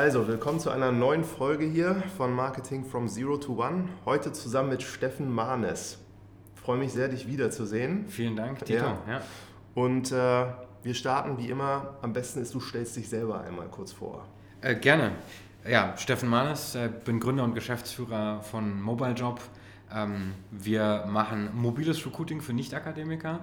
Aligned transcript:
Also, 0.00 0.28
willkommen 0.28 0.60
zu 0.60 0.70
einer 0.70 0.92
neuen 0.92 1.24
Folge 1.24 1.64
hier 1.64 2.04
von 2.16 2.32
Marketing 2.32 2.84
from 2.84 3.08
Zero 3.08 3.36
to 3.36 3.60
One. 3.60 3.88
Heute 4.04 4.30
zusammen 4.30 4.68
mit 4.68 4.80
Steffen 4.80 5.28
Mahnes. 5.28 5.98
Ich 6.54 6.60
freue 6.60 6.78
mich 6.78 6.92
sehr, 6.92 7.08
dich 7.08 7.26
wiederzusehen. 7.26 8.08
Vielen 8.08 8.36
Dank, 8.36 8.64
Tito. 8.64 8.78
Ja. 8.78 8.98
Ja. 9.08 9.22
Und 9.74 10.12
äh, 10.12 10.44
wir 10.84 10.94
starten 10.94 11.36
wie 11.38 11.50
immer. 11.50 11.96
Am 12.00 12.12
besten 12.12 12.40
ist, 12.40 12.54
du 12.54 12.60
stellst 12.60 12.94
dich 12.94 13.08
selber 13.08 13.40
einmal 13.40 13.66
kurz 13.66 13.90
vor. 13.90 14.24
Äh, 14.60 14.76
gerne. 14.76 15.10
Ja, 15.68 15.96
Steffen 15.96 16.28
Mahnes, 16.28 16.76
äh, 16.76 16.88
bin 17.04 17.18
Gründer 17.18 17.42
und 17.42 17.56
Geschäftsführer 17.56 18.40
von 18.42 18.80
MobileJob. 18.80 19.40
Ähm, 19.94 20.34
wir 20.50 21.06
machen 21.08 21.50
mobiles 21.54 22.04
Recruiting 22.04 22.40
für 22.40 22.52
Nicht-Akademiker. 22.52 23.40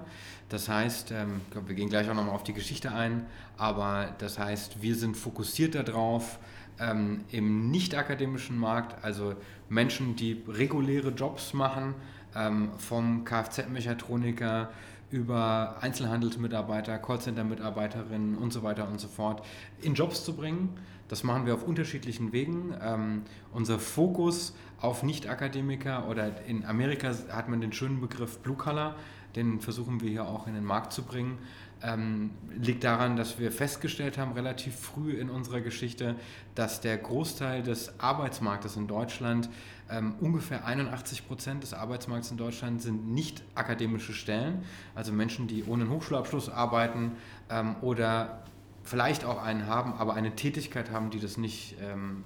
Das 0.50 0.70
heißt, 0.70 1.12
ähm, 1.12 1.42
wir 1.66 1.76
gehen 1.76 1.90
gleich 1.90 2.10
auch 2.10 2.14
nochmal 2.14 2.36
auf 2.36 2.44
die 2.44 2.54
Geschichte 2.54 2.92
ein, 2.92 3.26
aber 3.58 4.14
das 4.20 4.38
heißt, 4.38 4.82
wir 4.82 4.96
sind 4.96 5.18
fokussiert 5.18 5.76
darauf, 5.76 6.40
ähm, 6.80 7.22
im 7.32 7.72
nicht-akademischen 7.72 8.58
Markt, 8.58 9.04
also 9.04 9.36
Menschen, 9.70 10.16
die 10.16 10.44
reguläre 10.48 11.10
Jobs 11.10 11.54
machen, 11.54 11.96
ähm, 12.36 12.70
vom 12.78 13.24
Kfz-Mechatroniker 13.24 14.70
über 15.12 15.78
Einzelhandelsmitarbeiter, 15.82 16.98
Callcenter-Mitarbeiterinnen 16.98 18.38
und 18.38 18.52
so 18.52 18.64
weiter 18.64 18.88
und 18.88 19.00
so 19.00 19.08
fort 19.08 19.46
in 19.82 19.94
Jobs 19.94 20.24
zu 20.26 20.36
bringen. 20.36 20.70
Das 21.08 21.24
machen 21.24 21.46
wir 21.46 21.54
auf 21.54 21.64
unterschiedlichen 21.64 22.34
Wegen. 22.34 22.74
Ähm, 22.82 23.22
unser 23.54 23.78
Fokus 23.80 24.56
auf 24.80 25.04
Nicht-Akademiker 25.04 26.10
oder 26.10 26.32
in 26.48 26.66
Amerika 26.66 27.12
hat 27.30 27.48
man 27.48 27.62
den 27.62 27.72
schönen 27.72 28.02
Begriff 28.02 28.40
Blue 28.40 28.58
Collar, 28.58 28.96
den 29.36 29.60
versuchen 29.60 30.02
wir 30.02 30.10
hier 30.10 30.26
auch 30.26 30.48
in 30.48 30.54
den 30.54 30.64
Markt 30.64 30.94
zu 30.94 31.04
bringen. 31.04 31.38
Ähm, 31.84 32.32
liegt 32.58 32.84
daran, 32.84 33.16
dass 33.16 33.38
wir 33.38 33.52
festgestellt 33.52 34.18
haben, 34.18 34.32
relativ 34.32 34.76
früh 34.76 35.12
in 35.12 35.30
unserer 35.30 35.62
Geschichte, 35.62 36.16
dass 36.56 36.82
der 36.82 36.98
Großteil 36.98 37.64
des 37.64 38.00
Arbeitsmarktes 38.00 38.78
in 38.78 38.88
Deutschland, 38.88 39.50
ähm, 39.90 40.16
ungefähr 40.20 40.66
81 40.66 41.28
Prozent 41.28 41.64
des 41.64 41.74
Arbeitsmarkts 41.74 42.32
in 42.32 42.38
Deutschland 42.38 42.82
sind 42.82 43.10
nicht 43.14 43.44
akademische 43.54 44.14
Stellen, 44.14 44.64
also 44.96 45.12
Menschen, 45.12 45.48
die 45.48 45.64
ohne 45.66 45.84
einen 45.84 45.92
Hochschulabschluss 45.92 46.50
arbeiten 46.50 47.12
ähm, 47.50 47.76
oder 47.82 48.44
vielleicht 48.84 49.26
auch 49.26 49.44
einen 49.44 49.68
haben, 49.68 49.94
aber 49.94 50.14
eine 50.14 50.36
Tätigkeit 50.36 50.92
haben, 50.92 51.10
die 51.10 51.20
das 51.20 51.38
nicht 51.38 51.76
ähm, 51.82 52.24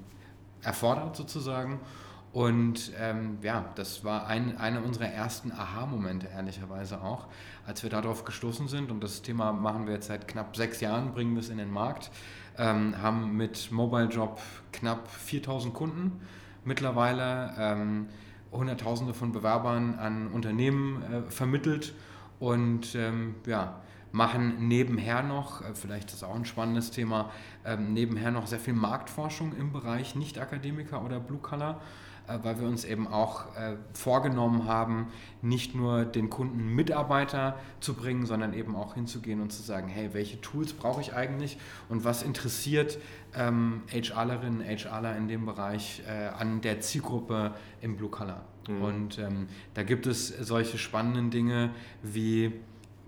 erfordert 0.62 1.16
sozusagen. 1.16 1.80
Und 2.32 2.92
ähm, 3.00 3.40
ja, 3.42 3.66
das 3.76 4.04
war 4.04 4.28
ein, 4.28 4.58
einer 4.58 4.84
unserer 4.84 5.08
ersten 5.08 5.52
Aha-Momente, 5.52 6.28
ehrlicherweise 6.28 7.02
auch, 7.02 7.28
als 7.66 7.82
wir 7.82 7.90
darauf 7.90 8.24
gestoßen 8.24 8.68
sind. 8.68 8.92
Und 8.92 9.04
das 9.04 9.24
Thema 9.24 9.52
machen 9.52 9.88
wir 9.88 9.96
jetzt 9.96 10.08
seit 10.08 10.28
knapp 10.28 10.56
sechs 10.56 10.80
Jahren, 10.80 11.14
bringen 11.14 11.34
wir 11.34 11.40
es 11.40 11.50
in 11.50 11.58
den 11.58 11.72
Markt, 11.72 12.12
ähm, 12.58 13.02
haben 13.02 13.36
mit 13.36 13.72
Mobile 13.72 14.10
Job 14.10 14.40
knapp 14.72 15.10
4000 15.10 15.74
Kunden 15.74 16.22
mittlerweile, 16.66 17.54
ähm, 17.58 18.08
Hunderttausende 18.52 19.14
von 19.14 19.32
Bewerbern 19.32 19.98
an 19.98 20.28
Unternehmen 20.28 21.02
äh, 21.04 21.32
vermittelt 21.32 21.94
und 22.40 22.96
ähm, 22.96 23.36
ja, 23.46 23.82
machen 24.12 24.68
nebenher 24.68 25.24
noch, 25.24 25.62
äh, 25.62 25.74
vielleicht 25.74 26.12
ist 26.12 26.22
das 26.22 26.30
auch 26.30 26.36
ein 26.36 26.46
spannendes 26.46 26.92
Thema, 26.92 27.32
ähm, 27.66 27.94
nebenher 27.94 28.32
noch 28.32 28.48
sehr 28.48 28.60
viel 28.60 28.74
Marktforschung 28.74 29.56
im 29.56 29.72
Bereich 29.72 30.16
Nicht-Akademiker 30.16 31.04
oder 31.04 31.20
Blue 31.20 31.40
Collar 31.40 31.80
äh, 31.80 32.09
weil 32.44 32.60
wir 32.60 32.68
uns 32.68 32.86
eben 32.86 33.08
auch 33.08 33.56
äh, 33.56 33.76
vorgenommen 33.94 34.66
haben, 34.68 35.08
nicht 35.42 35.76
nur 35.76 36.06
den 36.06 36.30
Kunden 36.30 36.76
Mitarbeiter 36.76 37.58
zu 37.80 37.94
bringen, 37.94 38.26
sondern 38.26 38.54
eben 38.54 38.76
auch 38.76 38.96
hinzugehen 38.96 39.42
und 39.42 39.52
zu 39.52 39.62
sagen, 39.62 39.88
hey, 39.88 40.10
welche 40.14 40.40
Tools 40.42 40.74
brauche 40.74 41.02
ich 41.02 41.14
eigentlich 41.14 41.58
und 41.88 42.04
was 42.04 42.24
interessiert 42.24 42.98
ähm, 43.36 43.82
HRlerinnen, 43.92 44.62
HRler 44.62 45.16
in 45.18 45.28
dem 45.28 45.46
Bereich 45.46 46.04
äh, 46.08 46.28
an 46.28 46.62
der 46.62 46.82
Zielgruppe 46.82 47.54
im 47.82 47.96
Blue 47.96 48.10
Color. 48.10 48.42
Mhm. 48.68 48.82
Und 48.82 49.20
ähm, 49.20 49.48
da 49.74 49.84
gibt 49.84 50.08
es 50.08 50.28
solche 50.28 50.78
spannenden 50.78 51.32
Dinge 51.32 51.72
wie 52.04 52.54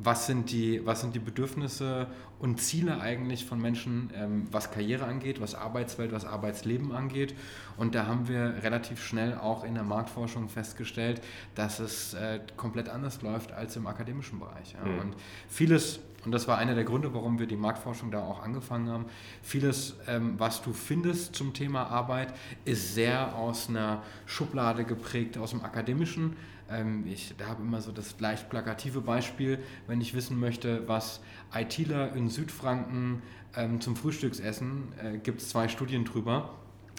was 0.03 0.25
sind 0.25 0.51
die, 0.51 0.85
was 0.85 1.01
sind 1.01 1.15
die 1.15 1.19
Bedürfnisse 1.19 2.07
und 2.39 2.59
Ziele 2.59 2.99
eigentlich 2.99 3.45
von 3.45 3.61
Menschen, 3.61 4.09
ähm, 4.15 4.47
was 4.51 4.71
Karriere 4.71 5.05
angeht, 5.05 5.39
was 5.39 5.53
Arbeitswelt, 5.53 6.11
was 6.11 6.25
Arbeitsleben 6.25 6.91
angeht. 6.91 7.35
Und 7.77 7.93
da 7.93 8.07
haben 8.07 8.27
wir 8.27 8.63
relativ 8.63 9.03
schnell 9.03 9.35
auch 9.35 9.63
in 9.63 9.75
der 9.75 9.83
Marktforschung 9.83 10.49
festgestellt, 10.49 11.21
dass 11.53 11.79
es 11.79 12.13
äh, 12.15 12.39
komplett 12.57 12.89
anders 12.89 13.21
läuft 13.21 13.51
als 13.51 13.75
im 13.75 13.85
akademischen 13.85 14.39
Bereich. 14.39 14.73
Ja. 14.73 14.85
Mhm. 14.85 14.99
Und 14.99 15.15
vieles, 15.49 15.99
und 16.25 16.31
das 16.31 16.47
war 16.47 16.57
einer 16.57 16.73
der 16.73 16.83
Gründe, 16.83 17.13
warum 17.13 17.37
wir 17.37 17.45
die 17.45 17.55
Marktforschung 17.55 18.09
da 18.09 18.21
auch 18.21 18.41
angefangen 18.41 18.89
haben, 18.89 19.05
vieles, 19.43 19.95
ähm, 20.07 20.33
was 20.37 20.63
du 20.63 20.73
findest 20.73 21.35
zum 21.35 21.53
Thema 21.53 21.87
Arbeit, 21.87 22.33
ist 22.65 22.95
sehr 22.95 23.35
aus 23.35 23.69
einer 23.69 24.01
Schublade 24.25 24.83
geprägt, 24.83 25.37
aus 25.37 25.51
dem 25.51 25.63
akademischen 25.63 26.35
ähm, 26.71 27.05
ich 27.07 27.35
habe 27.45 27.61
immer 27.61 27.81
so 27.81 27.91
das 27.91 28.19
leicht 28.19 28.49
plakative 28.49 29.01
Beispiel, 29.01 29.59
wenn 29.87 30.01
ich 30.01 30.13
wissen 30.13 30.39
möchte, 30.39 30.87
was 30.87 31.21
ITler 31.53 32.13
in 32.13 32.29
Südfranken 32.29 33.21
ähm, 33.55 33.81
zum 33.81 33.95
Frühstücksessen, 33.95 34.93
äh, 35.01 35.17
gibt 35.17 35.41
es 35.41 35.49
zwei 35.49 35.67
Studien 35.67 36.05
drüber. 36.05 36.57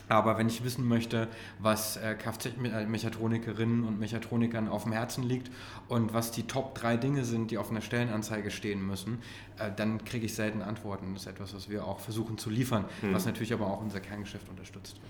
Aber 0.09 0.37
wenn 0.37 0.49
ich 0.49 0.63
wissen 0.65 0.87
möchte, 0.87 1.29
was 1.59 1.97
äh, 1.97 2.15
Kfz-Mechatronikerinnen 2.15 3.85
und 3.85 3.99
Mechatronikern 3.99 4.69
auf 4.69 4.83
dem 4.83 4.93
Herzen 4.93 5.23
liegt 5.23 5.51
und 5.89 6.13
was 6.13 6.33
die 6.33 6.43
Top 6.43 6.75
drei 6.75 6.97
Dinge 6.97 7.25
sind, 7.25 7.51
die 7.51 7.57
auf 7.57 7.71
einer 7.71 7.81
Stellenanzeige 7.81 8.51
stehen 8.51 8.87
müssen, 8.87 9.21
äh, 9.59 9.71
dann 9.75 10.05
kriege 10.05 10.27
ich 10.27 10.35
selten 10.35 10.61
Antworten. 10.61 11.15
Das 11.15 11.23
ist 11.23 11.29
etwas, 11.29 11.55
was 11.55 11.71
wir 11.71 11.87
auch 11.87 12.01
versuchen 12.01 12.37
zu 12.37 12.51
liefern, 12.51 12.85
hm. 13.01 13.15
was 13.15 13.27
natürlich 13.27 13.53
aber 13.53 13.67
auch 13.67 13.81
unser 13.81 14.01
Kerngeschäft 14.01 14.49
unterstützt. 14.49 15.01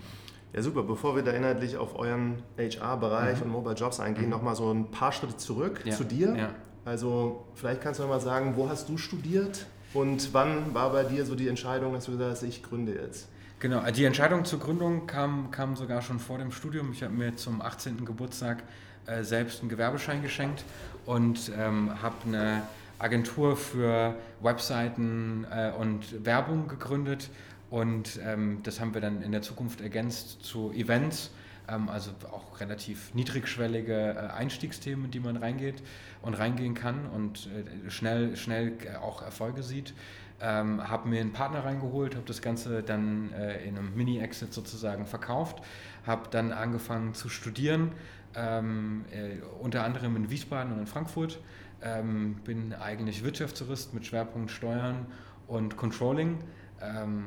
Ja, 0.53 0.61
super. 0.61 0.83
Bevor 0.83 1.15
wir 1.15 1.23
da 1.23 1.31
inhaltlich 1.31 1.77
auf 1.77 1.97
euren 1.97 2.43
HR-Bereich 2.57 3.37
mhm. 3.37 3.43
und 3.43 3.49
Mobile 3.49 3.75
Jobs 3.75 3.99
eingehen, 3.99 4.25
mhm. 4.25 4.31
nochmal 4.31 4.55
so 4.55 4.71
ein 4.71 4.91
paar 4.91 5.11
Schritte 5.11 5.37
zurück 5.37 5.81
ja. 5.83 5.95
zu 5.95 6.03
dir. 6.03 6.35
Ja. 6.35 6.49
Also, 6.85 7.47
vielleicht 7.55 7.81
kannst 7.81 7.99
du 7.99 8.03
nochmal 8.03 8.21
sagen, 8.21 8.53
wo 8.55 8.69
hast 8.69 8.87
du 8.87 8.97
studiert 8.97 9.65
und 9.93 10.33
wann 10.33 10.73
war 10.73 10.91
bei 10.91 11.03
dir 11.03 11.25
so 11.25 11.33
die 11.33 11.47
Entscheidung, 11.47 11.93
dass 11.93 12.05
du 12.05 12.11
gesagt 12.11 12.31
hast, 12.31 12.43
ich 12.43 12.61
gründe 12.61 12.93
jetzt? 12.93 13.29
Genau, 13.59 13.81
die 13.91 14.03
Entscheidung 14.03 14.43
zur 14.43 14.59
Gründung 14.59 15.07
kam, 15.07 15.49
kam 15.49 15.75
sogar 15.75 16.01
schon 16.01 16.19
vor 16.19 16.37
dem 16.37 16.51
Studium. 16.51 16.91
Ich 16.91 17.01
habe 17.01 17.13
mir 17.13 17.35
zum 17.35 17.61
18. 17.61 18.03
Geburtstag 18.03 18.61
äh, 19.05 19.23
selbst 19.23 19.61
einen 19.61 19.69
Gewerbeschein 19.69 20.21
geschenkt 20.21 20.65
und 21.05 21.51
ähm, 21.57 21.91
habe 22.01 22.15
eine 22.27 22.63
Agentur 22.99 23.55
für 23.55 24.15
Webseiten 24.41 25.47
äh, 25.49 25.71
und 25.71 26.25
Werbung 26.25 26.67
gegründet 26.67 27.29
und 27.73 28.19
ähm, 28.23 28.59
das 28.61 28.79
haben 28.79 28.93
wir 28.93 29.01
dann 29.01 29.23
in 29.23 29.31
der 29.31 29.41
Zukunft 29.41 29.81
ergänzt 29.81 30.43
zu 30.45 30.71
Events, 30.73 31.31
ähm, 31.67 31.89
also 31.89 32.11
auch 32.31 32.59
relativ 32.59 33.15
niedrigschwellige 33.15 34.13
äh, 34.13 34.31
Einstiegsthemen, 34.31 35.09
die 35.09 35.19
man 35.19 35.37
reingeht 35.37 35.81
und 36.21 36.35
reingehen 36.35 36.75
kann 36.75 37.07
und 37.07 37.47
äh, 37.47 37.89
schnell, 37.89 38.37
schnell 38.37 38.73
auch 39.01 39.23
Erfolge 39.23 39.63
sieht. 39.63 39.95
Ähm, 40.39 40.87
habe 40.87 41.09
mir 41.09 41.19
einen 41.19 41.33
Partner 41.33 41.65
reingeholt, 41.65 42.13
habe 42.13 42.27
das 42.27 42.43
Ganze 42.43 42.83
dann 42.83 43.33
äh, 43.33 43.63
in 43.63 43.75
einem 43.75 43.95
Mini-Exit 43.95 44.53
sozusagen 44.53 45.07
verkauft, 45.07 45.63
habe 46.05 46.29
dann 46.29 46.51
angefangen 46.51 47.15
zu 47.15 47.27
studieren, 47.27 47.93
ähm, 48.35 49.05
äh, 49.09 49.41
unter 49.59 49.83
anderem 49.83 50.15
in 50.15 50.29
Wiesbaden 50.29 50.73
und 50.73 50.79
in 50.79 50.85
Frankfurt. 50.85 51.39
Ähm, 51.81 52.35
bin 52.45 52.75
eigentlich 52.75 53.23
Wirtschaftstourist 53.23 53.95
mit 53.95 54.05
Schwerpunkt 54.05 54.51
Steuern 54.51 55.07
und 55.47 55.75
Controlling 55.75 56.37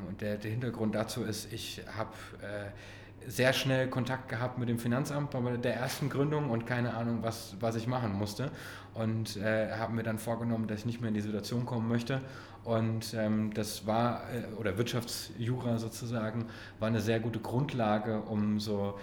und 0.07 0.21
der, 0.21 0.37
der, 0.37 0.51
Hintergrund 0.51 0.95
dazu 0.95 1.23
ist, 1.23 1.51
ich 1.51 1.81
habe 1.97 2.11
äh, 2.41 3.29
sehr 3.29 3.53
schnell 3.53 3.89
Kontakt 3.89 4.29
gehabt 4.29 4.57
mit 4.57 4.69
dem 4.69 4.79
Finanzamt 4.79 5.31
bei 5.31 5.57
der 5.57 5.75
ersten 5.75 6.09
Gründung 6.09 6.49
und 6.49 6.65
keine 6.65 6.93
Ahnung, 6.93 7.19
was, 7.21 7.55
was 7.59 7.75
ich 7.75 7.87
machen 7.87 8.13
musste. 8.13 8.51
Und 8.93 9.37
äh, 9.37 9.71
habe 9.71 9.93
mir 9.93 10.03
dann 10.03 10.17
vorgenommen, 10.17 10.67
dass 10.67 10.79
ich 10.79 10.85
nicht 10.85 11.01
mehr 11.01 11.09
in 11.09 11.13
die 11.13 11.21
Situation 11.21 11.65
kommen 11.65 11.87
möchte. 11.87 12.21
Und 12.63 13.13
ähm, 13.13 13.53
das 13.53 13.85
war, 13.85 14.23
äh, 14.33 14.53
oder 14.55 14.77
Wirtschaftsjura 14.77 15.77
sozusagen, 15.77 16.45
war 16.79 16.87
eine 16.87 17.01
sehr 17.01 17.19
gute 17.19 17.39
Grundlage, 17.39 18.21
um 18.21 18.59
so 18.59 18.97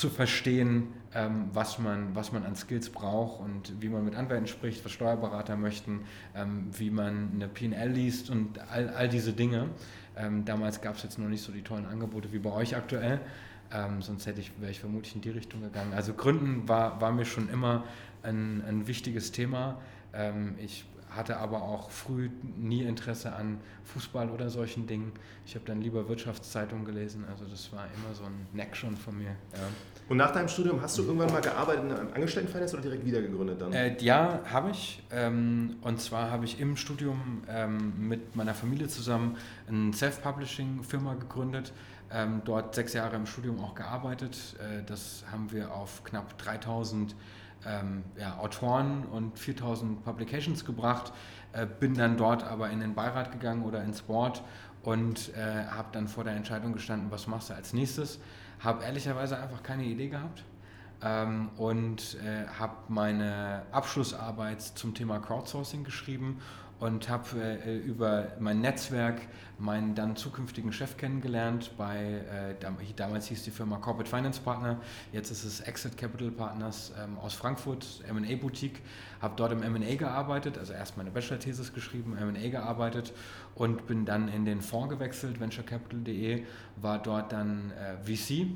zu 0.00 0.08
verstehen, 0.08 0.88
ähm, 1.14 1.50
was, 1.52 1.78
man, 1.78 2.14
was 2.14 2.32
man 2.32 2.44
an 2.44 2.56
Skills 2.56 2.88
braucht 2.88 3.40
und 3.40 3.82
wie 3.82 3.88
man 3.88 4.04
mit 4.04 4.14
Anwälten 4.14 4.46
spricht, 4.46 4.84
was 4.84 4.92
Steuerberater 4.92 5.56
möchten, 5.56 6.00
ähm, 6.34 6.68
wie 6.76 6.90
man 6.90 7.32
eine 7.34 7.48
PL 7.48 7.90
liest 7.90 8.30
und 8.30 8.58
all, 8.70 8.88
all 8.88 9.08
diese 9.08 9.32
Dinge. 9.32 9.68
Ähm, 10.16 10.44
damals 10.44 10.80
gab 10.80 10.96
es 10.96 11.02
jetzt 11.02 11.18
noch 11.18 11.28
nicht 11.28 11.42
so 11.42 11.52
die 11.52 11.62
tollen 11.62 11.84
Angebote 11.84 12.32
wie 12.32 12.38
bei 12.38 12.50
euch 12.50 12.74
aktuell. 12.76 13.20
Ähm, 13.72 14.02
sonst 14.02 14.26
hätte 14.26 14.40
ich, 14.40 14.52
wäre 14.58 14.70
ich 14.70 14.80
vermutlich 14.80 15.14
in 15.14 15.20
die 15.20 15.30
Richtung 15.30 15.60
gegangen. 15.60 15.92
Also 15.92 16.14
Gründen 16.14 16.68
war, 16.68 17.00
war 17.00 17.12
mir 17.12 17.26
schon 17.26 17.48
immer 17.48 17.84
ein, 18.22 18.64
ein 18.66 18.86
wichtiges 18.86 19.32
Thema. 19.32 19.80
Ähm, 20.12 20.54
ich 20.58 20.84
hatte 21.10 21.36
aber 21.38 21.62
auch 21.62 21.90
früh 21.90 22.30
nie 22.56 22.82
Interesse 22.82 23.32
an 23.32 23.60
Fußball 23.84 24.30
oder 24.30 24.48
solchen 24.48 24.86
Dingen. 24.86 25.12
Ich 25.44 25.54
habe 25.54 25.64
dann 25.64 25.80
lieber 25.80 26.08
Wirtschaftszeitungen 26.08 26.84
gelesen. 26.84 27.24
Also 27.28 27.44
das 27.44 27.72
war 27.72 27.86
immer 27.86 28.14
so 28.14 28.24
ein 28.24 28.46
Neck 28.52 28.76
schon 28.76 28.96
von 28.96 29.18
mir. 29.18 29.30
Ja. 29.30 29.58
Und 30.08 30.16
nach 30.16 30.30
deinem 30.30 30.48
Studium 30.48 30.80
hast 30.80 30.98
du 30.98 31.02
irgendwann 31.02 31.32
mal 31.32 31.40
gearbeitet 31.40 31.84
in 31.84 31.92
einem 31.92 32.12
Angestelltenverhältnis 32.12 32.74
oder 32.74 32.82
direkt 32.82 33.04
wieder 33.04 33.22
gegründet 33.22 33.60
dann? 33.60 33.72
Äh, 33.72 33.96
ja, 34.00 34.40
habe 34.50 34.70
ich. 34.70 35.02
Ähm, 35.10 35.76
und 35.82 36.00
zwar 36.00 36.30
habe 36.30 36.44
ich 36.44 36.60
im 36.60 36.76
Studium 36.76 37.42
ähm, 37.48 38.08
mit 38.08 38.36
meiner 38.36 38.54
Familie 38.54 38.88
zusammen 38.88 39.36
eine 39.68 39.92
Self-Publishing-Firma 39.92 41.14
gegründet. 41.14 41.72
Ähm, 42.12 42.42
dort 42.44 42.74
sechs 42.74 42.92
Jahre 42.92 43.16
im 43.16 43.26
Studium 43.26 43.60
auch 43.60 43.74
gearbeitet. 43.74 44.36
Äh, 44.58 44.82
das 44.84 45.24
haben 45.30 45.52
wir 45.52 45.72
auf 45.72 46.02
knapp 46.02 46.36
3000 46.38 47.14
ähm, 47.66 48.04
ja, 48.18 48.38
Autoren 48.38 49.04
und 49.06 49.38
4000 49.38 50.04
Publications 50.04 50.64
gebracht, 50.64 51.12
äh, 51.52 51.66
bin 51.66 51.94
dann 51.94 52.16
dort 52.16 52.44
aber 52.44 52.70
in 52.70 52.80
den 52.80 52.94
Beirat 52.94 53.32
gegangen 53.32 53.64
oder 53.64 53.82
ins 53.82 54.02
Board 54.02 54.42
und 54.82 55.34
äh, 55.36 55.64
habe 55.66 55.88
dann 55.92 56.08
vor 56.08 56.24
der 56.24 56.34
Entscheidung 56.34 56.72
gestanden, 56.72 57.10
was 57.10 57.26
machst 57.26 57.50
du 57.50 57.54
als 57.54 57.72
nächstes. 57.72 58.18
Habe 58.60 58.84
ehrlicherweise 58.84 59.38
einfach 59.38 59.62
keine 59.62 59.84
Idee 59.84 60.08
gehabt 60.08 60.44
ähm, 61.02 61.50
und 61.56 62.16
äh, 62.24 62.46
habe 62.58 62.74
meine 62.88 63.62
Abschlussarbeit 63.72 64.60
zum 64.62 64.94
Thema 64.94 65.18
Crowdsourcing 65.18 65.84
geschrieben 65.84 66.40
und 66.80 67.08
habe 67.10 67.40
äh, 67.40 67.76
über 67.78 68.28
mein 68.40 68.60
Netzwerk 68.62 69.20
meinen 69.58 69.94
dann 69.94 70.16
zukünftigen 70.16 70.72
Chef 70.72 70.96
kennengelernt. 70.96 71.72
Bei, 71.76 72.56
äh, 72.58 72.92
damals 72.96 73.26
hieß 73.26 73.44
die 73.44 73.50
Firma 73.50 73.76
Corporate 73.76 74.08
Finance 74.08 74.40
Partner, 74.40 74.80
jetzt 75.12 75.30
ist 75.30 75.44
es 75.44 75.60
Exit 75.60 75.98
Capital 75.98 76.30
Partners 76.30 76.92
ähm, 76.98 77.18
aus 77.18 77.34
Frankfurt, 77.34 78.02
MA 78.10 78.34
Boutique. 78.36 78.80
Habe 79.20 79.34
dort 79.36 79.52
im 79.52 79.60
MA 79.60 79.96
gearbeitet, 79.96 80.56
also 80.56 80.72
erst 80.72 80.96
meine 80.96 81.10
Bachelor-Thesis 81.10 81.74
geschrieben, 81.74 82.16
MA 82.18 82.48
gearbeitet 82.48 83.12
und 83.54 83.86
bin 83.86 84.06
dann 84.06 84.28
in 84.28 84.46
den 84.46 84.62
Fonds 84.62 84.88
gewechselt, 84.88 85.38
venturecapital.de, 85.38 86.44
war 86.76 87.02
dort 87.02 87.32
dann 87.32 87.72
äh, 87.72 87.98
VC, 88.02 88.46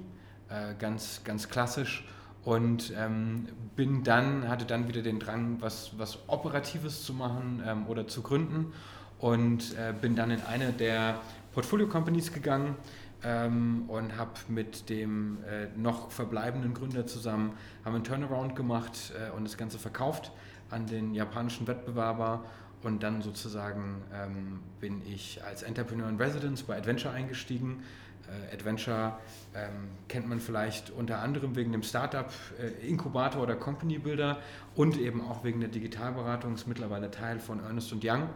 äh, 0.49 0.75
ganz, 0.79 1.21
ganz 1.25 1.51
klassisch 1.51 2.05
und 2.45 2.93
ähm, 2.97 3.47
bin 3.75 4.05
dann, 4.05 4.49
hatte 4.49 4.67
dann 4.67 4.87
wieder 4.89 5.03
den 5.03 5.19
Drang, 5.19 5.57
was, 5.61 5.93
was 5.97 6.19
Operatives 6.29 7.05
zu 7.05 7.15
machen 7.15 7.63
ähm, 7.67 7.87
oder 7.87 8.07
zu 8.07 8.23
gründen. 8.23 8.73
Und 9.19 9.75
äh, 9.79 9.95
bin 9.99 10.17
dann 10.17 10.31
in 10.31 10.43
eine 10.43 10.73
der 10.73 11.21
Portfolio 11.53 11.87
Companies 11.89 12.33
gegangen 12.33 12.77
ähm, 13.23 13.85
und 13.89 14.19
habe 14.19 14.33
mit 14.49 14.91
dem 14.91 15.39
äh, 15.45 15.69
noch 15.79 16.11
verbleibenden 16.11 16.75
Gründer 16.75 17.07
zusammen 17.07 17.53
haben 17.85 17.95
einen 17.95 18.05
Turnaround 18.05 18.55
gemacht 18.55 19.13
äh, 19.15 19.35
und 19.35 19.45
das 19.45 19.57
Ganze 19.57 19.79
verkauft 19.79 20.31
an 20.71 20.87
den 20.87 21.15
japanischen 21.15 21.67
Wettbewerber. 21.67 22.45
Und 22.83 23.03
dann 23.03 23.23
sozusagen 23.23 24.03
ähm, 24.13 24.61
bin 24.79 25.01
ich 25.07 25.43
als 25.43 25.63
Entrepreneur 25.63 26.07
in 26.11 26.19
Residence 26.19 26.65
bei 26.65 26.77
Adventure 26.77 27.15
eingestiegen 27.15 27.83
äh, 28.29 28.55
Adventure 28.55 29.19
ähm, 29.55 29.89
kennt 30.09 30.29
man 30.29 30.41
vielleicht 30.41 30.91
unter 30.91 31.21
anderem 31.21 31.57
wegen 31.57 31.73
dem 31.73 31.83
Startup 31.83 32.31
äh, 32.59 32.87
Inkubator 32.87 33.43
oder 33.43 33.57
Company 33.57 33.99
Builder 33.99 34.39
und 34.75 34.97
eben 34.97 35.21
auch 35.21 35.45
wegen 35.45 35.61
der 35.61 35.69
Digitalberatung, 35.69 36.55
ist 36.55 36.67
mittlerweile 36.67 37.11
Teil 37.11 37.39
von 37.39 37.61
Ernest 37.61 37.95
Young 38.03 38.29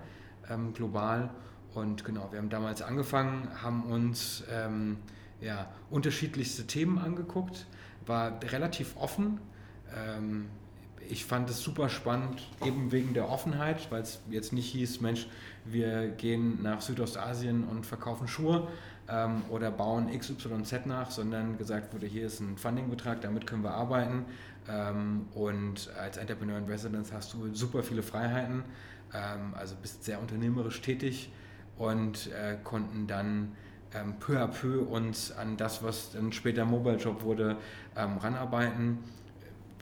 ähm, 0.51 0.73
global. 0.75 1.31
Und 1.75 2.05
genau, 2.05 2.29
wir 2.31 2.39
haben 2.39 2.51
damals 2.51 2.83
angefangen, 2.83 3.49
haben 3.63 3.85
uns 3.85 4.45
ähm, 4.51 4.99
ja, 5.41 5.71
unterschiedlichste 5.91 6.67
Themen 6.67 6.99
angeguckt, 6.99 7.67
war 8.07 8.41
relativ 8.43 8.97
offen. 8.97 9.41
Ähm, 9.95 10.47
ich 11.11 11.25
fand 11.25 11.49
es 11.49 11.63
super 11.63 11.89
spannend, 11.89 12.43
eben 12.65 12.93
wegen 12.93 13.15
der 13.15 13.31
Offenheit, 13.31 13.91
weil 13.91 14.03
es 14.03 14.21
jetzt 14.31 14.53
nicht 14.53 14.71
hieß, 14.71 15.01
Mensch, 15.01 15.27
wir 15.65 16.09
gehen 16.09 16.63
nach 16.63 16.81
Südostasien 16.81 17.65
und 17.65 17.87
verkaufen 17.87 18.29
Schuhe, 18.29 18.69
ähm, 19.09 19.43
oder 19.49 19.71
bauen 19.71 20.09
XYZ 20.17 20.87
nach, 20.87 21.11
sondern 21.11 21.57
gesagt 21.59 21.95
wurde, 21.95 22.07
hier 22.07 22.27
ist 22.27 22.41
ein 22.41 22.57
Fundingbetrag, 22.57 23.21
damit 23.21 23.47
können 23.47 23.63
wir 23.63 23.73
arbeiten. 23.73 24.27
Ähm, 24.69 25.27
und 25.35 25.91
als 25.99 26.17
Entrepreneur 26.17 26.59
in 26.59 26.65
Residence 26.65 27.13
hast 27.13 27.33
du 27.33 27.55
super 27.55 27.83
viele 27.83 28.03
Freiheiten, 28.03 28.65
ähm, 29.15 29.55
also 29.55 29.75
bist 29.81 30.05
sehr 30.05 30.21
unternehmerisch 30.21 30.81
tätig 30.83 31.33
und 31.79 32.29
äh, 32.29 32.57
konnten 32.63 33.07
dann 33.07 33.53
ähm, 33.95 34.15
peu 34.21 34.39
à 34.39 34.47
peu 34.47 34.81
uns 34.81 35.33
an 35.33 35.57
das, 35.57 35.83
was 35.83 36.13
dann 36.13 36.33
später 36.33 36.67
Mobile 36.67 36.97
Job 36.97 37.23
wurde, 37.23 37.57
ähm, 37.97 38.19
ranarbeiten. 38.19 38.99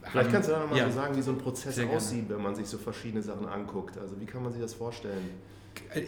Vielleicht 0.09 0.31
kannst 0.31 0.49
du 0.49 0.53
da 0.53 0.61
nochmal 0.61 0.79
ja, 0.79 0.87
so 0.87 0.93
sagen, 0.93 1.17
wie 1.17 1.23
so 1.23 1.33
ein 1.33 1.39
Prozess 1.39 1.81
aussieht, 1.81 2.29
wenn 2.29 2.41
man 2.41 2.55
sich 2.55 2.67
so 2.67 2.79
verschiedene 2.79 3.23
Sachen 3.23 3.49
anguckt. 3.49 3.99
Also 3.99 4.21
wie 4.21 4.27
kann 4.27 4.45
man 4.45 4.53
sich 4.53 4.63
das 4.63 4.75
vorstellen? 4.75 5.31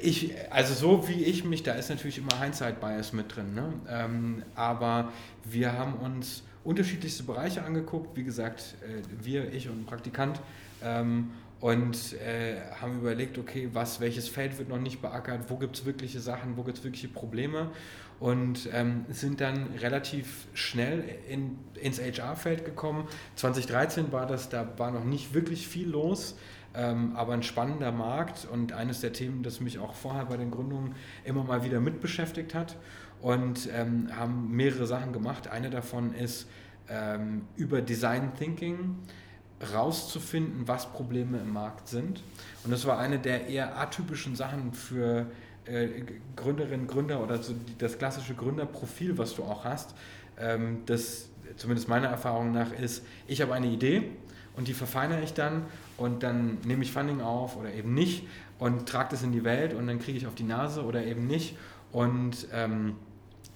Ich, 0.03 0.35
also 0.51 0.75
so 0.75 1.09
wie 1.09 1.25
ich 1.25 1.45
mich, 1.45 1.63
da 1.63 1.73
ist 1.73 1.91
natürlich 1.91 2.19
immer 2.19 2.41
Hindsight-Bias 2.41 3.13
mit 3.13 3.35
drin. 3.35 3.55
Ne? 3.55 3.73
Ähm, 3.89 4.43
aber 4.55 5.13
wir 5.45 5.73
haben 5.73 5.95
uns 5.95 6.43
unterschiedlichste 6.65 7.23
Bereiche 7.23 7.63
angeguckt. 7.65 8.17
Wie 8.17 8.25
gesagt, 8.25 8.75
äh, 8.83 9.03
wir, 9.25 9.53
ich 9.53 9.69
und 9.69 9.83
ein 9.83 9.87
Praktikant. 9.87 10.41
Ähm, 10.83 11.31
und 11.61 12.13
äh, 12.15 12.61
haben 12.81 12.99
überlegt, 12.99 13.37
okay, 13.37 13.69
was, 13.73 14.01
welches 14.01 14.29
Feld 14.29 14.59
wird 14.59 14.69
noch 14.69 14.79
nicht 14.79 15.03
beackert, 15.03 15.51
wo 15.51 15.57
gibt 15.57 15.77
es 15.77 15.85
wirkliche 15.85 16.21
Sachen, 16.21 16.57
wo 16.57 16.63
gibt 16.63 16.79
es 16.79 16.85
wirkliche 16.85 17.09
Probleme 17.09 17.71
und 18.21 18.69
ähm, 18.73 19.05
sind 19.11 19.41
dann 19.41 19.67
relativ 19.81 20.47
schnell 20.55 21.05
in, 21.29 21.59
ins 21.81 22.01
HR-Feld 22.01 22.65
gekommen. 22.65 23.09
2013 23.37 24.13
war 24.13 24.27
das, 24.27 24.49
da 24.49 24.69
war 24.79 24.91
noch 24.91 25.05
nicht 25.05 25.35
wirklich 25.35 25.67
viel 25.67 25.89
los 25.89 26.37
ähm, 26.75 27.17
aber 27.17 27.33
ein 27.33 27.43
spannender 27.43 27.93
Markt 27.93 28.47
und 28.51 28.73
eines 28.73 29.01
der 29.01 29.13
Themen, 29.13 29.43
das 29.43 29.61
mich 29.61 29.79
auch 29.79 29.95
vorher 29.95 30.27
bei 30.27 30.37
den 30.37 30.51
Gründungen 30.51 30.95
immer 31.25 31.45
mal 31.45 31.65
wieder 31.65 31.81
mit 31.81 32.01
beschäftigt 32.01 32.55
hat 32.55 32.77
und 33.21 33.69
ähm, 33.75 34.09
haben 34.15 34.51
mehrere 34.55 34.87
Sachen 34.87 35.13
gemacht. 35.13 35.49
Eine 35.49 35.71
davon 35.71 36.15
ist 36.15 36.49
ähm, 36.89 37.43
über 37.57 37.81
Design 37.81 38.33
Thinking 38.39 38.97
rauszufinden, 39.75 40.69
was 40.69 40.93
Probleme 40.93 41.39
im 41.39 41.53
Markt 41.53 41.89
sind. 41.89 42.23
Und 42.65 42.71
das 42.71 42.87
war 42.87 42.99
eine 42.99 43.19
der 43.19 43.49
eher 43.49 43.79
atypischen 43.79 44.37
Sachen 44.37 44.73
für 44.73 45.27
äh, 45.65 46.03
Gründerinnen, 46.37 46.87
Gründer 46.87 47.23
oder 47.23 47.43
so 47.43 47.55
das 47.79 47.99
klassische 47.99 48.35
Gründerprofil, 48.35 49.19
was 49.19 49.35
du 49.35 49.43
auch 49.43 49.65
hast. 49.65 49.95
Ähm, 50.39 50.83
das 50.87 51.29
zumindest 51.57 51.89
meiner 51.89 52.09
Erfahrung 52.09 52.53
nach 52.53 52.73
ist, 52.73 53.05
ich 53.27 53.41
habe 53.41 53.55
eine 53.55 53.67
Idee 53.67 54.11
und 54.57 54.69
die 54.69 54.75
verfeinere 54.75 55.23
ich 55.23 55.35
dann 55.35 55.65
und 55.99 56.23
dann 56.23 56.59
nehme 56.65 56.83
ich 56.83 56.93
Funding 56.93 57.21
auf 57.21 57.57
oder 57.57 57.73
eben 57.75 57.93
nicht 57.93 58.27
und 58.59 58.89
trage 58.89 59.11
das 59.11 59.23
in 59.23 59.33
die 59.33 59.45
Welt 59.45 59.75
und 59.75 59.87
dann 59.87 59.99
kriege 59.99 60.17
ich 60.17 60.27
auf 60.27 60.35
die 60.35 60.45
Nase 60.45 60.85
oder 60.85 61.05
eben 61.05 61.27
nicht 61.27 61.57
und 61.93 62.47
ähm, 62.53 62.97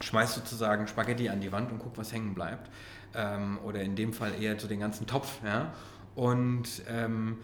schmeiß 0.00 0.34
sozusagen 0.34 0.86
Spaghetti 0.86 1.28
an 1.28 1.40
die 1.40 1.52
Wand 1.52 1.72
und 1.72 1.78
guck, 1.78 1.96
was 1.96 2.12
hängen 2.12 2.34
bleibt. 2.34 2.70
Ähm, 3.14 3.58
oder 3.64 3.82
in 3.82 3.94
dem 3.94 4.12
Fall 4.12 4.32
eher 4.40 4.58
zu 4.58 4.66
den 4.66 4.80
ganzen 4.80 5.06
Topf. 5.06 5.38
Ja? 5.44 5.72
Und 6.14 6.82
ähm, 6.88 7.38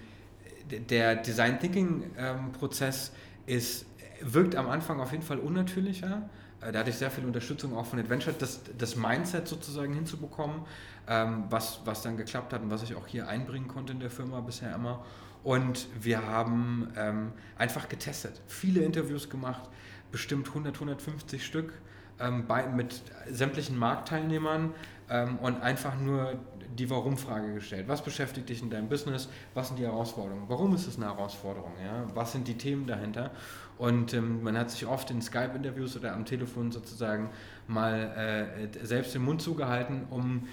der 0.71 1.17
Design 1.17 1.59
Thinking 1.61 2.11
ähm, 2.19 2.53
Prozess 2.53 3.13
ist, 3.47 3.87
wirkt 4.21 4.57
am 4.57 4.69
Anfang 4.69 5.01
auf 5.01 5.13
jeden 5.13 5.23
Fall 5.23 5.39
unnatürlicher. 5.39 6.29
Äh, 6.61 6.73
da 6.73 6.81
hatte 6.81 6.91
ich 6.91 6.97
sehr 6.97 7.11
viel 7.11 7.25
Unterstützung 7.25 7.77
auch 7.77 7.87
von 7.87 7.99
Adventure, 7.99 8.35
das, 8.39 8.61
das 8.77 8.97
Mindset 8.97 9.47
sozusagen 9.47 9.95
hinzubekommen 9.95 10.63
ähm, 11.09 11.45
was, 11.51 11.81
was 11.85 12.03
dann 12.03 12.17
geklappt 12.17 12.53
hat 12.53 12.63
und 12.63 12.71
was 12.71 12.83
ich 12.83 12.95
auch 12.95 13.07
hier 13.07 13.29
einbringen 13.29 13.69
konnte 13.69 13.93
in 13.93 14.01
der 14.01 14.11
Firma 14.11 14.41
bisher 14.41 14.75
immer. 14.75 15.05
Und 15.43 15.87
wir 16.01 16.27
haben 16.27 16.93
ähm, 16.97 17.33
einfach 17.57 17.89
getestet, 17.89 18.41
viele 18.47 18.83
Interviews 18.83 19.31
gemacht, 19.31 19.69
bestimmt 20.11 20.49
100, 20.49 20.75
150 20.75 21.45
Stück 21.45 21.73
ähm, 22.21 22.47
bei, 22.47 22.67
mit 22.67 23.03
sämtlichen 23.31 23.79
Marktteilnehmern 23.79 24.75
ähm, 25.11 25.39
und 25.39 25.61
einfach 25.63 25.99
nur 25.99 26.35
die 26.77 26.91
Warum-Frage 26.91 27.55
gestellt. 27.55 27.89
Was 27.89 28.03
beschäftigt 28.03 28.49
dich 28.49 28.63
in 28.63 28.71
deinem 28.71 28.89
Business? 28.89 29.29
Was 29.55 29.69
sind 29.69 29.79
die 29.79 29.85
Herausforderungen? 29.85 30.45
Warum 30.49 30.75
ist 30.75 30.87
es 30.87 30.97
eine 30.97 31.07
Herausforderung? 31.07 31.73
Ja? 31.83 32.05
Was 32.15 32.33
sind 32.33 32.47
die 32.47 32.57
Themen 32.57 32.87
dahinter? 32.87 33.31
Und 33.79 34.13
ähm, 34.13 34.43
man 34.43 34.59
hat 34.59 34.71
sich 34.71 34.87
oft 34.87 35.11
in 35.11 35.23
Skype-Interviews 35.23 35.97
oder 35.97 36.13
am 36.13 36.25
Telefon 36.25 36.73
sozusagen 36.73 37.31
mal 37.67 38.59
äh, 38.65 38.85
selbst 38.85 39.15
den 39.15 39.23
Mund 39.23 39.41
zugehalten, 39.41 40.07
um 40.11 40.49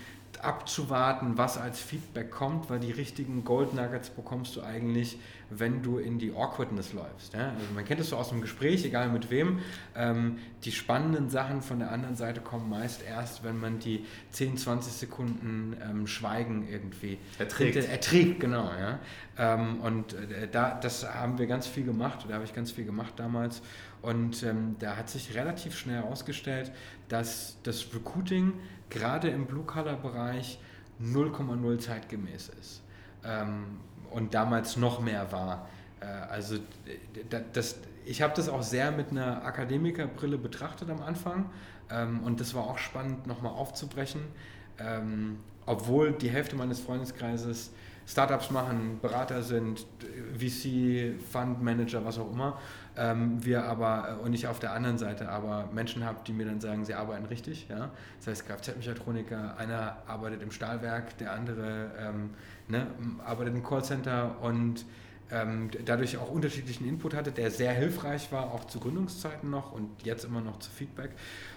abzuwarten, 0.45 1.37
was 1.37 1.57
als 1.57 1.79
Feedback 1.79 2.31
kommt, 2.31 2.69
weil 2.69 2.79
die 2.79 2.91
richtigen 2.91 3.43
Gold 3.43 3.73
Nuggets 3.73 4.09
bekommst 4.09 4.55
du 4.55 4.61
eigentlich 4.61 5.17
wenn 5.49 5.81
du 5.81 5.97
in 5.97 6.19
die 6.19 6.31
Awkwardness 6.31 6.93
läufst. 6.93 7.33
Ja? 7.33 7.49
Also 7.49 7.73
man 7.73 7.85
kennt 7.85 7.99
es 7.99 8.09
so 8.09 8.17
aus 8.17 8.29
dem 8.29 8.41
Gespräch, 8.41 8.83
egal 8.85 9.09
mit 9.09 9.29
wem. 9.29 9.59
Ähm, 9.95 10.37
die 10.63 10.71
spannenden 10.71 11.29
Sachen 11.29 11.61
von 11.61 11.79
der 11.79 11.91
anderen 11.91 12.15
Seite 12.15 12.41
kommen 12.41 12.69
meist 12.69 13.03
erst, 13.03 13.43
wenn 13.43 13.59
man 13.59 13.79
die 13.79 14.05
10, 14.31 14.57
20 14.57 14.93
Sekunden 14.93 15.77
ähm, 15.81 16.07
Schweigen 16.07 16.67
irgendwie 16.67 17.19
erträgt. 17.37 17.75
erträgt 17.75 18.39
genau, 18.39 18.71
ja. 18.79 18.99
Ähm, 19.37 19.81
und 19.81 20.13
äh, 20.13 20.47
da, 20.51 20.79
das 20.79 21.07
haben 21.13 21.37
wir 21.37 21.47
ganz 21.47 21.67
viel 21.67 21.85
gemacht, 21.85 22.25
da 22.27 22.35
habe 22.35 22.45
ich 22.45 22.53
ganz 22.53 22.71
viel 22.71 22.85
gemacht 22.85 23.13
damals. 23.17 23.61
Und 24.01 24.43
ähm, 24.43 24.75
da 24.79 24.97
hat 24.97 25.09
sich 25.09 25.33
relativ 25.33 25.75
schnell 25.75 25.95
herausgestellt, 25.95 26.71
dass 27.07 27.57
das 27.63 27.87
Recruiting 27.93 28.53
gerade 28.89 29.29
im 29.29 29.45
Blue-Color-Bereich 29.45 30.59
0,0 31.01 31.79
zeitgemäß 31.79 32.49
ist. 32.59 32.81
Ähm, 33.23 33.79
und 34.11 34.33
damals 34.33 34.77
noch 34.77 35.01
mehr 35.01 35.31
war. 35.31 35.67
Äh, 35.99 36.05
also 36.05 36.57
das, 37.53 37.77
ich 38.05 38.21
habe 38.21 38.33
das 38.35 38.49
auch 38.49 38.63
sehr 38.63 38.91
mit 38.91 39.11
einer 39.11 39.43
Akademikerbrille 39.43 40.37
betrachtet 40.37 40.89
am 40.89 41.01
Anfang 41.01 41.49
ähm, 41.89 42.21
und 42.23 42.39
das 42.39 42.53
war 42.53 42.63
auch 42.63 42.77
spannend 42.77 43.27
nochmal 43.27 43.53
aufzubrechen, 43.53 44.21
ähm, 44.79 45.39
obwohl 45.65 46.13
die 46.13 46.29
Hälfte 46.29 46.55
meines 46.55 46.79
Freundeskreises 46.79 47.71
Startups 48.07 48.51
machen, 48.51 48.99
Berater 49.01 49.41
sind, 49.41 49.87
VC, 50.37 51.19
Fund 51.31 51.63
Manager, 51.63 52.05
was 52.05 52.19
auch 52.19 52.31
immer. 52.31 52.59
Ähm, 52.97 53.43
wir 53.43 53.65
aber, 53.65 54.17
äh, 54.21 54.23
und 54.23 54.33
ich 54.33 54.47
auf 54.47 54.59
der 54.59 54.71
anderen 54.71 54.97
Seite 54.97 55.29
aber 55.29 55.69
Menschen 55.73 56.05
habe, 56.05 56.19
die 56.25 56.31
mir 56.31 56.45
dann 56.45 56.61
sagen, 56.61 56.85
sie 56.85 56.93
arbeiten 56.93 57.25
richtig. 57.25 57.67
Ja? 57.69 57.91
Das 58.19 58.27
heißt 58.27 58.47
Kfz-Mechatroniker, 58.47 59.57
einer 59.57 59.97
arbeitet 60.07 60.41
im 60.41 60.51
Stahlwerk, 60.51 61.17
der 61.17 61.33
andere 61.33 61.91
ähm, 61.99 62.29
ne, 62.67 62.87
arbeitet 63.25 63.53
im 63.53 63.63
Callcenter 63.63 64.37
und 64.41 64.85
ähm, 65.31 65.69
dadurch 65.85 66.17
auch 66.17 66.29
unterschiedlichen 66.29 66.87
Input 66.87 67.13
hatte, 67.15 67.31
der 67.31 67.51
sehr 67.51 67.73
hilfreich 67.73 68.31
war, 68.31 68.53
auch 68.53 68.65
zu 68.65 68.79
Gründungszeiten 68.79 69.49
noch 69.49 69.71
und 69.71 69.89
jetzt 70.03 70.23
immer 70.23 70.41
noch 70.41 70.59
zu 70.59 70.69
Feedback. 70.69 71.11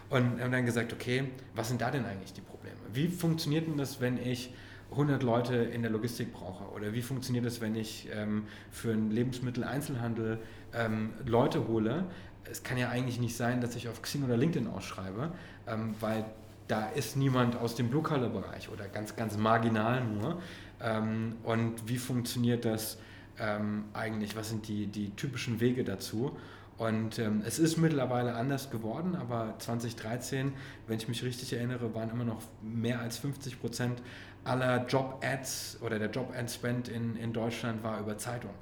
Und 0.08 0.40
haben 0.40 0.52
dann 0.52 0.66
gesagt, 0.66 0.92
okay, 0.92 1.24
was 1.54 1.68
sind 1.68 1.80
da 1.80 1.90
denn 1.90 2.04
eigentlich 2.06 2.32
die 2.32 2.40
Probleme? 2.40 2.76
Wie 2.92 3.08
funktioniert 3.08 3.66
denn 3.66 3.76
das, 3.76 4.00
wenn 4.00 4.16
ich 4.18 4.54
100 4.90 5.22
Leute 5.22 5.54
in 5.54 5.82
der 5.82 5.90
Logistik 5.90 6.32
brauche? 6.32 6.64
Oder 6.72 6.94
wie 6.94 7.02
funktioniert 7.02 7.44
es, 7.44 7.60
wenn 7.60 7.74
ich 7.74 8.08
ähm, 8.14 8.44
für 8.70 8.92
einen 8.92 9.10
Lebensmitteleinzelhandel 9.10 10.38
ähm, 10.74 11.10
Leute 11.24 11.66
hole? 11.68 12.04
Es 12.50 12.62
kann 12.62 12.78
ja 12.78 12.88
eigentlich 12.88 13.20
nicht 13.20 13.36
sein, 13.36 13.60
dass 13.60 13.76
ich 13.76 13.88
auf 13.88 14.02
Xing 14.02 14.24
oder 14.24 14.36
LinkedIn 14.36 14.68
ausschreibe, 14.68 15.32
ähm, 15.66 15.94
weil 16.00 16.24
da 16.66 16.88
ist 16.88 17.16
niemand 17.16 17.56
aus 17.56 17.74
dem 17.74 17.88
Blue-Color-Bereich 17.88 18.68
oder 18.70 18.88
ganz, 18.88 19.16
ganz 19.16 19.36
marginal 19.36 20.04
nur. 20.04 20.40
Ähm, 20.80 21.36
und 21.42 21.88
wie 21.88 21.96
funktioniert 21.96 22.64
das 22.64 22.98
ähm, 23.38 23.84
eigentlich? 23.94 24.36
Was 24.36 24.50
sind 24.50 24.68
die, 24.68 24.86
die 24.86 25.10
typischen 25.10 25.60
Wege 25.60 25.84
dazu? 25.84 26.36
Und 26.76 27.18
ähm, 27.18 27.42
es 27.44 27.58
ist 27.58 27.76
mittlerweile 27.76 28.34
anders 28.34 28.70
geworden, 28.70 29.16
aber 29.16 29.54
2013, 29.58 30.52
wenn 30.86 30.96
ich 30.96 31.08
mich 31.08 31.24
richtig 31.24 31.52
erinnere, 31.52 31.92
waren 31.94 32.08
immer 32.10 32.24
noch 32.24 32.40
mehr 32.62 33.00
als 33.00 33.18
50 33.18 33.60
Prozent 33.60 34.00
aller 34.44 34.86
Job-Ads 34.86 35.78
oder 35.82 35.98
der 35.98 36.10
Job-Ad-Spend 36.10 36.88
in, 36.88 37.16
in 37.16 37.32
Deutschland 37.32 37.82
war 37.82 37.98
über 37.98 38.16
Zeitung. 38.16 38.54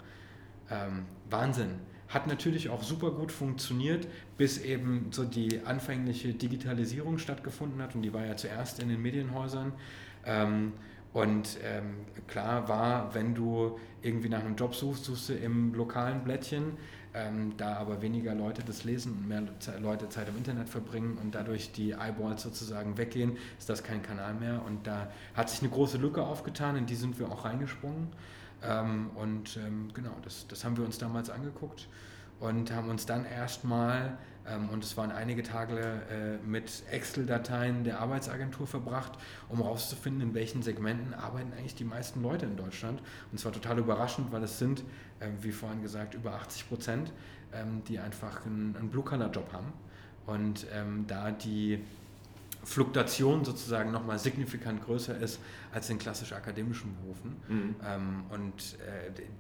Ähm, 0.71 1.05
Wahnsinn. 1.29 1.75
Hat 2.09 2.27
natürlich 2.27 2.69
auch 2.69 2.83
super 2.83 3.11
gut 3.11 3.33
funktioniert, 3.33 4.07
bis 4.37 4.59
eben 4.59 5.09
so 5.11 5.25
die 5.25 5.61
anfängliche 5.65 6.33
Digitalisierung 6.35 7.19
stattgefunden 7.19 7.83
hat 7.83 7.95
und 7.95 8.03
die 8.03 8.13
war 8.13 8.25
ja 8.25 8.37
zuerst 8.37 8.79
in 8.81 8.89
den 8.89 9.03
Medienhäusern. 9.03 9.73
Ähm, 10.25 10.73
und 11.13 11.59
ähm, 11.65 11.97
klar 12.29 12.69
war, 12.69 13.15
wenn 13.15 13.35
du 13.35 13.79
irgendwie 14.03 14.29
nach 14.29 14.41
einem 14.41 14.55
Job 14.55 14.75
suchst, 14.75 15.05
suchst 15.05 15.31
du 15.31 15.33
im 15.33 15.75
lokalen 15.75 16.23
Blättchen. 16.23 16.77
Ähm, 17.15 17.55
da 17.57 17.77
aber 17.77 18.03
weniger 18.03 18.35
Leute 18.35 18.63
das 18.63 18.85
lesen 18.85 19.13
und 19.13 19.27
mehr 19.27 19.43
Leute 19.81 20.11
Zeit 20.11 20.29
im 20.29 20.37
Internet 20.37 20.69
verbringen 20.69 21.17
und 21.17 21.35
dadurch 21.35 21.73
die 21.73 21.93
Eyeballs 21.93 22.43
sozusagen 22.43 22.99
weggehen, 22.99 23.39
ist 23.59 23.71
das 23.71 23.83
kein 23.83 24.03
Kanal 24.03 24.35
mehr. 24.35 24.61
Und 24.67 24.87
da 24.87 25.11
hat 25.33 25.49
sich 25.49 25.63
eine 25.63 25.71
große 25.71 25.97
Lücke 25.97 26.23
aufgetan, 26.23 26.77
in 26.77 26.85
die 26.85 26.95
sind 26.95 27.19
wir 27.19 27.33
auch 27.33 27.47
reingesprungen. 27.47 28.09
Ähm, 28.63 29.11
und 29.15 29.57
ähm, 29.57 29.89
genau, 29.93 30.17
das, 30.23 30.47
das 30.49 30.65
haben 30.65 30.77
wir 30.77 30.85
uns 30.85 30.99
damals 30.99 31.31
angeguckt 31.31 31.89
und 32.41 32.73
haben 32.73 32.89
uns 32.89 33.07
dann 33.07 33.25
erstmal, 33.25 34.19
ähm, 34.47 34.69
und 34.71 34.85
es 34.85 34.97
waren 34.97 35.11
einige 35.11 35.43
Tage 35.43 35.79
äh, 35.79 36.47
mit 36.47 36.83
Excel-Dateien 36.91 37.85
der 37.85 38.01
Arbeitsagentur 38.01 38.67
verbracht, 38.67 39.13
um 39.49 39.59
herauszufinden, 39.59 40.29
in 40.29 40.35
welchen 40.35 40.63
Segmenten 40.63 41.15
arbeiten 41.15 41.53
eigentlich 41.53 41.75
die 41.75 41.85
meisten 41.85 42.23
Leute 42.23 42.47
in 42.47 42.57
Deutschland. 42.57 43.01
Und 43.33 43.39
zwar 43.39 43.53
total 43.53 43.79
überraschend, 43.79 44.33
weil 44.33 44.43
es 44.43 44.59
sind, 44.59 44.81
äh, 45.21 45.29
wie 45.41 45.53
vorhin 45.53 45.83
gesagt, 45.83 46.15
über 46.15 46.35
80 46.35 46.69
Prozent, 46.69 47.13
ähm, 47.53 47.83
die 47.89 47.99
einfach 47.99 48.45
einen, 48.45 48.77
einen 48.77 48.91
Blue-Color-Job 48.91 49.53
haben. 49.53 49.73
Und 50.27 50.67
ähm, 50.73 51.05
da 51.07 51.31
die 51.31 51.85
Fluktuation 52.67 53.45
sozusagen 53.45 53.93
nochmal 53.93 54.19
signifikant 54.19 54.85
größer 54.85 55.17
ist 55.17 55.39
als 55.73 55.89
in 55.89 55.99
klassisch 55.99 56.33
akademischen 56.33 56.97
Berufen. 56.97 57.37
Mhm. 57.49 57.77
Ähm, 57.87 58.25
und 58.31 58.77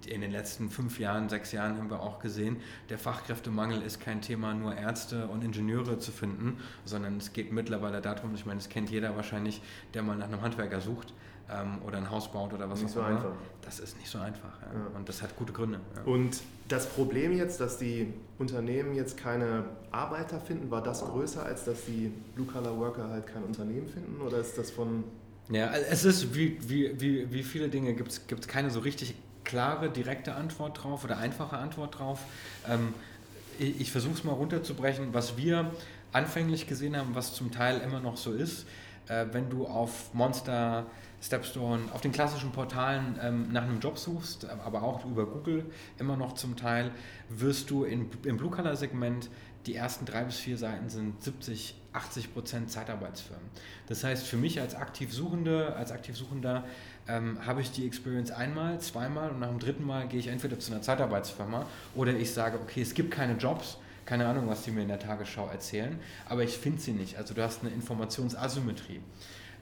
äh, 0.06 0.14
in 0.14 0.21
den 0.21 0.30
letzten 0.30 0.71
fünf 0.71 1.00
Jahren, 1.00 1.28
sechs 1.28 1.50
Jahren 1.50 1.76
haben 1.76 1.90
wir 1.90 2.00
auch 2.00 2.21
gesehen, 2.21 2.59
der 2.88 2.99
Fachkräftemangel 2.99 3.83
ist 3.83 4.00
kein 4.00 4.23
Thema, 4.23 4.54
nur 4.54 4.76
Ärzte 4.76 5.26
und 5.26 5.42
Ingenieure 5.42 5.99
zu 5.99 6.12
finden, 6.12 6.59
sondern 6.85 7.16
es 7.16 7.33
geht 7.33 7.52
mittlerweile 7.52 8.00
darum, 8.00 8.33
ich 8.37 8.47
meine, 8.47 8.59
das 8.59 8.68
kennt 8.68 8.90
jeder 8.90 9.16
wahrscheinlich, 9.16 9.61
der 9.92 10.04
mal 10.04 10.16
nach 10.16 10.28
einem 10.28 10.42
Handwerker 10.42 10.80
sucht, 10.80 11.12
ähm, 11.50 11.79
oder 11.87 11.99
ein 11.99 12.11
Haus 12.11 12.31
baut 12.31 12.53
oder 12.53 12.69
was 12.69 12.81
nicht 12.81 12.91
auch 12.91 12.95
so 12.95 13.00
immer. 13.00 13.09
Einfach. 13.11 13.33
Das 13.62 13.79
ist 13.79 13.97
nicht 13.99 14.11
so 14.11 14.19
einfach. 14.19 14.61
Ja. 14.62 14.79
Ja. 14.79 14.97
Und 14.97 15.09
das 15.09 15.23
hat 15.23 15.37
gute 15.37 15.53
Gründe. 15.53 15.81
Ja. 15.95 16.03
Und 16.03 16.41
das 16.69 16.87
Problem 16.88 17.37
jetzt, 17.37 17.61
dass 17.61 17.79
die 17.79 18.12
Unternehmen 18.38 18.95
jetzt 18.95 19.17
keine 19.17 19.65
Arbeiter 19.91 20.41
finden, 20.41 20.71
war 20.71 20.83
das 20.83 21.05
größer, 21.05 21.45
als 21.45 21.65
dass 21.65 21.85
die 21.85 22.12
Blue-Collar-Worker 22.35 23.09
halt 23.09 23.26
kein 23.26 23.45
Unternehmen 23.45 23.88
finden? 23.88 24.21
Oder 24.21 24.38
ist 24.38 24.59
das 24.59 24.71
von. 24.71 25.05
Ja, 25.49 25.73
es 25.73 26.05
ist 26.05 26.35
wie, 26.35 26.59
wie, 26.69 27.00
wie, 27.00 27.33
wie 27.33 27.43
viele 27.45 27.69
Dinge, 27.69 27.95
gibt 27.95 28.11
es 28.11 28.49
keine 28.49 28.71
so 28.71 28.81
richtig 28.81 29.15
klare, 29.45 29.88
direkte 29.91 30.35
Antwort 30.35 30.83
drauf 30.83 31.05
oder 31.05 31.19
einfache 31.19 31.57
Antwort 31.57 31.99
drauf. 31.99 32.21
Ähm, 32.69 32.93
ich, 33.59 33.81
ich 33.83 33.93
versuche 33.93 34.15
es 34.15 34.25
mal 34.25 34.33
runterzubrechen, 34.33 35.15
was 35.15 35.37
wir 35.37 35.71
anfänglich 36.12 36.67
gesehen 36.67 36.97
haben, 36.97 37.15
was 37.15 37.35
zum 37.35 37.53
Teil 37.53 37.81
immer 37.81 38.00
noch 38.00 38.17
so 38.17 38.33
ist. 38.33 38.67
Äh, 39.09 39.26
wenn 39.33 39.49
du 39.49 39.67
auf 39.67 40.12
Monster 40.15 40.87
Stepstone, 41.26 41.83
auf 41.92 42.00
den 42.00 42.12
klassischen 42.12 42.52
Portalen 42.52 43.18
ähm, 43.21 43.52
nach 43.52 43.62
einem 43.62 43.80
Job 43.80 43.99
suchst, 43.99 44.49
aber 44.64 44.83
auch 44.83 45.04
über 45.04 45.26
Google 45.26 45.64
immer 45.99 46.16
noch 46.16 46.35
zum 46.35 46.56
Teil, 46.56 46.92
wirst 47.28 47.71
du 47.71 47.85
in, 47.85 48.09
im 48.25 48.37
Blue-Color-Segment 48.37 49.28
die 49.66 49.75
ersten 49.75 50.04
drei 50.06 50.23
bis 50.23 50.37
vier 50.37 50.56
Seiten 50.56 50.88
sind 50.88 51.21
70, 51.21 51.75
80 51.92 52.33
Prozent 52.33 52.71
Zeitarbeitsfirmen. 52.71 53.45
Das 53.88 54.04
heißt, 54.04 54.25
für 54.25 54.37
mich 54.37 54.61
als 54.61 54.76
Aktivsuchende, 54.76 55.75
als 55.75 55.90
Aktivsuchender 55.90 56.64
ähm, 57.09 57.45
habe 57.45 57.61
ich 57.61 57.73
die 57.73 57.85
Experience 57.85 58.30
einmal, 58.30 58.78
zweimal 58.80 59.30
und 59.30 59.40
nach 59.40 59.49
dem 59.49 59.59
dritten 59.59 59.85
Mal 59.85 60.06
gehe 60.06 60.21
ich 60.21 60.28
entweder 60.28 60.61
zu 60.61 60.73
einer 60.73 60.83
Zeitarbeitsfirma 60.83 61.66
oder 61.97 62.14
ich 62.14 62.33
sage, 62.33 62.61
okay, 62.62 62.83
es 62.83 62.95
gibt 62.95 63.11
keine 63.11 63.35
Jobs, 63.35 63.78
keine 64.04 64.28
Ahnung, 64.28 64.47
was 64.47 64.62
die 64.62 64.71
mir 64.71 64.83
in 64.83 64.88
der 64.88 65.00
Tagesschau 65.00 65.49
erzählen, 65.49 65.99
aber 66.28 66.45
ich 66.45 66.56
finde 66.56 66.80
sie 66.80 66.92
nicht. 66.92 67.18
Also 67.18 67.35
du 67.35 67.42
hast 67.42 67.62
eine 67.62 67.71
Informationsasymmetrie. 67.71 69.00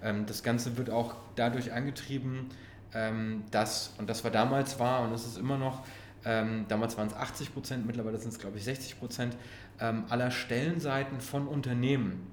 Ähm, 0.05 0.27
das 0.27 0.45
Ganze 0.45 0.77
wird 0.77 0.91
auch 0.91 1.17
dadurch 1.35 1.73
angetrieben, 1.73 2.51
ähm, 2.95 3.43
dass, 3.51 3.95
und 3.99 4.09
das 4.09 4.23
war 4.23 4.31
damals 4.31 4.79
wahr 4.79 5.03
und 5.03 5.13
es 5.13 5.27
ist 5.27 5.39
immer 5.39 5.59
noch, 5.59 5.85
ähm, 6.25 6.67
damals 6.69 6.97
waren 6.97 7.09
es 7.09 7.15
80 7.15 7.53
Prozent, 7.53 7.87
mittlerweile 7.87 8.19
sind 8.19 8.33
es 8.33 8.39
glaube 8.39 8.59
ich 8.59 8.65
60 8.65 8.99
Prozent 8.99 9.37
aller 9.77 10.31
Stellenseiten 10.31 11.21
von 11.21 11.49
Unternehmen 11.49 12.29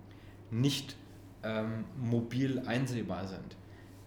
nicht 0.51 0.95
mobil 1.99 2.61
einsehbar 2.67 3.25
sind. 3.25 3.55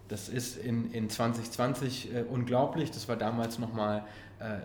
Das 0.07 0.29
ist 0.29 0.57
in, 0.57 0.91
in 0.91 1.09
2020 1.09 2.13
äh, 2.13 2.23
unglaublich. 2.23 2.91
Das 2.91 3.07
war 3.07 3.15
damals 3.15 3.57
nochmal 3.57 4.05
äh, 4.39 4.57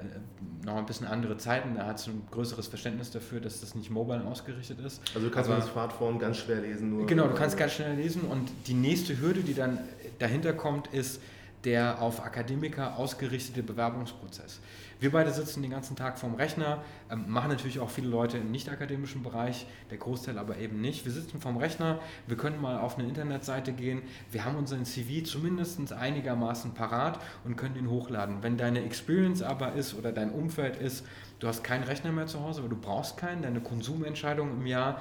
noch 0.66 0.76
ein 0.76 0.86
bisschen 0.86 1.06
andere 1.06 1.36
Zeiten. 1.36 1.76
Da 1.76 1.86
hat 1.86 1.98
es 1.98 2.06
ein 2.06 2.22
größeres 2.30 2.66
Verständnis 2.68 3.10
dafür, 3.10 3.40
dass 3.40 3.60
das 3.60 3.74
nicht 3.74 3.90
mobile 3.90 4.24
ausgerichtet 4.24 4.80
ist. 4.80 5.00
Also 5.14 5.28
du 5.28 5.32
kannst 5.32 5.48
Aber, 5.50 5.58
mit 5.58 5.68
Smartphone 5.68 6.18
ganz 6.18 6.38
schwer 6.38 6.60
lesen. 6.60 6.90
Nur 6.90 7.06
genau, 7.06 7.28
du 7.28 7.34
kannst 7.34 7.56
ganz 7.56 7.72
schnell 7.72 7.94
lesen 7.94 8.22
und 8.22 8.50
die 8.66 8.74
nächste 8.74 9.20
Hürde, 9.20 9.40
die 9.40 9.54
dann 9.54 9.78
dahinter 10.18 10.52
kommt, 10.52 10.88
ist 10.88 11.20
der 11.64 12.00
auf 12.00 12.24
Akademiker 12.24 12.96
ausgerichtete 12.96 13.62
Bewerbungsprozess. 13.62 14.60
Wir 15.00 15.12
beide 15.12 15.30
sitzen 15.30 15.62
den 15.62 15.70
ganzen 15.70 15.96
Tag 15.96 16.18
vorm 16.18 16.34
Rechner, 16.34 16.82
ähm, 17.10 17.24
machen 17.28 17.48
natürlich 17.48 17.80
auch 17.80 17.88
viele 17.88 18.08
Leute 18.08 18.36
im 18.36 18.50
nicht-akademischen 18.50 19.22
Bereich, 19.22 19.66
der 19.90 19.96
Großteil 19.96 20.36
aber 20.36 20.58
eben 20.58 20.82
nicht. 20.82 21.06
Wir 21.06 21.12
sitzen 21.12 21.40
vorm 21.40 21.56
Rechner, 21.56 22.00
wir 22.26 22.36
können 22.36 22.60
mal 22.60 22.78
auf 22.78 22.98
eine 22.98 23.08
Internetseite 23.08 23.72
gehen, 23.72 24.02
wir 24.30 24.44
haben 24.44 24.56
unseren 24.56 24.84
CV 24.84 25.24
zumindest 25.24 25.92
einigermaßen 25.92 26.74
parat 26.74 27.18
und 27.44 27.56
können 27.56 27.76
ihn 27.76 27.88
hochladen. 27.88 28.42
Wenn 28.42 28.58
deine 28.58 28.84
Experience 28.84 29.40
aber 29.40 29.72
ist 29.72 29.94
oder 29.94 30.12
dein 30.12 30.30
Umfeld 30.30 30.76
ist, 30.76 31.06
du 31.38 31.48
hast 31.48 31.64
keinen 31.64 31.84
Rechner 31.84 32.12
mehr 32.12 32.26
zu 32.26 32.40
Hause, 32.40 32.60
aber 32.60 32.68
du 32.68 32.76
brauchst 32.76 33.16
keinen, 33.16 33.40
deine 33.40 33.60
Konsumentscheidung 33.60 34.50
im 34.50 34.66
Jahr 34.66 35.00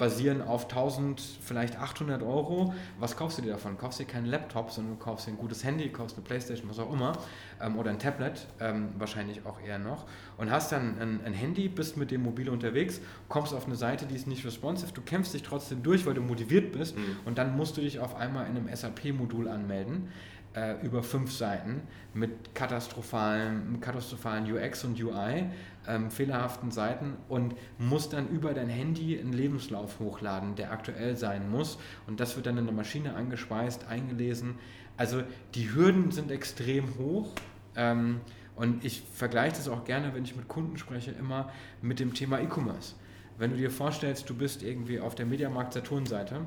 basieren 0.00 0.40
auf 0.40 0.64
1000, 0.64 1.20
vielleicht 1.42 1.78
800 1.78 2.22
Euro. 2.22 2.72
Was 2.98 3.16
kaufst 3.16 3.36
du 3.36 3.42
dir 3.42 3.52
davon? 3.52 3.76
Kaufst 3.76 4.00
dir 4.00 4.06
keinen 4.06 4.24
Laptop, 4.24 4.70
sondern 4.70 4.94
du 4.94 4.98
kaufst 4.98 5.26
dir 5.26 5.32
ein 5.32 5.36
gutes 5.36 5.62
Handy, 5.62 5.90
kaufst 5.90 6.16
eine 6.16 6.24
Playstation, 6.24 6.70
was 6.70 6.78
auch 6.78 6.90
immer, 6.90 7.12
ähm, 7.60 7.78
oder 7.78 7.90
ein 7.90 7.98
Tablet, 7.98 8.46
ähm, 8.60 8.88
wahrscheinlich 8.96 9.44
auch 9.44 9.60
eher 9.60 9.78
noch, 9.78 10.06
und 10.38 10.50
hast 10.50 10.72
dann 10.72 10.98
ein, 10.98 11.20
ein, 11.22 11.34
Handy, 11.34 11.68
bist 11.68 11.98
mit 11.98 12.10
dem 12.10 12.22
Mobil 12.22 12.48
unterwegs, 12.48 13.02
kommst 13.28 13.52
auf 13.52 13.66
eine 13.66 13.76
Seite, 13.76 14.06
die 14.06 14.14
ist 14.14 14.26
nicht 14.26 14.44
responsive, 14.44 14.90
du 14.92 15.02
kämpfst 15.02 15.34
dich 15.34 15.42
trotzdem 15.42 15.82
durch, 15.82 16.06
weil 16.06 16.14
du 16.14 16.22
motiviert 16.22 16.72
bist, 16.72 16.96
mhm. 16.96 17.18
und 17.26 17.36
dann 17.36 17.54
musst 17.54 17.76
du 17.76 17.82
dich 17.82 18.00
auf 18.00 18.16
einmal 18.16 18.46
in 18.46 18.56
einem 18.56 18.74
SAP-Modul 18.74 19.48
anmelden 19.48 20.08
äh, 20.54 20.74
über 20.84 21.02
fünf 21.02 21.32
Seiten 21.32 21.82
mit 22.12 22.54
katastrophalen, 22.54 23.80
katastrophalen 23.80 24.52
UX 24.52 24.84
und 24.84 25.00
UI, 25.00 25.46
ähm, 25.86 26.10
fehlerhaften 26.10 26.70
Seiten 26.70 27.16
und 27.28 27.54
musst 27.78 28.12
dann 28.12 28.28
über 28.28 28.52
dein 28.52 28.68
Handy 28.68 29.18
einen 29.18 29.32
Lebenslauf 29.32 30.00
hochladen, 30.00 30.56
der 30.56 30.72
aktuell 30.72 31.16
sein 31.16 31.50
muss. 31.50 31.78
Und 32.06 32.20
das 32.20 32.36
wird 32.36 32.46
dann 32.46 32.58
in 32.58 32.66
der 32.66 32.74
Maschine 32.74 33.14
angespeist, 33.14 33.86
eingelesen. 33.88 34.56
Also 34.96 35.22
die 35.54 35.72
Hürden 35.72 36.10
sind 36.10 36.30
extrem 36.30 36.98
hoch. 36.98 37.32
Ähm, 37.76 38.20
und 38.56 38.84
ich 38.84 39.02
vergleiche 39.14 39.56
das 39.56 39.68
auch 39.68 39.84
gerne, 39.84 40.14
wenn 40.14 40.24
ich 40.24 40.36
mit 40.36 40.48
Kunden 40.48 40.76
spreche, 40.76 41.12
immer 41.12 41.50
mit 41.80 41.98
dem 41.98 42.12
Thema 42.12 42.40
E-Commerce. 42.40 42.94
Wenn 43.38 43.52
du 43.52 43.56
dir 43.56 43.70
vorstellst, 43.70 44.28
du 44.28 44.34
bist 44.34 44.62
irgendwie 44.62 45.00
auf 45.00 45.14
der 45.14 45.24
Mediamarkt 45.24 45.72
Saturn-Seite 45.72 46.44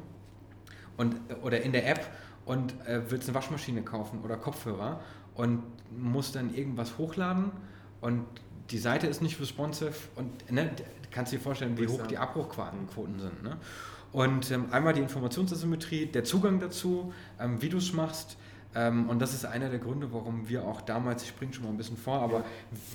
oder 1.41 1.61
in 1.61 1.71
der 1.71 1.89
App 1.89 2.05
und 2.45 2.73
äh, 2.87 3.01
willst 3.09 3.27
eine 3.27 3.35
Waschmaschine 3.35 3.81
kaufen 3.83 4.21
oder 4.23 4.37
Kopfhörer 4.37 4.99
und 5.35 5.63
musst 5.97 6.35
dann 6.35 6.53
irgendwas 6.53 6.97
hochladen 6.97 7.51
und 8.01 8.25
die 8.69 8.77
Seite 8.77 9.07
ist 9.07 9.21
nicht 9.21 9.39
responsive 9.39 9.93
und 10.15 10.51
ne, 10.51 10.71
kannst 11.11 11.31
dir 11.31 11.39
vorstellen, 11.39 11.77
wie 11.77 11.87
hoch 11.87 12.07
die 12.07 12.17
Abbruchquoten 12.17 13.19
sind. 13.19 13.43
Ne? 13.43 13.57
Und 14.11 14.51
ähm, 14.51 14.65
einmal 14.71 14.93
die 14.93 15.01
Informationsasymmetrie, 15.01 16.05
der 16.05 16.23
Zugang 16.23 16.59
dazu, 16.59 17.13
ähm, 17.39 17.61
wie 17.61 17.69
du 17.69 17.77
es 17.77 17.93
machst. 17.93 18.37
Ähm, 18.75 19.09
und 19.09 19.19
das 19.19 19.33
ist 19.33 19.45
einer 19.45 19.69
der 19.69 19.79
Gründe, 19.79 20.11
warum 20.11 20.49
wir 20.49 20.65
auch 20.65 20.81
damals, 20.81 21.23
ich 21.23 21.29
springe 21.29 21.53
schon 21.53 21.63
mal 21.63 21.69
ein 21.69 21.77
bisschen 21.77 21.97
vor, 21.97 22.19
aber 22.21 22.39
ja. 22.39 22.45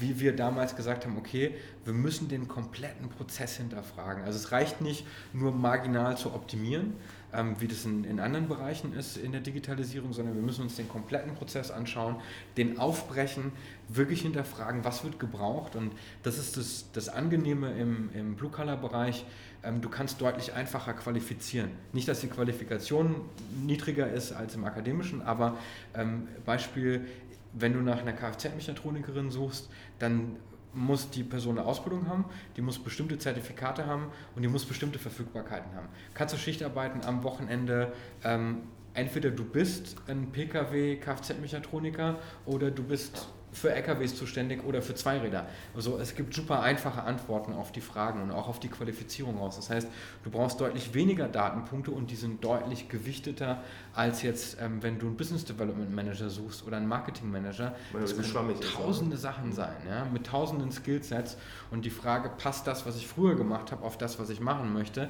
wie 0.00 0.20
wir 0.20 0.34
damals 0.34 0.74
gesagt 0.74 1.04
haben, 1.04 1.16
okay, 1.16 1.54
wir 1.84 1.92
müssen 1.92 2.28
den 2.28 2.48
kompletten 2.48 3.08
Prozess 3.08 3.56
hinterfragen. 3.56 4.24
Also 4.24 4.38
es 4.38 4.52
reicht 4.52 4.80
nicht 4.80 5.06
nur 5.32 5.52
marginal 5.52 6.16
zu 6.16 6.34
optimieren, 6.34 6.94
ähm, 7.32 7.56
wie 7.58 7.68
das 7.68 7.84
in, 7.84 8.04
in 8.04 8.20
anderen 8.20 8.48
Bereichen 8.48 8.92
ist 8.92 9.16
in 9.16 9.32
der 9.32 9.40
Digitalisierung, 9.40 10.12
sondern 10.12 10.34
wir 10.34 10.42
müssen 10.42 10.62
uns 10.62 10.76
den 10.76 10.88
kompletten 10.88 11.34
Prozess 11.34 11.70
anschauen, 11.70 12.16
den 12.56 12.78
aufbrechen, 12.78 13.52
wirklich 13.88 14.22
hinterfragen, 14.22 14.84
was 14.84 15.04
wird 15.04 15.18
gebraucht. 15.18 15.76
Und 15.76 15.92
das 16.22 16.38
ist 16.38 16.56
das, 16.56 16.86
das 16.92 17.08
Angenehme 17.08 17.70
im, 17.72 18.10
im 18.14 18.34
Blue-Color-Bereich. 18.34 19.24
Ähm, 19.62 19.80
du 19.80 19.88
kannst 19.88 20.20
deutlich 20.20 20.52
einfacher 20.54 20.94
qualifizieren. 20.94 21.70
Nicht, 21.92 22.08
dass 22.08 22.20
die 22.20 22.28
Qualifikation 22.28 23.22
niedriger 23.64 24.10
ist 24.10 24.32
als 24.32 24.54
im 24.54 24.64
akademischen, 24.64 25.22
aber 25.22 25.56
ähm, 25.94 26.28
Beispiel, 26.44 27.06
wenn 27.52 27.72
du 27.72 27.80
nach 27.80 28.00
einer 28.00 28.12
Kfz-Mechatronikerin 28.12 29.30
suchst, 29.30 29.68
dann 29.98 30.36
muss 30.74 31.10
die 31.10 31.24
Person 31.24 31.58
eine 31.58 31.66
Ausbildung 31.66 32.08
haben, 32.08 32.24
die 32.56 32.60
muss 32.60 32.78
bestimmte 32.78 33.18
Zertifikate 33.18 33.86
haben 33.86 34.06
und 34.36 34.42
die 34.42 34.48
muss 34.48 34.64
bestimmte 34.64 34.98
Verfügbarkeiten 34.98 35.74
haben. 35.74 35.88
Kannst 36.14 36.34
du 36.34 36.38
Schichtarbeiten 36.38 37.04
am 37.04 37.24
Wochenende, 37.24 37.92
ähm, 38.22 38.62
entweder 38.94 39.30
du 39.30 39.44
bist 39.44 39.96
ein 40.06 40.30
Pkw 40.30 40.96
Kfz-Mechatroniker 40.96 42.18
oder 42.46 42.70
du 42.70 42.82
bist 42.82 43.28
für 43.52 43.72
LKWs 43.72 44.16
zuständig 44.16 44.64
oder 44.64 44.82
für 44.82 44.94
Zweiräder. 44.94 45.46
Also 45.74 45.98
es 45.98 46.14
gibt 46.14 46.34
super 46.34 46.60
einfache 46.60 47.02
Antworten 47.02 47.52
auf 47.52 47.72
die 47.72 47.80
Fragen 47.80 48.22
und 48.22 48.30
auch 48.30 48.48
auf 48.48 48.60
die 48.60 48.68
Qualifizierung 48.68 49.38
raus. 49.38 49.56
Das 49.56 49.70
heißt, 49.70 49.88
du 50.24 50.30
brauchst 50.30 50.60
deutlich 50.60 50.94
weniger 50.94 51.28
Datenpunkte 51.28 51.90
und 51.90 52.10
die 52.10 52.16
sind 52.16 52.44
deutlich 52.44 52.88
gewichteter 52.88 53.62
als 53.94 54.22
jetzt, 54.22 54.58
ähm, 54.60 54.82
wenn 54.82 54.98
du 54.98 55.06
einen 55.06 55.16
Business 55.16 55.44
Development 55.44 55.94
Manager 55.94 56.28
suchst 56.28 56.66
oder 56.66 56.76
einen 56.76 56.88
Marketing 56.88 57.30
Manager. 57.30 57.74
Das 57.92 58.14
können 58.14 58.60
tausende 58.60 59.14
ist, 59.14 59.22
Sachen 59.22 59.52
sein, 59.52 59.76
ja, 59.88 60.04
mit 60.04 60.26
tausenden 60.26 60.70
Skillsets 60.70 61.36
und 61.70 61.84
die 61.84 61.90
Frage, 61.90 62.30
passt 62.30 62.66
das, 62.66 62.86
was 62.86 62.96
ich 62.96 63.06
früher 63.06 63.34
gemacht 63.34 63.72
habe, 63.72 63.84
auf 63.84 63.96
das, 63.98 64.18
was 64.18 64.30
ich 64.30 64.40
machen 64.40 64.72
möchte, 64.72 65.08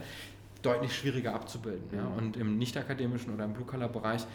deutlich 0.62 0.94
schwieriger 0.94 1.34
abzubilden. 1.34 1.88
Ja. 1.92 2.02
Mhm. 2.02 2.16
Und 2.16 2.36
im 2.36 2.58
nicht-akademischen 2.58 3.34
oder 3.34 3.44
im 3.44 3.52
Blue-Color-Bereich 3.52 4.26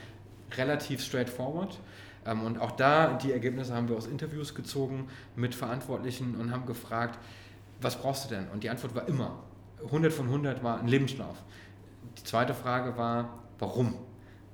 relativ 0.57 1.01
straightforward. 1.03 1.79
Ähm, 2.25 2.43
und 2.43 2.59
auch 2.59 2.71
da, 2.71 3.13
die 3.13 3.31
Ergebnisse 3.31 3.73
haben 3.73 3.89
wir 3.89 3.97
aus 3.97 4.07
Interviews 4.07 4.55
gezogen 4.55 5.07
mit 5.35 5.55
Verantwortlichen 5.55 6.35
und 6.35 6.51
haben 6.51 6.65
gefragt, 6.65 7.19
was 7.81 7.99
brauchst 7.99 8.25
du 8.25 8.35
denn? 8.35 8.47
Und 8.49 8.63
die 8.63 8.69
Antwort 8.69 8.95
war 8.95 9.07
immer, 9.07 9.39
100 9.85 10.13
von 10.13 10.27
100 10.27 10.63
war 10.63 10.79
ein 10.79 10.87
Lebenslauf. 10.87 11.35
Die 12.17 12.23
zweite 12.23 12.53
Frage 12.53 12.97
war, 12.97 13.39
warum? 13.59 13.95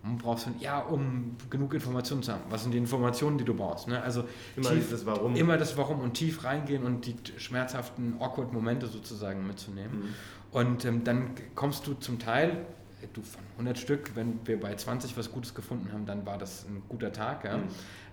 Warum 0.02 0.18
brauchst 0.18 0.48
du, 0.48 0.52
ja, 0.60 0.80
um 0.80 1.36
genug 1.50 1.74
Informationen 1.74 2.24
zu 2.24 2.32
haben. 2.32 2.44
Was 2.50 2.64
sind 2.64 2.72
die 2.72 2.78
Informationen, 2.78 3.38
die 3.38 3.44
du 3.44 3.54
brauchst? 3.54 3.88
Ne? 3.88 4.02
Also 4.02 4.24
immer 4.56 4.70
tief, 4.70 4.90
das 4.90 5.06
Warum. 5.06 5.36
Immer 5.36 5.58
das 5.58 5.78
Warum 5.78 6.00
und 6.00 6.14
tief 6.14 6.44
reingehen 6.46 6.84
und 6.84 7.06
die 7.06 7.16
schmerzhaften, 7.38 8.16
awkward 8.20 8.54
Momente 8.54 8.88
sozusagen 8.88 9.46
mitzunehmen. 9.46 10.00
Mhm. 10.00 10.14
Und 10.52 10.86
ähm, 10.86 11.04
dann 11.04 11.32
kommst 11.54 11.86
du 11.86 11.94
zum 11.96 12.18
Teil 12.18 12.66
du 13.14 13.22
von 13.22 13.42
100 13.54 13.78
Stück, 13.78 14.16
wenn 14.16 14.40
wir 14.46 14.60
bei 14.60 14.76
20 14.76 15.18
was 15.18 15.32
Gutes 15.32 15.54
gefunden 15.54 15.92
haben, 15.92 16.06
dann 16.06 16.26
war 16.26 16.38
das 16.38 16.66
ein 16.66 16.84
guter 16.90 17.12
Tag 17.12 17.46
ja? 17.46 17.58
mhm. 17.58 17.64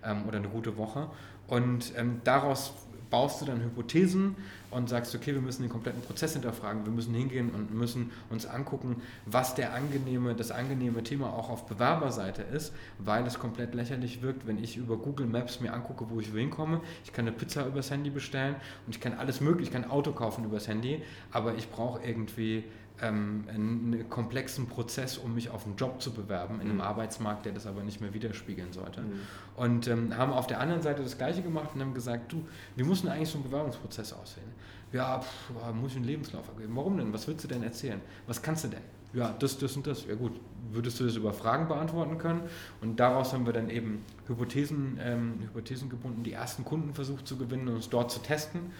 ähm, 0.04 0.22
oder 0.28 0.38
eine 0.38 0.48
gute 0.48 0.76
Woche. 0.76 1.08
Und 1.48 1.92
ähm, 1.96 2.20
daraus 2.24 2.72
baust 3.10 3.40
du 3.40 3.44
dann 3.44 3.62
Hypothesen 3.62 4.36
und 4.70 4.88
sagst, 4.88 5.14
okay, 5.14 5.32
wir 5.32 5.40
müssen 5.40 5.62
den 5.62 5.70
kompletten 5.70 6.02
Prozess 6.02 6.32
hinterfragen, 6.32 6.84
wir 6.84 6.92
müssen 6.92 7.14
hingehen 7.14 7.50
und 7.50 7.72
müssen 7.72 8.10
uns 8.30 8.46
angucken, 8.46 9.00
was 9.24 9.54
der 9.54 9.74
angenehme, 9.74 10.34
das 10.34 10.50
angenehme 10.50 11.02
Thema 11.02 11.32
auch 11.32 11.48
auf 11.48 11.66
Bewerberseite 11.66 12.42
ist, 12.42 12.72
weil 12.98 13.26
es 13.26 13.38
komplett 13.38 13.74
lächerlich 13.74 14.22
wirkt, 14.22 14.46
wenn 14.46 14.62
ich 14.62 14.76
über 14.76 14.96
Google 14.96 15.26
Maps 15.26 15.60
mir 15.60 15.72
angucke, 15.72 16.10
wo 16.10 16.20
ich 16.20 16.28
hinkomme. 16.28 16.80
Ich 17.04 17.12
kann 17.12 17.26
eine 17.26 17.36
Pizza 17.36 17.66
übers 17.66 17.90
Handy 17.90 18.10
bestellen 18.10 18.56
und 18.86 18.94
ich 18.94 19.00
kann 19.00 19.14
alles 19.14 19.40
möglich, 19.40 19.68
ich 19.68 19.72
kann 19.72 19.84
ein 19.84 19.90
Auto 19.90 20.12
kaufen 20.12 20.44
übers 20.44 20.68
Handy, 20.68 21.02
aber 21.30 21.54
ich 21.54 21.70
brauche 21.70 22.02
irgendwie 22.04 22.64
ähm, 23.02 23.44
einen 23.48 24.08
komplexen 24.08 24.66
Prozess, 24.66 25.18
um 25.18 25.34
mich 25.34 25.50
auf 25.50 25.66
einen 25.66 25.76
Job 25.76 26.00
zu 26.00 26.12
bewerben 26.12 26.56
in 26.56 26.62
einem 26.62 26.74
mhm. 26.76 26.80
Arbeitsmarkt, 26.82 27.44
der 27.44 27.52
das 27.52 27.66
aber 27.66 27.82
nicht 27.82 28.00
mehr 28.00 28.14
widerspiegeln 28.14 28.72
sollte. 28.72 29.02
Mhm. 29.02 29.20
Und 29.56 29.88
ähm, 29.88 30.16
haben 30.16 30.32
auf 30.32 30.46
der 30.46 30.60
anderen 30.60 30.82
Seite 30.82 31.02
das 31.02 31.18
Gleiche 31.18 31.42
gemacht 31.42 31.70
und 31.74 31.80
haben 31.80 31.94
gesagt, 31.94 32.32
du, 32.32 32.46
wie 32.76 32.82
muss 32.82 33.02
denn 33.02 33.10
eigentlich 33.10 33.28
so 33.28 33.38
ein 33.38 33.44
Bewerbungsprozess 33.44 34.12
aussehen? 34.12 34.48
Ja, 34.92 35.20
pff, 35.20 35.74
muss 35.74 35.92
ich 35.92 35.96
einen 35.96 36.06
Lebenslauf 36.06 36.48
abgeben. 36.48 36.74
Warum 36.74 36.96
denn? 36.96 37.12
Was 37.12 37.26
willst 37.28 37.44
du 37.44 37.48
denn 37.48 37.62
erzählen? 37.62 38.00
Was 38.26 38.40
kannst 38.40 38.64
du 38.64 38.68
denn? 38.68 38.82
Ja, 39.12 39.34
das, 39.38 39.58
das 39.58 39.76
und 39.76 39.86
das. 39.86 40.06
Ja 40.06 40.14
gut, 40.14 40.38
würdest 40.72 41.00
du 41.00 41.04
das 41.04 41.16
über 41.16 41.32
Fragen 41.32 41.68
beantworten 41.68 42.18
können? 42.18 42.42
Und 42.80 43.00
daraus 43.00 43.32
haben 43.32 43.46
wir 43.46 43.52
dann 43.52 43.70
eben 43.70 44.04
Hypothesen, 44.26 44.98
ähm, 45.00 45.40
Hypothesen 45.40 45.88
gebunden, 45.88 46.22
die 46.22 46.32
ersten 46.32 46.64
Kunden 46.64 46.92
versucht 46.92 47.26
zu 47.26 47.36
gewinnen 47.36 47.68
und 47.68 47.76
uns 47.76 47.88
dort 47.88 48.10
zu 48.10 48.20
testen. 48.20 48.72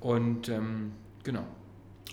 Und 0.00 0.48
ähm, 0.48 0.92
genau, 1.24 1.44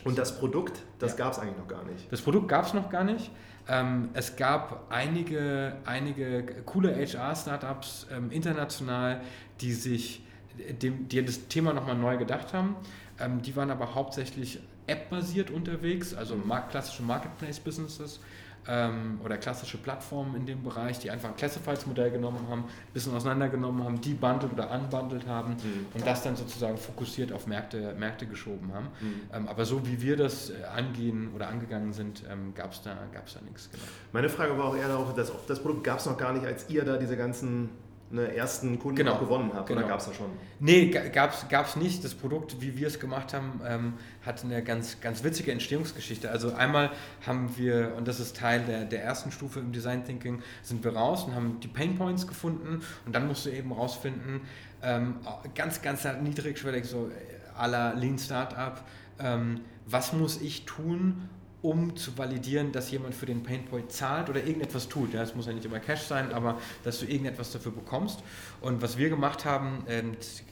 und 0.03 0.17
das 0.17 0.38
Produkt, 0.38 0.81
das 0.99 1.12
ja. 1.12 1.25
gab 1.25 1.33
es 1.33 1.39
eigentlich 1.39 1.57
noch 1.57 1.67
gar 1.67 1.83
nicht. 1.83 2.12
Das 2.12 2.21
Produkt 2.21 2.47
gab 2.47 2.65
es 2.65 2.73
noch 2.73 2.89
gar 2.89 3.03
nicht. 3.03 3.31
Ähm, 3.67 4.10
es 4.13 4.36
gab 4.36 4.86
einige, 4.89 5.77
einige 5.86 6.45
coole 6.65 6.95
HR-Startups 6.95 8.07
ähm, 8.12 8.31
international, 8.31 9.21
die 9.60 9.73
sich 9.73 10.23
dem, 10.81 11.07
die 11.07 11.23
das 11.23 11.47
Thema 11.47 11.73
nochmal 11.73 11.95
neu 11.95 12.17
gedacht 12.17 12.53
haben. 12.53 12.75
Ähm, 13.19 13.41
die 13.41 13.55
waren 13.55 13.71
aber 13.71 13.95
hauptsächlich 13.95 14.60
App-basiert 14.88 15.51
unterwegs, 15.51 16.13
also 16.13 16.36
mhm. 16.36 16.51
klassische 16.69 17.03
Marketplace-Businesses 17.03 18.21
ähm, 18.67 19.19
oder 19.23 19.38
klassische 19.38 19.77
Plattformen 19.77 20.36
in 20.36 20.45
dem 20.45 20.63
Bereich, 20.63 20.99
die 20.99 21.10
einfach 21.10 21.30
ein 21.30 21.36
Classifieds-Modell 21.36 22.12
genommen 22.12 22.47
haben, 22.49 22.62
ein 22.62 22.93
bisschen 22.93 23.15
auseinandergenommen 23.15 23.84
haben, 23.84 24.01
die 24.01 24.13
bundelt 24.13 24.53
oder 24.53 24.71
unbundelt 24.71 25.27
haben 25.27 25.51
mhm. 25.53 25.86
und 25.93 26.06
das 26.06 26.23
dann 26.23 26.36
sozusagen 26.36 26.77
fokussiert 26.77 27.32
auf 27.32 27.47
Märkte, 27.47 27.95
Märkte 27.97 28.27
geschoben 28.27 28.73
haben. 28.73 28.88
Mhm. 28.99 29.21
Ähm, 29.34 29.47
aber 29.47 29.65
so 29.65 29.86
wie 29.88 30.01
wir 30.01 30.17
das 30.17 30.49
äh, 30.49 30.63
angehen 30.75 31.32
oder 31.36 31.47
angegangen 31.47 31.93
sind, 31.93 32.23
ähm, 32.30 32.53
gab 32.56 32.71
es 32.73 32.82
da, 32.82 32.95
gab's 33.13 33.34
da 33.34 33.41
nichts. 33.41 33.69
Genau. 33.71 33.84
Meine 34.13 34.30
Frage 34.30 34.58
war 34.58 34.65
auch 34.65 34.75
eher 34.75 34.88
darauf, 34.88 35.13
dass 35.13 35.32
das 35.47 35.62
Produkt 35.62 35.84
gab 35.84 35.99
es 35.99 36.06
noch 36.06 36.17
gar 36.17 36.34
nicht, 36.34 36.45
als 36.45 36.69
ihr 36.69 36.84
da 36.84 36.97
diese 36.97 37.17
ganzen 37.17 37.69
eine 38.11 38.33
ersten 38.33 38.79
Kunden 38.79 38.95
genau. 38.95 39.17
gewonnen 39.17 39.51
habt, 39.53 39.67
genau. 39.67 39.81
oder 39.81 39.89
gab 39.89 39.99
es 39.99 40.05
da 40.05 40.13
schon? 40.13 40.27
Nee, 40.59 40.89
gab 40.89 41.33
es 41.65 41.75
nicht. 41.75 42.03
Das 42.03 42.13
Produkt, 42.13 42.61
wie 42.61 42.77
wir 42.77 42.87
es 42.87 42.99
gemacht 42.99 43.33
haben, 43.33 43.59
ähm, 43.67 43.93
hat 44.25 44.43
eine 44.43 44.63
ganz, 44.63 44.99
ganz 45.01 45.23
witzige 45.23 45.51
Entstehungsgeschichte. 45.51 46.31
Also 46.31 46.53
einmal 46.53 46.91
haben 47.25 47.57
wir, 47.57 47.93
und 47.97 48.07
das 48.07 48.19
ist 48.19 48.37
Teil 48.37 48.61
der, 48.61 48.85
der 48.85 49.03
ersten 49.03 49.31
Stufe 49.31 49.59
im 49.59 49.71
Design 49.71 50.05
Thinking, 50.05 50.41
sind 50.63 50.83
wir 50.83 50.95
raus 50.95 51.25
und 51.25 51.35
haben 51.35 51.59
die 51.59 51.67
Pain 51.67 51.95
Points 51.97 52.27
gefunden 52.27 52.81
und 53.05 53.13
dann 53.13 53.27
musst 53.27 53.45
du 53.45 53.49
eben 53.49 53.71
rausfinden, 53.71 54.41
ähm, 54.81 55.15
ganz, 55.55 55.81
ganz 55.81 56.07
niedrigschwellig, 56.21 56.85
so 56.85 57.09
à 57.57 57.67
la 57.67 57.93
Lean 57.93 58.17
Startup, 58.17 58.83
ähm, 59.19 59.61
was 59.85 60.13
muss 60.13 60.41
ich 60.41 60.65
tun, 60.65 61.29
um 61.67 61.97
zu 61.97 62.17
validieren, 62.17 62.71
dass 62.71 62.89
jemand 62.91 63.13
für 63.13 63.25
den 63.25 63.43
Painpoint 63.43 63.91
zahlt 63.91 64.30
oder 64.30 64.41
irgendetwas 64.41 64.88
tut. 64.88 65.13
Ja, 65.13 65.21
es 65.21 65.36
muss 65.36 65.47
ja 65.47 65.53
nicht 65.53 65.65
immer 65.65 65.80
Cash 65.80 66.03
sein, 66.03 66.32
aber 66.32 66.60
dass 66.86 67.01
du 67.01 67.06
irgendetwas 67.06 67.51
dafür 67.51 67.73
bekommst. 67.73 68.23
Und 68.62 68.82
was 68.82 68.97
wir 68.97 69.10
gemacht 69.10 69.43
haben, 69.43 69.84
äh, 69.88 70.01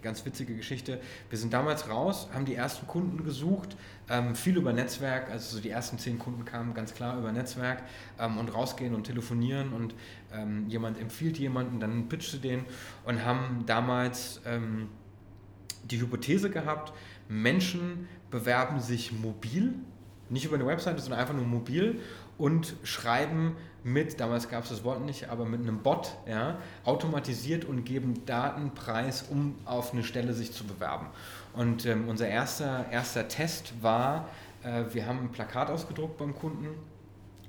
ganz 0.02 0.26
witzige 0.26 0.58
Geschichte, 0.58 1.00
wir 1.30 1.40
sind 1.40 1.54
damals 1.54 1.90
raus, 1.90 2.28
haben 2.34 2.44
die 2.44 2.56
ersten 2.56 2.86
Kunden 2.86 3.24
gesucht, 3.24 3.78
ähm, 4.10 4.36
viel 4.36 4.58
über 4.58 4.74
Netzwerk, 4.74 5.32
also 5.32 5.56
so 5.56 5.62
die 5.62 5.70
ersten 5.70 5.98
zehn 6.00 6.20
Kunden 6.20 6.44
kamen 6.44 6.74
ganz 6.74 6.94
klar 6.94 7.18
über 7.18 7.32
Netzwerk 7.32 7.84
ähm, 8.20 8.38
und 8.38 8.54
rausgehen 8.54 8.94
und 8.94 9.06
telefonieren 9.06 9.72
und 9.72 9.96
ähm, 10.34 10.68
jemand 10.68 11.00
empfiehlt 11.00 11.40
jemanden, 11.40 11.80
dann 11.80 12.10
pitchst 12.10 12.34
du 12.34 12.38
den 12.40 12.66
und 13.06 13.24
haben 13.24 13.64
damals 13.66 14.42
ähm, 14.46 14.90
die 15.86 16.02
Hypothese 16.02 16.50
gehabt, 16.50 16.92
Menschen 17.30 18.10
bewerben 18.32 18.82
sich 18.82 19.14
mobil, 19.14 19.76
nicht 20.30 20.46
über 20.46 20.56
eine 20.56 20.66
Webseite, 20.66 21.00
sondern 21.00 21.20
einfach 21.20 21.34
nur 21.34 21.46
mobil 21.46 22.02
und 22.38 22.76
schreiben 22.84 23.56
mit, 23.84 24.20
damals 24.20 24.50
gab 24.50 24.64
es 24.64 24.70
das 24.70 24.84
Wort 24.84 25.06
nicht, 25.06 25.30
aber 25.30 25.46
mit 25.46 25.62
einem 25.62 25.80
Bot, 25.80 26.18
ja, 26.28 26.58
automatisiert 26.84 27.66
und 27.66 27.86
geben 27.86 28.26
Daten 28.26 28.72
preis, 28.72 29.26
um 29.30 29.56
auf 29.66 29.94
eine 29.94 30.04
Stelle 30.04 30.34
sich 30.34 30.52
zu 30.52 30.64
bewerben. 30.64 31.06
Und 31.54 31.86
ähm, 31.86 32.10
unser 32.10 32.28
erster, 32.28 32.88
erster 32.92 33.28
Test 33.28 33.74
war, 33.82 34.28
äh, 34.64 34.84
wir 34.92 35.06
haben 35.06 35.20
ein 35.20 35.32
Plakat 35.32 35.70
ausgedruckt 35.70 36.18
beim 36.18 36.34
Kunden, 36.34 36.70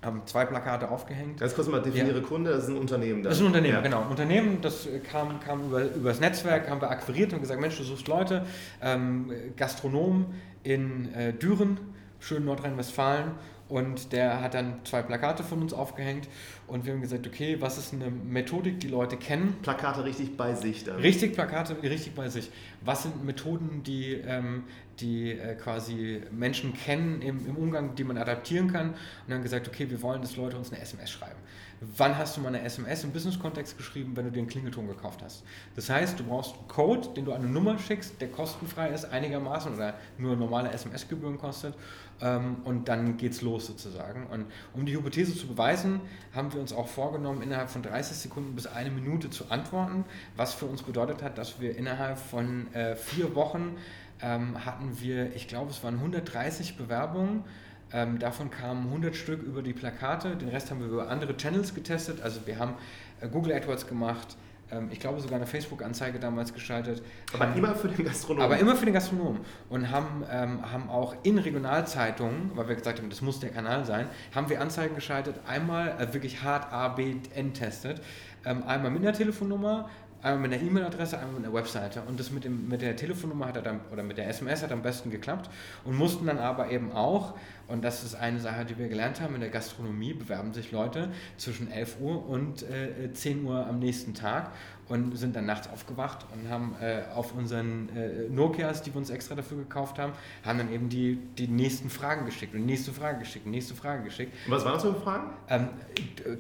haben 0.03 0.23
zwei 0.27 0.45
Plakate 0.45 0.91
aufgehängt. 0.91 1.41
Ganz 1.41 1.55
kurz 1.55 1.69
mal 1.69 1.81
definiere 1.81 2.19
ja. 2.19 2.23
Kunde, 2.23 2.51
das 2.51 2.65
ist 2.65 2.71
ein 2.71 2.77
Unternehmen. 2.77 3.23
Dann. 3.23 3.31
Das 3.31 3.39
ist 3.39 3.43
ein 3.43 3.47
Unternehmen, 3.47 3.77
ja. 3.77 3.81
genau. 3.81 4.03
Ein 4.03 4.11
Unternehmen, 4.11 4.61
das 4.61 4.87
kam, 5.11 5.41
kam 5.41 5.69
über, 5.69 5.85
über 5.85 6.11
das 6.11 6.21
Netzwerk, 6.21 6.69
haben 6.69 6.83
wir 6.83 6.91
akquiriert 6.91 7.33
und 7.33 7.41
gesagt, 7.41 7.61
Mensch, 7.61 7.79
du 7.79 7.83
suchst 7.83 8.07
Leute, 8.09 8.45
ähm, 8.83 9.33
Gastronomen 9.57 10.27
in 10.63 11.13
äh, 11.15 11.33
Düren, 11.33 11.79
schön 12.21 12.45
Nordrhein-Westfalen 12.45 13.33
und 13.69 14.13
der 14.13 14.41
hat 14.41 14.55
dann 14.55 14.85
zwei 14.85 15.03
Plakate 15.03 15.43
von 15.43 15.61
uns 15.61 15.73
aufgehängt 15.73 16.29
und 16.69 16.87
wir 16.87 16.93
haben 16.93 17.01
gesagt, 17.01 17.27
okay, 17.27 17.57
was 17.61 17.79
ist 17.79 17.93
eine 17.93 18.11
Methodik, 18.11 18.79
die 18.79 18.89
Leute 18.89 19.17
kennen? 19.17 19.57
Plakate 19.63 20.05
richtig 20.05 20.37
bei 20.37 20.55
sich 20.55 20.85
dann. 20.85 20.97
Richtig, 20.97 21.35
Plakate 21.35 21.83
richtig 21.83 22.15
bei 22.15 22.29
sich. 22.29 22.51
Was 22.83 23.03
sind 23.03 23.25
Methoden, 23.25 23.83
die, 23.83 24.15
ähm, 24.15 24.65
die 25.01 25.33
äh, 25.33 25.57
quasi 25.57 26.23
Menschen 26.31 26.75
kennen 26.75 27.21
im, 27.23 27.45
im 27.47 27.57
Umgang, 27.57 27.97
die 27.97 28.05
man 28.05 28.19
adaptieren 28.19 28.73
kann? 28.73 28.91
Und 28.91 28.97
dann 29.29 29.43
gesagt, 29.43 29.67
okay, 29.67 29.91
wir 29.91 30.01
wollen, 30.01 30.23
dass 30.23 30.37
Leute 30.37 30.57
uns 30.57 30.73
eine 30.73 30.81
SMS 30.81 31.11
schreiben. 31.11 31.39
Wann 31.81 32.17
hast 32.17 32.37
du 32.37 32.41
mal 32.41 32.49
eine 32.49 32.63
SMS 32.63 33.05
im 33.05 33.13
Business-Kontext 33.13 33.77
geschrieben, 33.77 34.17
wenn 34.17 34.25
du 34.25 34.33
den 34.33 34.47
Klingelton 34.47 34.87
gekauft 34.89 35.21
hast? 35.23 35.43
Das 35.75 35.91
heißt, 35.91 36.19
du 36.19 36.25
brauchst 36.25 36.57
einen 36.57 36.69
Code, 36.69 37.09
den 37.15 37.27
du 37.27 37.33
an 37.33 37.43
eine 37.43 37.51
Nummer 37.51 37.79
schickst, 37.79 38.19
der 38.21 38.29
kostenfrei 38.29 38.89
ist 38.89 39.05
einigermaßen 39.05 39.75
oder 39.75 39.95
nur 40.17 40.37
normale 40.37 40.73
SMS-Gebühren 40.73 41.37
kostet 41.37 41.75
ähm, 42.23 42.57
und 42.65 42.89
dann 42.89 43.19
geht's 43.19 43.43
los 43.43 43.67
sozusagen. 43.67 44.27
Und 44.29 44.47
um 44.73 44.87
die 44.87 44.97
Hypothese 44.97 45.37
zu 45.37 45.47
beweisen, 45.47 46.01
haben 46.35 46.51
wir 46.55 46.61
uns 46.61 46.73
auch 46.73 46.89
vorgenommen, 46.89 47.43
innerhalb 47.43 47.69
von 47.69 47.83
30 47.83 48.17
Sekunden 48.17 48.55
bis 48.55 48.67
eine 48.67 48.91
Minute 48.91 49.29
zu 49.29 49.51
antworten, 49.51 50.05
was 50.35 50.55
für 50.55 50.65
uns 50.65 50.83
bedeutet 50.83 51.23
hat, 51.23 51.37
dass 51.37 51.61
wir 51.61 51.77
innerhalb 51.77 52.17
von 52.19 52.73
äh, 52.73 52.97
vier 52.97 53.35
Wochen 53.35 53.77
ähm, 54.23 54.65
hatten 54.65 54.99
wir, 55.01 55.37
ich 55.37 55.47
glaube, 55.47 55.71
es 55.71 55.85
waren 55.85 55.97
130 55.97 56.79
Bewerbungen 56.79 57.45
ähm, 57.93 58.19
davon 58.19 58.51
kamen 58.51 58.87
100 58.87 59.15
Stück 59.15 59.43
über 59.43 59.63
die 59.63 59.73
Plakate, 59.73 60.37
den 60.37 60.49
Rest 60.49 60.71
haben 60.71 60.81
wir 60.81 60.89
über 60.89 61.09
andere 61.09 61.37
Channels 61.37 61.75
getestet. 61.75 62.21
Also 62.23 62.41
wir 62.47 62.59
haben 62.59 62.75
äh, 63.21 63.29
Google 63.29 63.53
AdWords 63.53 63.87
gemacht, 63.87 64.37
ähm, 64.71 64.89
ich 64.91 64.99
glaube 64.99 65.21
sogar 65.21 65.37
eine 65.37 65.47
Facebook-Anzeige 65.47 66.19
damals 66.19 66.53
geschaltet. 66.53 67.03
Aber 67.33 67.47
haben, 67.47 67.57
immer 67.57 67.75
für 67.75 67.89
den 67.89 68.05
Gastronomen. 68.05 68.45
Aber 68.45 68.59
immer 68.59 68.75
für 68.77 68.85
den 68.85 68.95
Gastronomen. 68.95 69.41
Und 69.69 69.91
haben, 69.91 70.25
ähm, 70.31 70.73
haben 70.73 70.91
auch 70.91 71.15
in 71.23 71.39
Regionalzeitungen, 71.39 72.53
weil 72.55 72.69
wir 72.69 72.75
gesagt 72.75 72.99
haben, 72.99 73.11
das 73.11 73.23
muss 73.23 73.41
der 73.41 73.51
Kanal 73.51 73.85
sein, 73.85 74.09
haben 74.35 74.49
wir 74.49 74.61
Anzeigen 74.61 74.95
geschaltet, 74.95 75.37
einmal 75.47 75.95
äh, 76.01 76.13
wirklich 76.13 76.43
hart 76.43 76.73
A, 76.73 76.89
B, 76.89 77.17
N 77.35 77.55
testet. 77.55 78.01
Ähm, 78.45 78.63
einmal 78.65 78.91
mit 78.91 79.03
einer 79.03 79.13
Telefonnummer, 79.13 79.89
einmal 80.23 80.49
mit 80.49 80.53
einer 80.53 80.63
E-Mail-Adresse, 80.63 81.19
einmal 81.19 81.41
mit 81.41 81.45
einer 81.45 81.55
Webseite. 81.55 82.03
Und 82.03 82.19
das 82.19 82.31
mit, 82.31 82.45
dem, 82.45 82.69
mit 82.69 82.83
der 82.83 82.97
Telefonnummer 82.97 83.47
hat 83.47 83.57
er 83.57 83.63
dann, 83.63 83.81
oder 83.93 84.03
mit 84.03 84.19
der 84.19 84.29
SMS 84.29 84.63
hat 84.63 84.73
am 84.73 84.83
besten 84.83 85.11
geklappt 85.11 85.51
und 85.85 85.97
mussten 85.97 86.27
dann 86.27 86.39
aber 86.39 86.71
eben 86.71 86.93
auch, 86.93 87.35
und 87.69 87.85
das 87.85 88.05
ist 88.05 88.15
eine 88.15 88.41
Sache, 88.41 88.65
die 88.65 88.79
wir 88.79 88.89
gelernt 88.89 89.21
haben, 89.21 89.35
in 89.35 89.41
der 89.41 89.51
Gastronomie 89.51 90.15
bewerben 90.15 90.53
sich 90.53 90.73
Leute 90.73 91.11
zwischen 91.37 91.71
11 91.71 91.97
Uhr 92.01 92.29
und 92.29 92.63
äh, 92.63 93.13
10 93.13 93.45
Uhr 93.45 93.67
am 93.67 93.79
nächsten 93.79 94.15
Tag 94.15 94.53
und 94.89 95.17
sind 95.17 95.35
dann 95.35 95.47
nachts 95.47 95.69
aufgewacht 95.69 96.27
und 96.33 96.51
haben 96.51 96.77
äh, 96.81 97.03
auf 97.15 97.35
unseren 97.35 97.89
äh, 97.97 98.29
Nokias, 98.29 98.83
die 98.83 98.95
wir 98.95 98.99
uns 98.99 99.11
extra 99.11 99.35
dafür 99.35 99.59
gekauft 99.59 99.99
haben, 99.99 100.13
haben 100.45 100.59
dann 100.59 100.73
eben 100.73 100.89
die, 100.89 101.17
die 101.17 101.49
nächsten 101.49 101.91
Fragen 101.91 102.25
geschickt 102.25 102.55
und 102.55 102.67
nächste 102.67 102.93
Frage 102.93 103.19
geschickt 103.19 103.47
und 103.47 103.51
nächste 103.51 103.75
Frage 103.75 104.05
geschickt. 104.05 104.33
Und 104.47 104.53
was 104.53 104.65
waren 104.65 104.75
das 104.75 104.83
für 104.83 104.95
Fragen? 104.95 105.31
Ähm, 105.49 105.69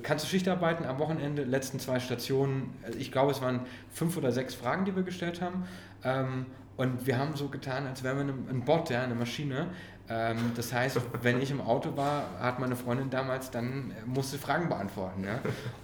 kannst 0.02 0.24
du 0.24 0.28
Schicht 0.28 0.48
arbeiten 0.48 0.84
am 0.84 0.98
Wochenende, 0.98 1.44
letzten 1.44 1.80
zwei 1.80 1.98
Stationen, 1.98 2.72
also 2.84 2.98
ich 2.98 3.10
glaube 3.10 3.32
es 3.32 3.40
waren 3.40 3.60
fünf 3.90 4.16
oder 4.16 4.30
sechs 4.30 4.54
Fragen, 4.54 4.84
die 4.84 4.94
wir 4.94 5.02
gestellt 5.02 5.40
haben. 5.40 5.64
Ähm, 6.04 6.46
und 6.76 7.06
wir 7.06 7.18
haben 7.18 7.34
so 7.36 7.48
getan, 7.48 7.86
als 7.86 8.02
wären 8.02 8.26
wir 8.26 8.52
ein 8.52 8.64
Bot, 8.64 8.90
ja, 8.90 9.02
eine 9.02 9.14
Maschine, 9.14 9.68
ähm, 10.08 10.52
das 10.54 10.72
heißt, 10.72 11.00
wenn 11.22 11.40
ich 11.40 11.50
im 11.50 11.60
Auto 11.60 11.96
war, 11.96 12.24
hat 12.40 12.60
meine 12.60 12.76
Freundin 12.76 13.10
damals 13.10 13.50
dann 13.50 13.90
äh, 13.90 14.06
musste 14.06 14.38
Fragen 14.38 14.68
beantworten. 14.68 15.24
Ja? 15.24 15.40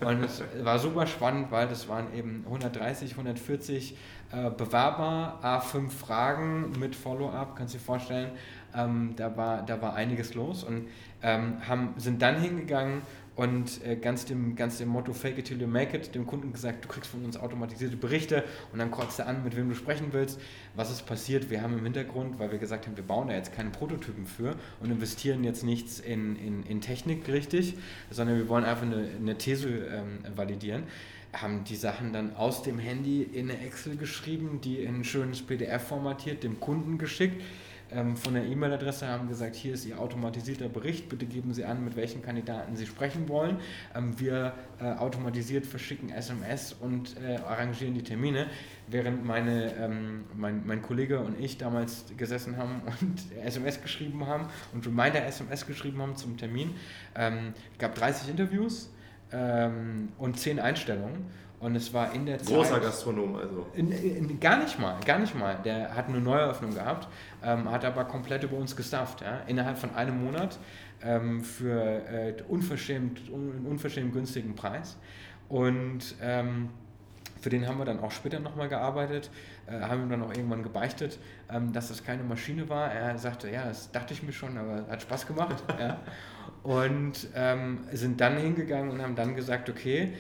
Und 0.07 0.23
es 0.23 0.43
war 0.63 0.79
super 0.79 1.07
spannend, 1.07 1.51
weil 1.51 1.67
das 1.67 1.89
waren 1.89 2.15
eben 2.15 2.45
130, 2.47 3.13
140 3.13 3.97
äh, 4.33 4.51
Bewerber, 4.51 5.41
A5 5.43 5.91
Fragen 5.91 6.73
mit 6.79 6.95
Follow-up, 6.95 7.57
kannst 7.57 7.75
du 7.75 7.79
dir 7.79 7.85
vorstellen. 7.85 8.31
Ähm, 8.75 9.15
da, 9.17 9.37
war, 9.37 9.67
da 9.67 9.83
war 9.83 9.95
einiges 9.95 10.35
los 10.35 10.65
und 10.65 10.89
ähm, 11.23 11.57
haben, 11.69 11.95
sind 11.99 12.23
dann 12.23 12.41
hingegangen 12.41 13.03
und 13.35 13.83
äh, 13.85 13.97
ganz, 13.97 14.27
dem, 14.27 14.57
ganz 14.57 14.79
dem 14.79 14.89
Motto 14.89 15.13
Fake 15.13 15.39
it 15.39 15.47
till 15.47 15.61
you 15.61 15.67
make 15.67 15.97
it, 15.97 16.15
dem 16.15 16.27
Kunden 16.27 16.53
gesagt, 16.53 16.85
du 16.85 16.89
kriegst 16.89 17.11
von 17.11 17.25
uns 17.25 17.37
automatisierte 17.37 17.97
Berichte 17.97 18.45
und 18.73 18.79
dann 18.79 18.91
kreuzt 18.91 19.19
er 19.19 19.27
an, 19.27 19.43
mit 19.43 19.57
wem 19.57 19.69
du 19.69 19.75
sprechen 19.75 20.09
willst. 20.13 20.39
Was 20.75 20.91
ist 20.91 21.07
passiert? 21.07 21.49
Wir 21.49 21.63
haben 21.63 21.79
im 21.79 21.85
Hintergrund, 21.85 22.39
weil 22.39 22.53
wir 22.53 22.59
gesagt 22.59 22.87
haben, 22.87 22.97
wir 22.97 23.05
bauen 23.05 23.29
da 23.29 23.35
jetzt 23.35 23.55
keine 23.55 23.71
Prototypen 23.71 24.27
für 24.27 24.55
und 24.81 24.91
investieren 24.91 25.45
jetzt 25.45 25.65
nichts 25.65 25.99
in, 25.99 26.37
in, 26.37 26.63
in 26.65 26.81
Technik 26.81 27.27
richtig, 27.29 27.75
sondern 28.11 28.37
wir 28.37 28.49
wollen 28.49 28.65
einfach 28.65 28.87
eine, 28.87 29.09
eine 29.19 29.39
These 29.39 29.69
ähm, 29.69 30.19
validieren 30.37 30.85
haben 31.35 31.65
die 31.65 31.77
Sachen 31.77 32.13
dann 32.13 32.37
aus 32.37 32.63
dem 32.63 32.79
Handy 32.79 33.23
in 33.23 33.51
eine 33.51 33.59
Excel 33.65 33.97
geschrieben, 33.97 34.61
die 34.63 34.81
in 34.83 34.97
ein 34.97 35.05
schönes 35.05 35.41
PDF 35.41 35.89
formatiert, 35.89 36.43
dem 36.43 36.61
Kunden 36.61 36.99
geschickt 36.99 37.43
ähm, 37.95 38.17
von 38.17 38.35
der 38.35 38.45
E-Mail-Adresse 38.45 39.09
haben 39.09 39.29
gesagt, 39.29 39.55
hier 39.55 39.75
ist 39.75 39.85
Ihr 39.85 39.99
automatisierter 39.99 40.69
Bericht, 40.69 41.09
bitte 41.09 41.27
geben 41.27 41.53
Sie 41.55 41.65
an, 41.65 41.85
mit 41.85 41.97
welchen 41.97 42.23
Kandidaten 42.23 42.77
Sie 42.77 42.87
sprechen 42.87 43.29
wollen. 43.29 43.59
Ähm, 43.95 44.19
wir 44.19 44.55
äh, 44.81 44.93
automatisiert 44.93 45.67
verschicken 45.67 46.11
SMS 46.11 46.75
und 46.81 47.17
äh, 47.23 47.37
arrangieren 47.37 47.95
die 47.95 48.03
Termine, 48.03 48.47
während 48.89 49.25
meine, 49.25 49.75
ähm, 49.77 50.25
mein, 50.35 50.67
mein 50.67 50.83
Kollege 50.83 51.21
und 51.21 51.39
ich 51.39 51.59
damals 51.59 52.05
gesessen 52.17 52.57
haben 52.57 52.83
und 53.01 53.21
SMS 53.45 53.83
geschrieben 53.83 54.27
haben 54.27 54.47
und 54.73 54.87
Reminder 54.87 55.25
SMS 55.27 55.67
geschrieben 55.67 56.01
haben 56.01 56.17
zum 56.17 56.37
Termin. 56.37 56.75
Ähm, 57.15 57.55
es 57.73 57.79
gab 57.79 57.95
30 57.95 58.31
Interviews 58.31 58.91
ähm, 59.33 60.09
und 60.19 60.39
10 60.39 60.61
Einstellungen. 60.61 61.27
Und 61.63 61.77
es 61.77 61.95
war 61.95 62.13
in 62.13 62.27
der 62.27 62.39
Zeit. 62.41 62.49
Großer 62.49 62.81
Gastronom, 62.81 63.37
also. 63.37 63.69
In, 63.75 63.93
in, 63.93 64.41
gar 64.41 64.59
nicht 64.59 64.81
mal, 64.81 64.99
gar 65.07 65.21
nicht 65.21 65.39
mal. 65.39 65.57
Der 65.65 65.95
hat 65.95 66.09
eine 66.09 66.21
Neueröffnung 66.21 66.75
gehabt, 66.75 67.07
ähm, 67.41 67.71
hat 67.71 67.85
aber 67.85 68.05
komplett 68.05 68.43
über 68.43 68.57
uns 68.57 68.75
gestafft. 68.75 69.21
Ja? 69.21 69.43
Innerhalb 69.47 69.79
von 69.79 69.95
einem 69.95 70.25
Monat 70.25 70.59
ähm, 71.05 71.41
für 71.45 71.81
äh, 72.09 72.35
unverschämt, 72.49 73.31
un, 73.31 73.65
unverschämt 73.65 74.13
günstigen 74.13 74.57
Preis. 74.57 74.99
Und 75.49 76.17
ähm, 76.21 76.71
für 77.41 77.49
den 77.49 77.69
haben 77.69 77.79
wir 77.79 77.85
dann 77.85 78.01
auch 78.01 78.11
später 78.11 78.41
nochmal 78.41 78.69
gearbeitet, 78.69 79.31
äh, 79.69 79.83
haben 79.83 80.03
ihm 80.03 80.11
dann 80.11 80.23
auch 80.25 80.35
irgendwann 80.35 80.65
gebeichtet, 80.65 81.21
ähm, 81.49 81.73
dass 81.73 81.89
das 81.89 82.03
keine 82.03 82.25
Maschine 82.25 82.69
war. 82.69 82.91
Er 82.91 83.17
sagte, 83.19 83.49
ja, 83.49 83.67
das 83.67 83.93
dachte 83.93 84.15
ich 84.15 84.25
mir 84.25 84.33
schon, 84.33 84.59
aber 84.59 84.85
hat 84.91 85.03
Spaß 85.03 85.29
gemacht. 85.29 85.63
ja. 85.79 86.01
Und 86.65 87.29
ähm, 87.37 87.85
sind 87.93 88.21
dann 88.21 88.37
hingegangen 88.37 88.93
und 88.93 89.03
haben 89.03 89.17
dann 89.17 89.35
gesagt, 89.35 89.69
okay, 89.69 90.13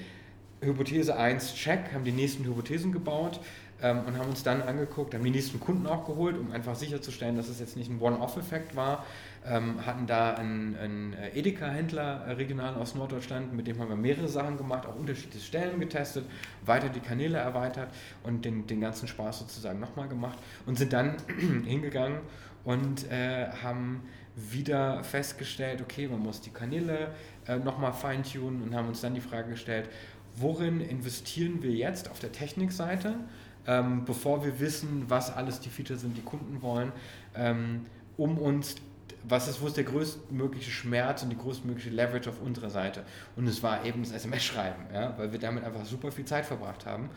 Hypothese 0.63 1.17
1 1.17 1.55
check, 1.55 1.93
haben 1.93 2.05
die 2.05 2.13
nächsten 2.13 2.45
Hypothesen 2.45 2.93
gebaut 2.93 3.41
ähm, 3.83 4.01
und 4.07 4.17
haben 4.17 4.31
uns 4.31 4.43
dann 4.43 4.63
angeguckt, 4.63 5.15
haben 5.15 5.25
die 5.25 5.31
nächsten 5.31 5.61
Kunden 5.61 5.87
auch 5.87 6.07
geholt, 6.07 6.39
um 6.39 6.53
einfach 6.53 6.75
sicherzustellen, 6.75 7.37
dass 7.37 7.49
es 7.49 7.59
jetzt 7.61 7.77
nicht 7.77 7.91
ein 7.91 8.01
One-Off-Effekt 8.01 8.77
war. 8.77 9.05
Ähm, 9.45 9.85
hatten 9.85 10.07
da 10.07 10.35
einen, 10.35 10.77
einen 10.77 11.17
Edeka-Händler 11.35 12.27
äh, 12.27 12.33
regional 12.33 12.77
aus 12.77 12.95
Norddeutschland, 12.95 13.53
mit 13.53 13.67
dem 13.67 13.81
haben 13.81 13.89
wir 13.89 13.97
mehrere 13.97 14.29
Sachen 14.29 14.57
gemacht, 14.57 14.87
auch 14.87 14.95
unterschiedliche 14.95 15.45
Stellen 15.45 15.81
getestet, 15.81 16.25
weiter 16.65 16.89
die 16.89 17.01
Kanäle 17.01 17.39
erweitert 17.39 17.89
und 18.23 18.45
den, 18.45 18.69
den 18.69 18.81
ganzen 18.81 19.09
Spaß 19.09 19.41
sozusagen 19.41 19.81
nochmal 19.81 20.07
gemacht 20.07 20.39
und 20.65 20.79
sind 20.79 20.93
dann 20.93 21.17
hingegangen 21.67 22.21
und 22.63 23.11
äh, 23.11 23.49
haben 23.65 24.03
wieder 24.37 25.05
festgestellt, 25.05 25.83
okay, 25.83 26.09
man 26.09 26.21
muss 26.21 26.41
die 26.41 26.51
Kanäle 26.51 27.11
äh, 27.47 27.59
nochmal 27.59 27.93
feintunen 27.93 28.63
und 28.63 28.75
haben 28.75 28.89
uns 28.89 29.01
dann 29.01 29.15
die 29.15 29.21
Frage 29.21 29.51
gestellt, 29.51 29.91
worin 30.37 30.81
investieren 30.81 31.63
wir 31.63 31.73
jetzt 31.73 32.11
auf 32.11 32.19
der 32.19 32.33
Technikseite, 32.33 33.17
ähm, 33.67 34.05
bevor 34.05 34.45
wir 34.45 34.61
wissen, 34.61 35.05
was 35.09 35.35
alles 35.35 35.61
die 35.61 35.69
Features 35.69 36.01
sind, 36.01 36.17
die 36.17 36.23
Kunden 36.23 36.63
wollen, 36.63 36.93
ähm, 37.35 37.87
um 38.17 38.39
uns 38.39 38.77
was 39.25 39.47
ist, 39.47 39.61
wo 39.61 39.69
ist 39.69 39.77
der 39.77 39.85
größtmögliche 39.85 40.73
Schmerz 40.73 41.23
und 41.23 41.31
die 41.31 41.37
größtmögliche 41.37 41.91
Leverage 41.91 42.29
auf 42.29 42.41
unserer 42.41 42.71
Seite? 42.71 43.05
Und 43.37 43.47
es 43.47 43.63
war 43.63 43.85
eben 43.85 44.03
das 44.03 44.11
SMS-Schreiben, 44.11 44.87
ja, 44.93 45.17
weil 45.17 45.31
wir 45.31 45.39
damit 45.39 45.63
einfach 45.63 45.85
super 45.85 46.11
viel 46.11 46.25
Zeit 46.25 46.45
verbracht 46.45 46.87
haben 46.87 47.09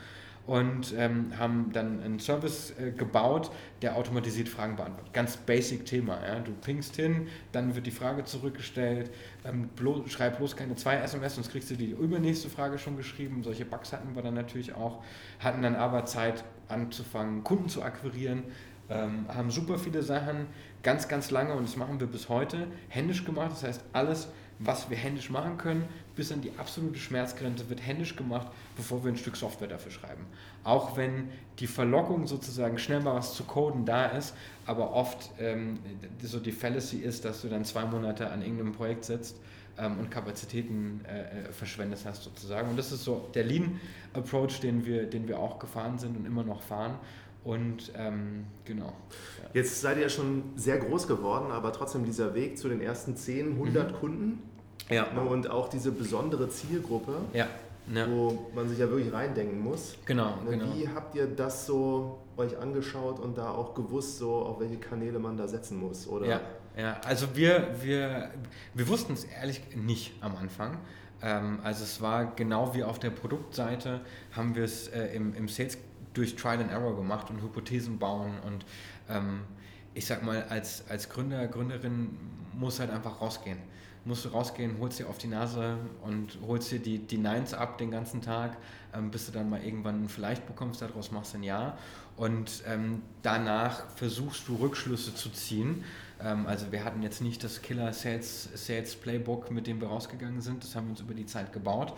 und 0.48 0.94
ähm, 0.98 1.34
haben 1.38 1.72
dann 1.74 2.02
einen 2.04 2.20
Service 2.20 2.74
äh, 2.80 2.92
gebaut, 2.92 3.52
der 3.82 3.96
automatisiert 3.96 4.48
Fragen 4.48 4.76
beantwortet. 4.76 5.12
Ganz 5.14 5.38
basic 5.38 5.86
Thema. 5.86 6.20
Ja? 6.26 6.40
Du 6.40 6.52
pingst 6.52 6.96
hin, 6.96 7.28
dann 7.52 7.76
wird 7.76 7.88
die 7.88 7.92
Frage 7.92 8.24
zurückgestellt, 8.26 9.12
ähm, 9.44 9.70
bloß, 9.76 10.12
schreib 10.12 10.38
bloß 10.38 10.56
keine 10.56 10.76
zwei 10.76 10.98
SMS, 10.98 11.36
sonst 11.36 11.52
kriegst 11.52 11.72
du 11.72 11.76
die 11.76 11.92
übernächste 11.92 12.50
Frage 12.50 12.78
schon 12.78 12.96
geschrieben. 12.96 13.42
Solche 13.44 13.66
Bugs 13.66 13.92
hatten 13.92 14.16
wir 14.16 14.22
dann 14.22 14.36
natürlich 14.36 14.76
auch, 14.76 15.04
hatten 15.40 15.62
dann 15.62 15.76
aber 15.76 16.06
Zeit 16.06 16.44
anzufangen, 16.68 17.44
Kunden 17.44 17.70
zu 17.70 17.82
akquirieren, 17.82 18.44
ähm, 18.90 19.26
haben 19.28 19.50
super 19.50 19.80
viele 19.80 20.04
Sachen 20.04 20.46
ganz, 20.84 21.08
ganz 21.08 21.32
lange 21.32 21.56
und 21.56 21.68
das 21.68 21.76
machen 21.76 22.00
wir 22.00 22.08
bis 22.08 22.30
heute 22.30 22.68
händisch 22.90 23.26
gemacht. 23.26 23.52
Das 23.52 23.64
heißt, 23.64 23.84
alles, 23.94 24.30
was 24.60 24.90
wir 24.92 24.98
händisch 24.98 25.32
machen 25.32 25.58
können, 25.58 25.86
bis 26.16 26.32
an 26.32 26.42
die 26.42 26.52
absolute 26.58 27.00
Schmerzgrenze 27.00 27.70
wird 27.70 27.86
händisch 27.86 28.16
gemacht, 28.16 28.48
bevor 28.76 29.04
wir 29.04 29.12
ein 29.12 29.18
Stück 29.18 29.36
Software 29.36 29.68
dafür 29.68 29.92
schreiben. 29.92 30.26
Auch 30.64 30.98
wenn 30.98 31.30
die 31.60 31.68
Verlockung 31.68 32.28
sozusagen 32.28 32.78
schnell 32.78 33.02
mal 33.02 33.16
was 33.16 33.36
zu 33.36 33.44
coden 33.44 33.86
da 33.86 34.08
ist, 34.08 34.34
aber 34.66 34.94
oft 34.94 35.32
ähm, 35.40 35.80
so 36.22 36.40
die 36.40 36.52
Fallacy 36.52 36.98
ist, 36.98 37.26
dass 37.26 37.42
du 37.42 37.50
dann 37.50 37.66
zwei 37.66 37.86
Monate 37.86 38.32
an 38.32 38.42
irgendeinem 38.42 38.74
Projekt 38.74 39.06
sitzt 39.06 39.38
ähm, 39.78 40.00
und 40.00 40.10
Kapazitäten 40.10 41.02
äh, 41.08 41.50
äh 41.50 41.52
verschwendest 41.52 42.06
hast 42.06 42.24
sozusagen. 42.24 42.70
Und 42.70 42.78
das 42.78 42.92
ist 42.92 43.04
so 43.04 43.30
der 43.34 43.44
Lean-Approach, 43.44 44.60
den 44.62 44.86
wir, 44.86 45.10
den 45.10 45.28
wir 45.28 45.40
auch 45.40 45.60
gefahren 45.60 46.00
sind 46.00 46.18
und 46.18 46.26
immer 46.26 46.44
noch 46.44 46.62
fahren. 46.62 46.96
Und 47.44 47.92
ähm, 47.96 48.46
genau. 48.66 48.92
Jetzt 49.54 49.80
seid 49.80 49.98
ihr 49.98 50.04
ja 50.04 50.10
schon 50.10 50.44
sehr 50.56 50.80
groß 50.80 51.08
geworden, 51.08 51.52
aber 51.52 51.72
trotzdem 51.72 52.04
dieser 52.04 52.34
Weg 52.34 52.58
zu 52.58 52.68
den 52.70 52.82
ersten 52.82 53.16
10, 53.16 53.52
100 53.52 53.92
mhm. 53.92 53.96
Kunden 53.96 54.55
ja. 54.90 55.12
Ne, 55.14 55.22
und 55.22 55.50
auch 55.50 55.70
diese 55.70 55.92
besondere 55.92 56.50
Zielgruppe, 56.50 57.18
ja. 57.34 57.48
Ja. 57.94 58.10
wo 58.10 58.48
man 58.54 58.68
sich 58.68 58.80
ja 58.80 58.90
wirklich 58.90 59.14
reindenken 59.14 59.60
muss. 59.60 59.96
Genau, 60.06 60.38
ne, 60.44 60.52
genau. 60.52 60.76
Wie 60.76 60.88
habt 60.88 61.16
ihr 61.16 61.28
das 61.28 61.66
so 61.66 62.20
euch 62.38 62.58
angeschaut 62.58 63.20
und 63.20 63.38
da 63.38 63.52
auch 63.52 63.74
gewusst, 63.74 64.18
so 64.18 64.34
auf 64.34 64.60
welche 64.60 64.78
Kanäle 64.78 65.20
man 65.20 65.38
da 65.38 65.48
setzen 65.48 65.80
muss? 65.80 66.08
Oder? 66.08 66.28
Ja, 66.28 66.42
ja. 66.78 67.00
also 67.06 67.28
wir, 67.36 67.76
wir, 67.82 68.32
wir 68.74 68.88
wussten 68.88 69.14
es 69.14 69.24
ehrlich 69.26 69.62
nicht 69.76 70.14
am 70.22 70.36
Anfang. 70.36 70.78
Ähm, 71.22 71.60
also 71.64 71.84
es 71.84 72.02
war 72.02 72.36
genau 72.36 72.74
wie 72.74 72.84
auf 72.84 73.00
der 73.00 73.12
Produktseite, 73.12 74.02
haben 74.32 74.56
wir 74.56 74.64
es 74.64 74.88
äh, 74.88 75.16
im, 75.16 75.36
im 75.36 75.48
Sales 75.48 75.78
durch 76.14 76.36
Trial 76.36 76.60
and 76.60 76.72
Error 76.72 76.96
gemacht 76.96 77.30
und 77.30 77.42
Hypothesen 77.42 78.00
bauen 78.00 78.34
und 78.46 78.66
ähm, 79.10 79.42
ich 79.94 80.06
sag 80.06 80.24
mal, 80.24 80.44
als, 80.50 80.84
als 80.90 81.10
Gründer, 81.10 81.48
Gründerin 81.48 82.18
muss 82.54 82.80
halt 82.80 82.90
einfach 82.90 83.22
rausgehen 83.22 83.58
musst 84.06 84.24
du 84.24 84.30
rausgehen, 84.30 84.78
holst 84.80 85.00
dir 85.00 85.10
auf 85.10 85.18
die 85.18 85.28
Nase 85.28 85.78
und 86.04 86.38
holst 86.46 86.72
dir 86.72 86.80
die, 86.80 87.00
die 87.00 87.18
Nines 87.18 87.54
ab 87.54 87.78
den 87.78 87.92
ganzen 87.92 88.22
Tag, 88.22 88.58
ähm, 88.94 89.12
bis 89.12 89.26
du 89.26 89.32
dann 89.32 89.50
mal 89.50 89.64
irgendwann 89.64 90.04
ein 90.04 90.10
Vielleicht 90.10 90.46
bekommst, 90.46 90.82
daraus 90.82 91.12
machst 91.12 91.34
du 91.34 91.40
ein 91.40 91.44
Ja. 91.44 91.78
Und 92.16 92.64
ähm, 92.66 93.02
danach 93.24 93.90
versuchst 93.96 94.48
du 94.48 94.56
Rückschlüsse 94.56 95.14
zu 95.16 95.30
ziehen. 95.32 95.84
Ähm, 96.22 96.46
also 96.48 96.72
wir 96.72 96.86
hatten 96.86 97.02
jetzt 97.02 97.22
nicht 97.22 97.44
das 97.44 97.62
Killer 97.62 97.92
Sales, 97.94 98.50
Sales 98.54 98.96
Playbook, 98.96 99.52
mit 99.52 99.68
dem 99.68 99.82
wir 99.82 99.88
rausgegangen 99.88 100.42
sind, 100.42 100.64
das 100.64 100.76
haben 100.76 100.86
wir 100.88 100.92
uns 100.92 101.02
über 101.02 101.14
die 101.14 101.26
Zeit 101.26 101.52
gebaut, 101.52 101.94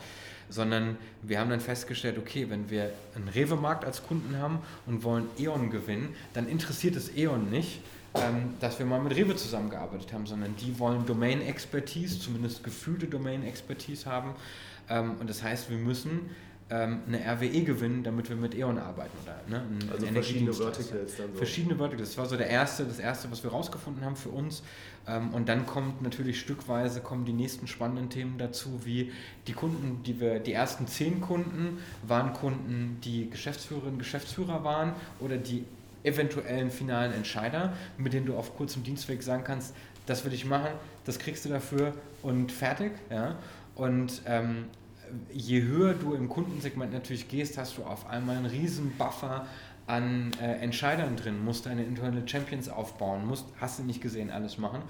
sondern 0.50 0.98
wir 1.22 1.40
haben 1.40 1.50
dann 1.50 1.60
festgestellt, 1.60 2.18
okay, 2.18 2.50
wenn 2.50 2.70
wir 2.70 2.92
einen 3.16 3.28
Rewe-Markt 3.28 3.86
als 3.86 4.04
Kunden 4.04 4.38
haben 4.38 4.60
und 4.86 5.04
wollen 5.04 5.28
E.ON 5.38 5.70
gewinnen, 5.70 6.16
dann 6.34 6.48
interessiert 6.48 6.96
es 6.96 7.16
E.ON 7.16 7.50
nicht, 7.50 7.82
ähm, 8.16 8.54
dass 8.60 8.80
wir 8.80 8.86
mal 8.86 9.00
mit 9.00 9.16
Rewe 9.16 9.36
zusammengearbeitet 9.36 10.14
haben, 10.14 10.26
sondern 10.26 10.56
die 10.58 10.80
wollen 10.80 11.06
Domain-Expertise, 11.06 12.20
zumindest 12.20 12.64
gefühlte 12.64 13.08
Domain-Expertise 13.08 14.10
haben. 14.10 14.34
Ähm, 14.90 15.16
und 15.20 15.30
das 15.30 15.44
heißt, 15.44 15.70
wir 15.70 15.78
müssen 15.78 16.30
ähm, 16.70 17.00
eine 17.08 17.20
RWE 17.20 17.64
gewinnen, 17.64 18.04
damit 18.04 18.28
wir 18.30 18.36
mit 18.36 18.54
E.ON 18.54 18.78
arbeiten. 18.78 19.18
Oder, 19.24 19.40
ne? 19.48 19.64
Ein, 19.66 19.90
also 19.90 20.06
verschiedene 20.08 20.54
Verticals 20.54 21.16
dann 21.16 21.32
so. 21.32 21.38
Verschiedene 21.38 21.76
Verticals. 21.78 22.10
Das 22.10 22.18
war 22.18 22.26
so 22.26 22.36
der 22.36 22.50
erste, 22.50 22.84
das 22.84 23.00
erste, 23.00 23.32
was 23.32 23.44
wir 23.44 23.52
rausgefunden 23.52 24.04
haben 24.04 24.18
für 24.18 24.30
uns. 24.30 24.64
Ähm, 25.08 25.34
und 25.34 25.48
dann 25.48 25.66
kommt 25.66 26.02
natürlich 26.02 26.40
stückweise 26.40 27.00
kommen 27.00 27.24
die 27.24 27.34
nächsten 27.34 27.68
spannenden 27.68 28.10
Themen 28.10 28.38
dazu, 28.38 28.82
wie 28.84 29.14
die 29.48 29.54
Kunden, 29.54 30.04
die 30.04 30.20
wir, 30.20 30.40
die 30.40 30.54
ersten 30.54 30.88
zehn 30.88 31.22
Kunden 31.22 31.80
waren 32.06 32.34
Kunden, 32.34 33.00
die 33.04 33.30
Geschäftsführerinnen, 33.30 33.98
Geschäftsführer 33.98 34.66
waren 34.66 34.94
oder 35.22 35.38
die 35.38 35.64
eventuellen 36.08 36.72
finalen 36.72 37.14
Entscheider, 37.14 37.74
mit 37.98 38.14
denen 38.14 38.26
du 38.26 38.36
auf 38.36 38.56
kurzem 38.56 38.84
Dienstweg 38.84 39.22
sagen 39.22 39.44
kannst, 39.44 39.76
das 40.06 40.26
will 40.26 40.34
ich 40.34 40.46
machen, 40.46 40.70
das 41.06 41.20
kriegst 41.20 41.46
du 41.46 41.50
dafür 41.50 41.94
und 42.24 42.52
fertig. 42.52 42.94
Ja? 43.10 43.36
Und 43.76 44.22
ähm, 44.26 44.66
je 45.32 45.62
höher 45.62 45.94
du 45.94 46.14
im 46.14 46.30
Kundensegment 46.30 46.94
natürlich 46.94 47.28
gehst, 47.28 47.58
hast 47.58 47.78
du 47.78 47.84
auf 47.84 48.10
einmal 48.10 48.38
einen 48.38 48.46
riesen 48.46 48.92
Buffer 48.98 49.46
an 49.86 50.32
äh, 50.42 50.56
Entscheidern 50.60 51.16
drin, 51.16 51.44
musst 51.44 51.66
deine 51.66 51.84
Internal 51.84 52.28
Champions 52.28 52.68
aufbauen, 52.68 53.26
musst, 53.26 53.46
hast 53.60 53.80
du 53.80 53.84
nicht 53.84 54.02
gesehen, 54.02 54.30
alles 54.32 54.58
machen. 54.58 54.82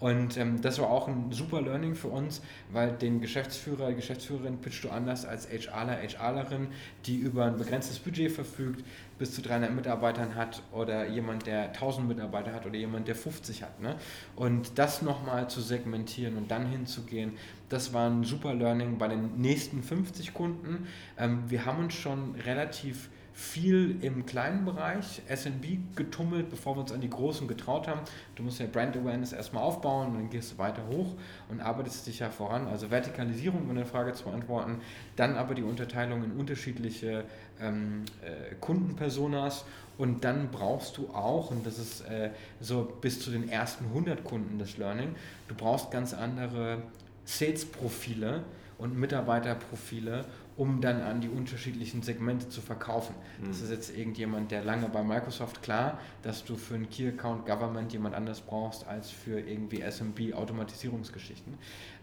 Und 0.00 0.36
ähm, 0.36 0.60
das 0.60 0.78
war 0.78 0.90
auch 0.90 1.08
ein 1.08 1.32
super 1.32 1.60
Learning 1.60 1.94
für 1.94 2.08
uns, 2.08 2.40
weil 2.70 2.92
den 2.92 3.20
Geschäftsführer, 3.20 3.88
die 3.88 3.96
Geschäftsführerin 3.96 4.58
pitchst 4.58 4.84
du 4.84 4.90
anders 4.90 5.24
als 5.24 5.48
HRler, 5.48 5.98
HRlerin, 5.98 6.68
die 7.06 7.16
über 7.16 7.46
ein 7.46 7.56
begrenztes 7.56 7.98
Budget 7.98 8.30
verfügt, 8.30 8.84
bis 9.18 9.34
zu 9.34 9.42
300 9.42 9.74
Mitarbeitern 9.74 10.36
hat 10.36 10.62
oder 10.72 11.08
jemand, 11.08 11.46
der 11.46 11.70
1000 11.70 12.06
Mitarbeiter 12.06 12.52
hat 12.52 12.66
oder 12.66 12.76
jemand, 12.76 13.08
der 13.08 13.16
50 13.16 13.64
hat. 13.64 13.80
Ne? 13.80 13.96
Und 14.36 14.78
das 14.78 15.02
nochmal 15.02 15.50
zu 15.50 15.60
segmentieren 15.60 16.36
und 16.36 16.50
dann 16.50 16.66
hinzugehen, 16.66 17.32
das 17.68 17.92
war 17.92 18.08
ein 18.08 18.24
super 18.24 18.54
Learning 18.54 18.98
bei 18.98 19.08
den 19.08 19.40
nächsten 19.40 19.82
50 19.82 20.32
Kunden. 20.32 20.86
Ähm, 21.18 21.42
wir 21.48 21.66
haben 21.66 21.80
uns 21.80 21.94
schon 21.94 22.36
relativ 22.36 23.10
viel 23.38 23.98
im 24.02 24.26
kleinen 24.26 24.64
Bereich 24.64 25.22
SMB 25.28 25.94
getummelt, 25.94 26.50
bevor 26.50 26.74
wir 26.74 26.80
uns 26.80 26.90
an 26.90 27.00
die 27.00 27.08
großen 27.08 27.46
getraut 27.46 27.86
haben. 27.86 28.00
Du 28.34 28.42
musst 28.42 28.58
ja 28.58 28.66
Brand 28.66 28.96
Awareness 28.96 29.32
erstmal 29.32 29.62
aufbauen 29.62 30.14
dann 30.14 30.28
gehst 30.28 30.52
du 30.52 30.58
weiter 30.58 30.82
hoch 30.88 31.14
und 31.48 31.60
arbeitest 31.60 32.08
dich 32.08 32.18
ja 32.18 32.30
voran. 32.30 32.66
Also 32.66 32.90
Vertikalisierung, 32.90 33.62
um 33.62 33.70
eine 33.70 33.86
Frage 33.86 34.12
zu 34.12 34.24
beantworten, 34.24 34.80
dann 35.14 35.36
aber 35.36 35.54
die 35.54 35.62
Unterteilung 35.62 36.24
in 36.24 36.32
unterschiedliche 36.32 37.26
ähm, 37.60 38.06
äh, 38.22 38.56
Kundenpersonas 38.56 39.64
und 39.98 40.24
dann 40.24 40.48
brauchst 40.50 40.98
du 40.98 41.08
auch, 41.10 41.52
und 41.52 41.64
das 41.64 41.78
ist 41.78 42.00
äh, 42.06 42.30
so 42.60 42.92
bis 43.00 43.20
zu 43.20 43.30
den 43.30 43.48
ersten 43.48 43.84
100 43.84 44.24
Kunden 44.24 44.58
des 44.58 44.78
Learning, 44.78 45.14
du 45.46 45.54
brauchst 45.54 45.92
ganz 45.92 46.12
andere 46.12 46.82
Sales-Profile 47.24 48.42
und 48.78 48.98
Mitarbeiterprofile, 48.98 50.24
um 50.58 50.80
dann 50.80 51.00
an 51.02 51.20
die 51.20 51.28
unterschiedlichen 51.28 52.02
Segmente 52.02 52.48
zu 52.48 52.60
verkaufen. 52.60 53.14
Mhm. 53.40 53.46
Das 53.46 53.60
ist 53.60 53.70
jetzt 53.70 53.96
irgendjemand, 53.96 54.50
der 54.50 54.64
lange 54.64 54.88
bei 54.88 55.04
Microsoft, 55.04 55.62
klar, 55.62 56.00
dass 56.22 56.44
du 56.44 56.56
für 56.56 56.74
einen 56.74 56.90
Key 56.90 57.08
Account 57.08 57.46
Government 57.46 57.92
jemand 57.92 58.16
anders 58.16 58.40
brauchst 58.40 58.86
als 58.86 59.08
für 59.08 59.38
irgendwie 59.38 59.82
SMB 59.88 60.34
Automatisierungsgeschichten. 60.34 61.54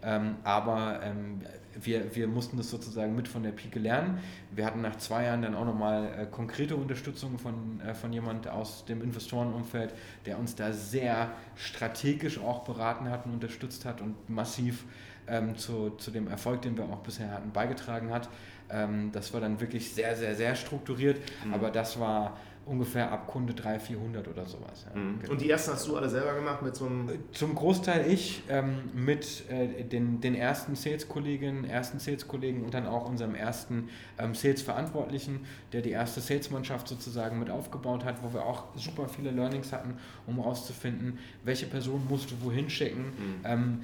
Ähm, 0.01 0.35
aber 0.45 1.01
ähm, 1.03 1.41
wir, 1.81 2.15
wir 2.15 2.27
mussten 2.27 2.55
das 2.55 2.69
sozusagen 2.69 3.13
mit 3.13 3.27
von 3.27 3.43
der 3.43 3.51
Pike 3.51 3.77
lernen. 3.77 4.19
Wir 4.51 4.65
hatten 4.65 4.79
nach 4.79 4.95
zwei 4.95 5.25
Jahren 5.25 5.41
dann 5.41 5.53
auch 5.53 5.65
nochmal 5.65 6.13
äh, 6.17 6.25
konkrete 6.25 6.77
Unterstützung 6.77 7.37
von, 7.37 7.81
äh, 7.81 7.93
von 7.93 8.13
jemand 8.13 8.47
aus 8.47 8.85
dem 8.85 9.01
Investorenumfeld, 9.01 9.93
der 10.25 10.39
uns 10.39 10.55
da 10.55 10.71
sehr 10.71 11.33
strategisch 11.55 12.39
auch 12.39 12.63
beraten 12.63 13.09
hat 13.09 13.25
und 13.25 13.33
unterstützt 13.33 13.83
hat 13.83 13.99
und 13.99 14.29
massiv 14.29 14.85
ähm, 15.27 15.57
zu, 15.57 15.91
zu 15.91 16.11
dem 16.11 16.27
Erfolg, 16.27 16.61
den 16.61 16.77
wir 16.77 16.85
auch 16.85 16.99
bisher 16.99 17.31
hatten, 17.31 17.51
beigetragen 17.51 18.11
hat. 18.11 18.29
Ähm, 18.69 19.11
das 19.11 19.33
war 19.33 19.41
dann 19.41 19.59
wirklich 19.59 19.93
sehr, 19.93 20.15
sehr, 20.15 20.35
sehr 20.35 20.55
strukturiert, 20.55 21.19
mhm. 21.45 21.53
aber 21.53 21.71
das 21.71 21.99
war 21.99 22.38
ungefähr 22.65 23.11
ab 23.11 23.27
Kunde 23.27 23.53
300, 23.53 23.81
400 23.81 24.27
oder 24.27 24.45
sowas. 24.45 24.85
Ja. 24.89 24.99
Mhm. 24.99 25.19
Genau. 25.19 25.33
Und 25.33 25.41
die 25.41 25.49
ersten 25.49 25.73
hast 25.73 25.88
du 25.88 25.95
alle 25.95 26.09
selber 26.09 26.33
gemacht 26.33 26.61
mit 26.61 26.75
so 26.75 26.88
einem... 26.88 27.09
Zum 27.31 27.53
Großteil 27.53 28.09
ich, 28.09 28.43
ähm, 28.49 28.89
mit 28.93 29.49
äh, 29.49 29.83
den, 29.83 30.19
den 30.19 30.35
ersten 30.35 30.75
Sales-Kolleginnen, 30.75 31.65
ersten 31.65 31.99
Sales-Kollegen 31.99 32.63
und 32.63 32.73
dann 32.73 32.88
auch 32.88 33.07
unserem 33.07 33.35
ersten 33.35 33.89
ähm, 34.17 34.33
Sales-Verantwortlichen, 34.33 35.45
der 35.73 35.81
die 35.81 35.91
erste 35.91 36.21
Sales-Mannschaft 36.21 36.88
sozusagen 36.88 37.39
mit 37.39 37.49
aufgebaut 37.49 38.03
hat, 38.03 38.23
wo 38.23 38.33
wir 38.33 38.43
auch 38.43 38.63
super 38.75 39.07
viele 39.07 39.31
Learnings 39.31 39.71
hatten, 39.71 39.97
um 40.25 40.38
herauszufinden, 40.38 41.19
welche 41.43 41.67
Person 41.67 42.01
musst 42.09 42.31
du 42.31 42.35
wohin 42.41 42.69
schicken, 42.69 43.03
mhm. 43.03 43.45
ähm, 43.45 43.83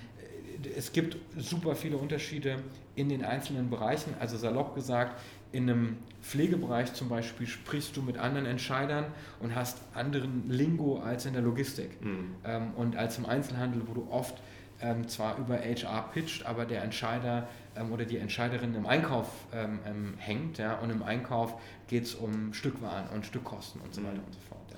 es 0.68 0.92
gibt 0.92 1.18
super 1.38 1.76
viele 1.76 1.98
Unterschiede 1.98 2.58
in 2.96 3.10
den 3.10 3.24
einzelnen 3.24 3.70
Bereichen. 3.70 4.14
Also 4.20 4.38
salopp 4.38 4.76
gesagt, 4.76 5.22
in 5.52 5.70
einem 5.70 5.98
Pflegebereich 6.22 6.94
zum 6.94 7.10
Beispiel 7.10 7.48
sprichst 7.48 7.96
du 7.98 8.02
mit 8.02 8.18
anderen 8.18 8.46
Entscheidern 8.46 9.06
und 9.40 9.56
hast 9.56 9.80
anderen 9.94 10.50
Lingo 10.50 11.00
als 11.00 11.26
in 11.26 11.34
der 11.34 11.42
Logistik. 11.42 12.04
Mhm. 12.04 12.36
Ähm, 12.46 12.74
und 12.76 12.96
als 12.96 13.18
im 13.18 13.26
Einzelhandel, 13.26 13.82
wo 13.88 13.94
du 13.94 14.08
oft 14.10 14.42
ähm, 14.82 15.08
zwar 15.08 15.38
über 15.38 15.58
HR 15.58 16.10
pitcht, 16.14 16.46
aber 16.46 16.66
der 16.66 16.84
Entscheider 16.84 17.48
ähm, 17.76 17.92
oder 17.92 18.06
die 18.06 18.18
Entscheiderin 18.18 18.74
im 18.76 18.86
Einkauf 18.86 19.28
ähm, 19.54 19.80
ähm, 19.86 20.14
hängt. 20.18 20.58
Ja, 20.58 20.80
und 20.80 20.90
im 20.90 21.04
Einkauf 21.04 21.56
geht 21.88 22.04
es 22.04 22.16
um 22.16 22.54
Stückwaren 22.54 23.10
und 23.10 23.26
Stückkosten 23.26 23.82
und 23.82 23.94
so 23.94 24.02
weiter 24.02 24.14
mhm. 24.14 24.26
und 24.26 24.34
so 24.34 24.40
fort. 24.50 24.62
Ja. 24.72 24.78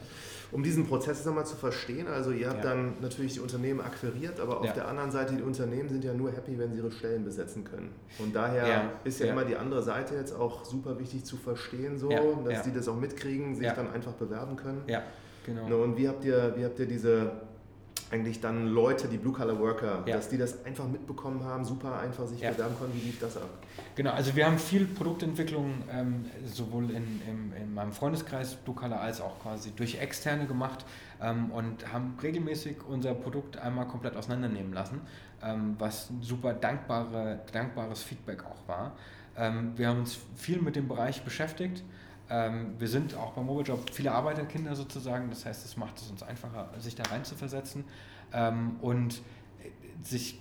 Um 0.54 0.62
diesen 0.62 0.86
Prozess 0.86 1.26
nochmal 1.26 1.46
zu 1.46 1.56
verstehen, 1.56 2.08
also 2.08 2.32
ihr 2.32 2.48
habt 2.48 2.64
ja. 2.64 2.70
dann 2.70 2.94
natürlich 3.02 3.34
die 3.34 3.40
Unternehmen 3.40 3.82
akquiriert, 3.82 4.40
aber 4.40 4.60
auf 4.60 4.66
ja. 4.66 4.74
der 4.74 4.88
anderen 4.88 5.10
Seite, 5.10 5.34
die 5.34 5.42
Unternehmen 5.42 5.90
sind 5.90 6.04
ja 6.04 6.14
nur 6.14 6.32
happy, 6.32 6.58
wenn 6.60 6.72
sie 6.72 6.78
ihre 6.78 6.92
Stellen 6.92 7.26
besetzen 7.26 7.64
können. 7.64 7.90
Und 8.20 8.36
daher 8.36 8.68
ja. 8.68 8.92
ist 9.04 9.20
ja, 9.20 9.28
immer 9.28 9.46
die 9.46 9.56
andere 9.56 9.82
Seite 9.82 10.16
jetzt 10.16 10.34
auch 10.34 10.64
super 10.64 11.00
wichtig 11.00 11.26
zu 11.26 11.38
verstehen, 11.38 11.98
so, 11.98 12.10
dass 12.48 12.62
die 12.64 12.72
das 12.72 12.88
auch 12.88 13.00
mitkriegen, 13.00 13.56
sich 13.56 13.68
dann 13.72 13.92
einfach 13.92 14.14
bewerben 14.14 14.56
können. 14.56 14.84
Ja, 14.88 15.02
genau. 15.46 15.68
Ne, 15.68 15.76
und 15.76 15.98
wie 15.98 16.08
habt 16.08 16.24
ihr, 16.24 16.54
wie 16.56 16.64
habt 16.64 16.78
ihr 16.78 16.86
diese 16.86 17.32
eigentlich 18.12 18.42
dann 18.42 18.68
Leute, 18.68 19.08
die 19.08 19.18
Blue-Collar-Worker, 19.18 20.04
ja. 20.06 20.16
dass 20.16 20.30
die 20.30 20.38
das 20.38 20.64
einfach 20.66 20.88
mitbekommen 20.88 21.44
haben, 21.44 21.66
super 21.66 22.00
einfach 22.00 22.28
sich 22.28 22.42
ja. 22.42 22.52
bewerben 22.52 22.76
konnten. 22.78 22.96
Wie 23.00 23.06
lief 23.06 23.20
das 23.20 23.38
ab? 23.38 23.50
Genau, 23.96 24.12
also 24.12 24.36
wir 24.36 24.46
haben 24.46 24.58
viel 24.58 24.86
Produktentwicklung 24.86 25.84
ähm, 25.92 26.26
sowohl 26.46 26.92
in, 26.92 27.22
in, 27.28 27.54
in, 27.62 27.74
meinem 27.74 27.92
Freundeskreis 27.92 28.56
Blue-Collar 28.56 29.00
als 29.00 29.22
auch 29.22 29.40
quasi 29.40 29.72
durch 29.76 30.00
Externe 30.00 30.46
gemacht 30.46 30.86
ähm, 31.22 31.52
und 31.52 31.92
haben 31.92 32.18
regelmäßig 32.22 32.78
unser 32.88 33.14
Produkt 33.14 33.58
einmal 33.58 33.88
komplett 33.88 34.16
auseinandernehmen 34.16 34.74
lassen, 34.74 35.02
ähm, 35.44 35.76
was 35.80 36.10
super 36.22 36.54
dankbare, 36.54 37.40
dankbares 37.52 38.04
Feedback 38.04 38.44
auch 38.46 38.68
war. 38.68 38.96
Ähm, 39.36 39.74
wir 39.76 39.88
haben 39.88 40.00
uns 40.00 40.20
viel 40.36 40.62
mit 40.62 40.76
dem 40.76 40.88
Bereich 40.88 41.24
beschäftigt. 41.24 41.84
Ähm, 42.30 42.76
wir 42.80 42.88
sind 42.88 43.16
auch 43.16 43.34
beim 43.34 43.46
Mobilejob 43.46 43.90
viele 43.92 44.12
Arbeiterkinder 44.12 44.76
sozusagen, 44.76 45.30
das 45.30 45.46
heißt, 45.46 45.66
es 45.66 45.78
macht 45.78 45.98
es 45.98 46.10
uns 46.10 46.24
einfacher, 46.24 46.70
sich 46.80 46.96
da 46.96 47.04
rein 47.04 47.26
zu 47.26 47.36
versetzen 47.36 47.84
ähm, 48.34 48.78
und 48.82 49.22
sich, 50.02 50.40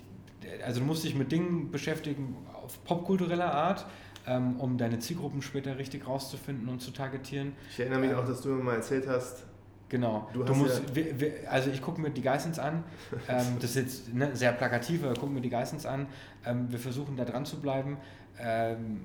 also 0.65 0.79
du 0.79 0.85
musst 0.85 1.03
dich 1.03 1.15
mit 1.15 1.31
Dingen 1.31 1.71
beschäftigen 1.71 2.37
auf 2.53 2.83
popkultureller 2.85 3.53
Art, 3.53 3.85
ähm, 4.25 4.59
um 4.59 4.77
deine 4.77 4.99
Zielgruppen 4.99 5.41
später 5.41 5.77
richtig 5.77 6.07
rauszufinden 6.07 6.69
und 6.69 6.81
zu 6.81 6.91
targetieren. 6.91 7.53
Ich 7.71 7.79
erinnere 7.79 7.99
mich 7.99 8.13
auch, 8.13 8.25
dass 8.25 8.41
du 8.41 8.49
mir 8.49 8.63
mal 8.63 8.75
erzählt 8.75 9.07
hast, 9.07 9.45
Genau. 9.93 10.27
Du, 10.33 10.41
du 10.43 10.55
musst, 10.55 10.81
ja 10.89 10.95
wir, 10.95 11.19
wir, 11.19 11.51
also 11.51 11.69
ich 11.69 11.79
gucke 11.79 12.01
mir 12.01 12.09
die 12.09 12.23
Geissens 12.23 12.57
an. 12.57 12.83
Ähm, 13.29 13.45
das 13.59 13.71
ist 13.71 13.75
jetzt 13.75 14.13
ne, 14.13 14.35
sehr 14.35 14.51
plakativ, 14.51 15.03
aber 15.03 15.13
gucken 15.13 15.35
mir 15.35 15.41
die 15.41 15.51
Geissens 15.51 15.85
an. 15.85 16.07
Ähm, 16.47 16.65
wir 16.71 16.79
versuchen 16.79 17.15
da 17.15 17.25
dran 17.25 17.45
zu 17.45 17.61
bleiben. 17.61 17.97
Ähm, 18.39 19.01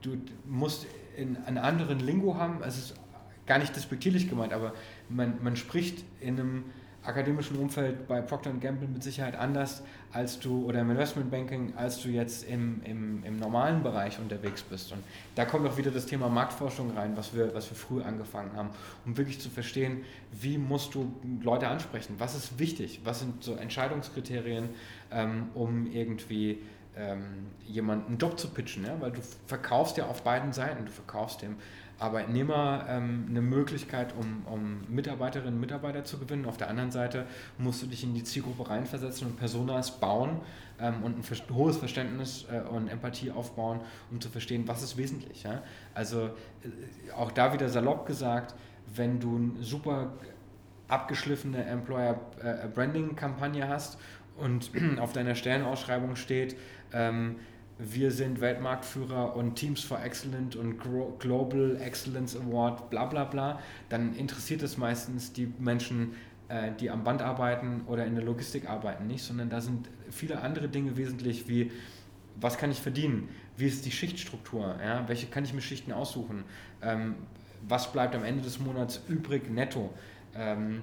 du 0.00 0.16
musst 0.44 0.86
in 1.16 1.36
einen 1.44 1.58
anderen 1.58 2.00
Lingo 2.00 2.36
haben. 2.36 2.62
Es 2.62 2.78
ist 2.78 2.94
gar 3.46 3.58
nicht 3.58 3.74
despektierlich 3.74 4.28
gemeint, 4.28 4.52
aber 4.52 4.72
man, 5.08 5.42
man 5.42 5.56
spricht 5.56 6.04
in 6.20 6.38
einem 6.38 6.64
akademischen 7.04 7.56
Umfeld 7.56 8.06
bei 8.06 8.20
Procter 8.20 8.52
Gamble 8.52 8.88
mit 8.88 9.02
Sicherheit 9.02 9.36
anders 9.36 9.82
als 10.12 10.38
du 10.38 10.66
oder 10.66 10.80
im 10.80 10.90
Investmentbanking, 10.90 11.74
als 11.76 12.00
du 12.00 12.08
jetzt 12.08 12.44
im, 12.44 12.80
im, 12.84 13.24
im 13.24 13.38
normalen 13.38 13.82
Bereich 13.82 14.18
unterwegs 14.18 14.62
bist. 14.62 14.92
Und 14.92 15.02
da 15.34 15.44
kommt 15.44 15.66
auch 15.66 15.76
wieder 15.76 15.90
das 15.90 16.06
Thema 16.06 16.28
Marktforschung 16.28 16.96
rein, 16.96 17.16
was 17.16 17.34
wir, 17.34 17.54
was 17.54 17.70
wir 17.70 17.76
früh 17.76 18.02
angefangen 18.02 18.52
haben, 18.54 18.70
um 19.04 19.16
wirklich 19.16 19.40
zu 19.40 19.50
verstehen, 19.50 20.02
wie 20.32 20.58
musst 20.58 20.94
du 20.94 21.12
Leute 21.42 21.68
ansprechen, 21.68 22.14
was 22.18 22.36
ist 22.36 22.58
wichtig, 22.58 23.00
was 23.04 23.20
sind 23.20 23.42
so 23.42 23.54
Entscheidungskriterien, 23.54 24.68
ähm, 25.10 25.48
um 25.54 25.90
irgendwie 25.90 26.60
ähm, 26.96 27.46
jemanden 27.66 28.08
einen 28.08 28.18
Job 28.18 28.38
zu 28.38 28.48
pitchen, 28.48 28.84
ja? 28.84 29.00
weil 29.00 29.12
du 29.12 29.20
verkaufst 29.46 29.96
ja 29.96 30.06
auf 30.06 30.22
beiden 30.22 30.52
Seiten. 30.52 30.84
Du 30.84 30.92
verkaufst 30.92 31.42
dem 31.42 31.56
Arbeitnehmer 31.98 32.84
ähm, 32.88 33.26
eine 33.30 33.40
Möglichkeit, 33.40 34.14
um, 34.18 34.42
um 34.46 34.80
Mitarbeiterinnen 34.88 35.54
und 35.54 35.60
Mitarbeiter 35.60 36.04
zu 36.04 36.18
gewinnen. 36.18 36.46
Auf 36.46 36.56
der 36.56 36.68
anderen 36.68 36.90
Seite 36.90 37.26
musst 37.58 37.82
du 37.82 37.86
dich 37.86 38.02
in 38.02 38.14
die 38.14 38.24
Zielgruppe 38.24 38.68
reinversetzen 38.68 39.28
und 39.28 39.38
Personas 39.38 40.00
bauen 40.00 40.40
ähm, 40.80 41.02
und 41.02 41.16
ein 41.18 41.54
hohes 41.54 41.76
Verständnis 41.76 42.46
äh, 42.50 42.60
und 42.68 42.88
Empathie 42.88 43.30
aufbauen, 43.30 43.80
um 44.10 44.20
zu 44.20 44.28
verstehen, 44.28 44.66
was 44.66 44.82
ist 44.82 44.96
wesentlich. 44.96 45.44
Ja? 45.44 45.62
Also 45.94 46.26
äh, 46.26 47.12
auch 47.16 47.30
da 47.30 47.52
wieder 47.52 47.68
salopp 47.68 48.06
gesagt, 48.06 48.54
wenn 48.94 49.20
du 49.20 49.36
eine 49.36 49.62
super 49.62 50.12
abgeschliffene 50.88 51.64
Employer 51.64 52.20
äh, 52.42 52.68
Branding 52.68 53.16
Kampagne 53.16 53.68
hast 53.68 53.98
und 54.36 54.70
auf 54.98 55.12
deiner 55.12 55.34
Stellenausschreibung 55.34 56.16
steht, 56.16 56.56
ähm, 56.92 57.36
wir 57.78 58.10
sind 58.10 58.40
Weltmarktführer 58.40 59.34
und 59.34 59.56
Teams 59.56 59.82
for 59.82 60.02
Excellent 60.02 60.56
und 60.56 60.78
Global 61.18 61.78
Excellence 61.80 62.36
Award, 62.36 62.90
bla 62.90 63.06
bla 63.06 63.24
bla, 63.24 63.60
dann 63.88 64.14
interessiert 64.14 64.62
es 64.62 64.76
meistens 64.76 65.32
die 65.32 65.52
Menschen, 65.58 66.14
äh, 66.48 66.70
die 66.78 66.90
am 66.90 67.02
Band 67.02 67.22
arbeiten 67.22 67.82
oder 67.86 68.06
in 68.06 68.14
der 68.14 68.24
Logistik 68.24 68.68
arbeiten 68.68 69.06
nicht, 69.06 69.24
sondern 69.24 69.50
da 69.50 69.60
sind 69.60 69.88
viele 70.10 70.40
andere 70.42 70.68
Dinge 70.68 70.96
wesentlich 70.96 71.48
wie, 71.48 71.72
was 72.40 72.58
kann 72.58 72.70
ich 72.70 72.80
verdienen, 72.80 73.28
wie 73.56 73.66
ist 73.66 73.84
die 73.84 73.90
Schichtstruktur, 73.90 74.76
ja? 74.84 75.08
welche 75.08 75.26
kann 75.26 75.44
ich 75.44 75.52
mir 75.54 75.60
Schichten 75.60 75.92
aussuchen, 75.92 76.44
ähm, 76.82 77.16
was 77.66 77.92
bleibt 77.92 78.14
am 78.14 78.24
Ende 78.24 78.42
des 78.42 78.60
Monats 78.60 79.00
übrig 79.08 79.50
netto. 79.50 79.92
Ähm, 80.34 80.82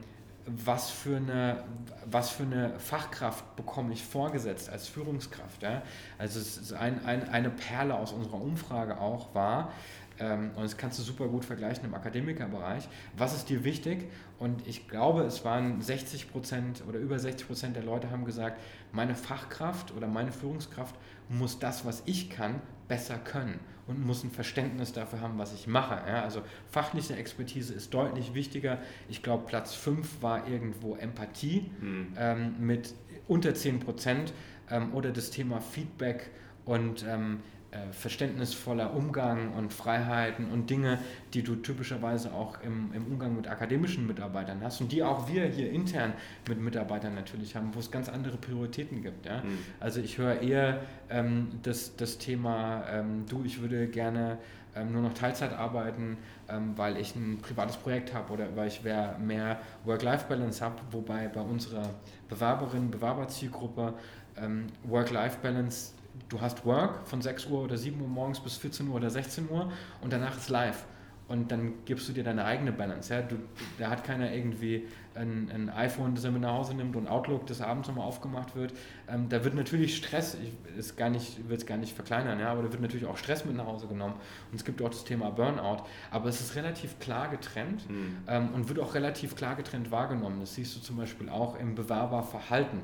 was 0.65 0.89
für 0.89 1.17
eine, 1.17 1.63
was 2.05 2.29
für 2.29 2.43
eine 2.43 2.79
Fachkraft 2.79 3.55
bekomme 3.55 3.93
ich 3.93 4.03
vorgesetzt 4.03 4.69
als 4.69 4.87
Führungskraft. 4.87 5.63
Ja? 5.63 5.81
Also 6.17 6.39
es 6.39 6.57
ist 6.57 6.73
ein, 6.73 7.05
ein, 7.05 7.29
eine 7.29 7.49
Perle 7.49 7.95
aus 7.95 8.11
unserer 8.11 8.41
Umfrage 8.41 8.99
auch 8.99 9.33
war, 9.33 9.71
ähm, 10.19 10.51
und 10.55 10.63
das 10.63 10.77
kannst 10.77 10.99
du 10.99 11.03
super 11.03 11.27
gut 11.27 11.45
vergleichen 11.45 11.85
im 11.85 11.93
Akademikerbereich, 11.93 12.87
was 13.17 13.35
ist 13.35 13.49
dir 13.49 13.63
wichtig? 13.63 14.11
Und 14.37 14.67
ich 14.67 14.87
glaube, 14.87 15.23
es 15.23 15.45
waren 15.45 15.81
60 15.81 16.31
Prozent 16.31 16.83
oder 16.87 16.99
über 16.99 17.17
60 17.17 17.47
Prozent 17.47 17.75
der 17.75 17.83
Leute 17.83 18.11
haben 18.11 18.25
gesagt, 18.25 18.59
meine 18.91 19.15
Fachkraft 19.15 19.93
oder 19.95 20.07
meine 20.07 20.31
Führungskraft 20.31 20.95
muss 21.29 21.59
das, 21.59 21.85
was 21.85 22.03
ich 22.05 22.29
kann, 22.29 22.61
besser 22.87 23.17
können 23.17 23.59
und 23.89 24.05
muss 24.05 24.23
ein 24.23 24.29
Verständnis 24.29 24.93
dafür 24.93 25.19
haben, 25.19 25.39
was 25.39 25.53
ich 25.53 25.65
mache. 25.65 25.95
Ja, 26.07 26.21
also 26.21 26.43
fachliche 26.69 27.15
Expertise 27.15 27.73
ist 27.73 27.91
deutlich 27.93 28.35
wichtiger. 28.35 28.77
Ich 29.09 29.23
glaube, 29.23 29.45
Platz 29.47 29.73
5 29.73 30.21
war 30.21 30.47
irgendwo 30.47 30.95
Empathie 30.95 31.71
mhm. 31.81 32.13
ähm, 32.17 32.55
mit 32.59 32.93
unter 33.27 33.55
10 33.55 33.79
Prozent 33.79 34.31
ähm, 34.69 34.93
oder 34.93 35.11
das 35.11 35.31
Thema 35.31 35.59
Feedback 35.59 36.29
und 36.65 37.03
ähm, 37.07 37.39
äh, 37.71 37.93
verständnisvoller 37.93 38.95
Umgang 38.95 39.53
und 39.53 39.71
Freiheiten 39.71 40.49
und 40.49 40.71
Dinge, 40.71 40.97
die 41.35 41.43
du 41.43 41.55
typischerweise 41.55 42.33
auch 42.33 42.61
im, 42.63 42.91
im 42.93 43.05
Umgang 43.05 43.35
mit 43.35 43.47
akademischen 43.47 44.07
Mitarbeitern 44.07 44.59
hast 44.63 44.81
und 44.81 44.91
die 44.91 45.03
auch 45.03 45.29
wir 45.29 45.45
hier 45.45 45.71
intern 45.71 46.13
mit 46.47 46.59
Mitarbeitern 46.59 47.13
natürlich 47.13 47.55
haben, 47.55 47.69
wo 47.75 47.79
es 47.79 47.91
ganz 47.91 48.09
andere 48.09 48.37
Prioritäten 48.37 49.03
gibt. 49.03 49.27
Ja? 49.27 49.43
Mhm. 49.43 49.59
Also 49.79 50.01
ich 50.01 50.17
höre 50.17 50.41
eher 50.41 50.81
ähm, 51.11 51.59
das, 51.61 51.95
das 51.95 52.17
Thema, 52.17 52.85
ähm, 52.91 53.25
du, 53.29 53.43
ich 53.45 53.61
würde 53.61 53.87
gerne 53.87 54.39
ähm, 54.75 54.91
nur 54.91 55.03
noch 55.03 55.13
Teilzeit 55.13 55.53
arbeiten, 55.53 56.17
ähm, 56.49 56.73
weil 56.75 56.97
ich 56.97 57.15
ein 57.15 57.39
privates 57.39 57.77
Projekt 57.77 58.13
habe 58.15 58.33
oder 58.33 58.55
weil 58.55 58.67
ich 58.67 58.81
mehr 58.83 59.59
Work-Life-Balance 59.85 60.65
habe, 60.65 60.81
wobei 60.89 61.27
bei 61.27 61.41
unserer 61.41 61.89
Bewerberinnen, 62.29 62.89
Bewerberzielgruppe 62.89 63.93
ähm, 64.37 64.67
Work-Life-Balance 64.85 65.98
du 66.29 66.39
hast 66.39 66.65
Work 66.65 67.07
von 67.07 67.21
6 67.21 67.47
Uhr 67.47 67.63
oder 67.63 67.77
7 67.77 67.99
Uhr 67.99 68.07
morgens 68.07 68.39
bis 68.39 68.57
14 68.57 68.87
Uhr 68.87 68.95
oder 68.95 69.09
16 69.09 69.49
Uhr 69.49 69.71
und 70.01 70.13
danach 70.13 70.37
ist 70.37 70.49
live. 70.49 70.85
Und 71.29 71.51
dann 71.51 71.73
gibst 71.85 72.09
du 72.09 72.13
dir 72.13 72.23
deine 72.23 72.43
eigene 72.43 72.71
Balance. 72.71 73.13
Ja? 73.13 73.21
Du, 73.21 73.35
da 73.77 73.91
hat 73.91 74.03
keiner 74.03 74.33
irgendwie 74.33 74.87
ein, 75.13 75.51
ein, 75.53 75.69
iPhone, 75.69 76.15
das 76.15 76.23
er 76.23 76.31
mit 76.31 76.41
nach 76.41 76.53
Hause 76.53 76.73
nimmt 76.73 76.95
und 76.95 77.07
Outlook, 77.07 77.45
das 77.45 77.61
abends 77.61 77.87
nochmal 77.87 78.07
aufgemacht 78.07 78.55
wird. 78.55 78.73
Ähm, 79.07 79.29
da 79.29 79.43
wird 79.43 79.53
natürlich 79.53 79.95
Stress, 79.95 80.35
ich 80.41 80.51
will 80.75 80.83
gar 80.97 81.11
nicht, 81.11 81.47
will 81.47 81.55
es 81.55 81.67
gar 81.67 81.77
nicht 81.77 81.93
verkleinern, 81.93 82.39
ja? 82.39 82.51
aber 82.51 82.63
da 82.63 82.71
wird 82.71 82.81
natürlich 82.81 83.05
auch 83.05 83.17
Stress 83.17 83.45
mit 83.45 83.55
nach 83.55 83.67
Hause 83.67 83.85
genommen. 83.85 84.15
Und 84.51 84.57
es 84.57 84.65
gibt 84.65 84.81
auch 84.81 84.89
das 84.89 85.03
Thema 85.03 85.29
Burnout. 85.29 85.83
Aber 86.09 86.29
es 86.29 86.41
ist 86.41 86.55
relativ 86.55 86.97
klar 86.97 87.29
getrennt 87.29 87.87
mhm. 87.87 88.17
ähm, 88.27 88.49
und 88.55 88.67
wird 88.67 88.79
auch 88.79 88.95
relativ 88.95 89.35
klar 89.35 89.55
getrennt 89.55 89.91
wahrgenommen. 89.91 90.39
Das 90.39 90.55
siehst 90.55 90.75
du 90.75 90.79
zum 90.79 90.97
Beispiel 90.97 91.29
auch 91.29 91.59
im 91.59 91.75
Bewerberverhalten. 91.75 92.79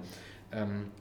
Ähm, 0.51 0.91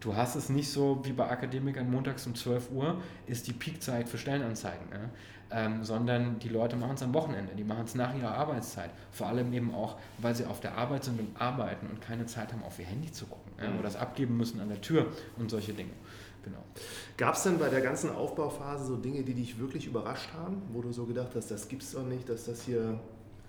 du 0.00 0.16
hast 0.16 0.34
es 0.34 0.48
nicht 0.48 0.70
so 0.70 1.00
wie 1.04 1.12
bei 1.12 1.28
Akademikern 1.28 1.90
montags 1.90 2.26
um 2.26 2.34
12 2.34 2.70
Uhr 2.72 3.00
ist 3.26 3.46
die 3.46 3.52
Peakzeit 3.52 4.08
für 4.08 4.18
Stellenanzeigen, 4.18 4.86
ja? 4.90 5.10
ähm, 5.52 5.84
sondern 5.84 6.38
die 6.38 6.48
Leute 6.48 6.76
machen 6.76 6.94
es 6.94 7.02
am 7.02 7.12
Wochenende, 7.14 7.54
die 7.54 7.64
machen 7.64 7.84
es 7.84 7.94
nach 7.94 8.14
ihrer 8.14 8.34
Arbeitszeit. 8.34 8.90
Vor 9.12 9.26
allem 9.26 9.52
eben 9.52 9.74
auch, 9.74 9.96
weil 10.18 10.34
sie 10.34 10.46
auf 10.46 10.60
der 10.60 10.76
Arbeit 10.76 11.04
sind 11.04 11.20
und 11.20 11.40
arbeiten 11.40 11.86
und 11.86 12.00
keine 12.00 12.26
Zeit 12.26 12.52
haben, 12.52 12.62
auf 12.62 12.78
ihr 12.78 12.86
Handy 12.86 13.12
zu 13.12 13.26
gucken 13.26 13.52
ja? 13.60 13.72
oder 13.74 13.82
das 13.82 13.96
abgeben 13.96 14.36
müssen 14.36 14.60
an 14.60 14.68
der 14.68 14.80
Tür 14.80 15.06
und 15.38 15.50
solche 15.50 15.72
Dinge. 15.72 15.92
Genau. 16.42 16.64
Gab 17.18 17.34
es 17.34 17.42
denn 17.42 17.58
bei 17.58 17.68
der 17.68 17.82
ganzen 17.82 18.10
Aufbauphase 18.10 18.86
so 18.86 18.96
Dinge, 18.96 19.22
die 19.22 19.34
dich 19.34 19.58
wirklich 19.58 19.86
überrascht 19.86 20.30
haben, 20.32 20.62
wo 20.72 20.80
du 20.80 20.90
so 20.90 21.04
gedacht 21.04 21.32
hast, 21.34 21.50
das 21.50 21.68
gibt 21.68 21.82
es 21.82 21.92
doch 21.92 22.06
nicht, 22.06 22.28
dass 22.30 22.46
das 22.46 22.62
hier 22.62 22.98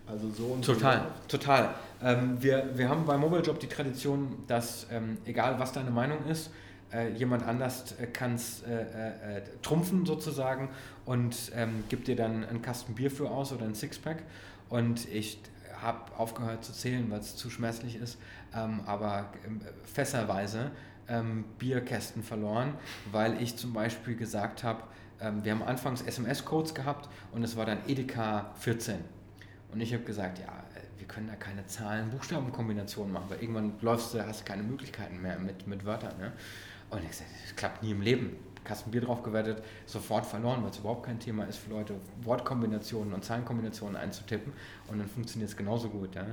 also 0.07 0.29
so 0.29 0.45
und 0.45 0.65
Total, 0.65 1.07
so 1.27 1.37
total. 1.37 1.75
Ähm, 2.01 2.41
wir, 2.41 2.71
wir 2.75 2.89
haben 2.89 3.05
bei 3.05 3.17
Mobilejob 3.17 3.59
die 3.59 3.67
Tradition, 3.67 4.43
dass 4.47 4.87
ähm, 4.91 5.17
egal 5.25 5.59
was 5.59 5.71
deine 5.71 5.91
Meinung 5.91 6.25
ist, 6.25 6.49
äh, 6.93 7.13
jemand 7.13 7.43
anders 7.43 7.95
äh, 7.99 8.07
kann 8.07 8.35
es 8.35 8.63
äh, 8.63 8.73
äh, 8.73 9.37
äh, 9.37 9.41
trumpfen 9.61 10.05
sozusagen 10.05 10.69
und 11.05 11.51
ähm, 11.55 11.83
gibt 11.89 12.07
dir 12.07 12.15
dann 12.15 12.43
einen 12.43 12.61
Kasten 12.61 12.95
Bier 12.95 13.11
für 13.11 13.29
aus 13.29 13.53
oder 13.53 13.65
ein 13.65 13.75
Sixpack. 13.75 14.23
Und 14.69 15.07
ich 15.09 15.39
habe 15.81 15.99
aufgehört 16.17 16.63
zu 16.63 16.73
zählen, 16.73 17.09
weil 17.09 17.19
es 17.19 17.35
zu 17.35 17.49
schmerzlich 17.49 17.95
ist, 17.95 18.17
ähm, 18.55 18.81
aber 18.85 19.29
ähm, 19.45 19.61
fässerweise 19.83 20.71
ähm, 21.07 21.45
Bierkästen 21.57 22.23
verloren, 22.23 22.73
weil 23.11 23.41
ich 23.41 23.55
zum 23.57 23.73
Beispiel 23.73 24.15
gesagt 24.15 24.63
habe, 24.63 24.83
wir 25.43 25.51
haben 25.51 25.61
anfangs 25.61 26.01
SMS-Codes 26.01 26.73
gehabt 26.73 27.07
und 27.31 27.43
es 27.43 27.55
war 27.55 27.67
dann 27.67 27.77
Edeka 27.87 28.55
14 28.57 28.97
und 29.73 29.81
ich 29.81 29.93
habe 29.93 30.03
gesagt, 30.03 30.39
ja, 30.39 30.63
wir 30.97 31.07
können 31.07 31.27
da 31.27 31.35
keine 31.35 31.65
Zahlen-Buchstaben-Kombinationen 31.65 33.11
machen, 33.11 33.25
weil 33.29 33.41
irgendwann 33.41 33.73
läufst 33.81 34.13
du, 34.13 34.25
hast 34.25 34.41
du 34.41 34.45
keine 34.45 34.63
Möglichkeiten 34.63 35.21
mehr 35.21 35.39
mit, 35.39 35.65
mit 35.67 35.85
Wörtern. 35.85 36.17
Ne? 36.19 36.31
Und 36.89 37.01
ich 37.03 37.09
gesagt, 37.09 37.29
das 37.43 37.55
klappt 37.55 37.83
nie 37.83 37.91
im 37.91 38.01
Leben. 38.01 38.35
Kasten 38.63 38.91
Bier 38.91 39.01
drauf 39.01 39.23
gewertet, 39.23 39.63
sofort 39.87 40.25
verloren, 40.25 40.61
weil 40.61 40.69
es 40.69 40.77
überhaupt 40.77 41.07
kein 41.07 41.19
Thema 41.19 41.45
ist 41.45 41.57
für 41.57 41.71
Leute, 41.71 41.95
Wortkombinationen 42.21 43.11
und 43.13 43.25
Zahlenkombinationen 43.25 43.95
einzutippen 43.95 44.53
und 44.87 44.99
dann 44.99 45.07
funktioniert 45.07 45.49
es 45.49 45.57
genauso 45.57 45.89
gut. 45.89 46.13
Ja? 46.13 46.25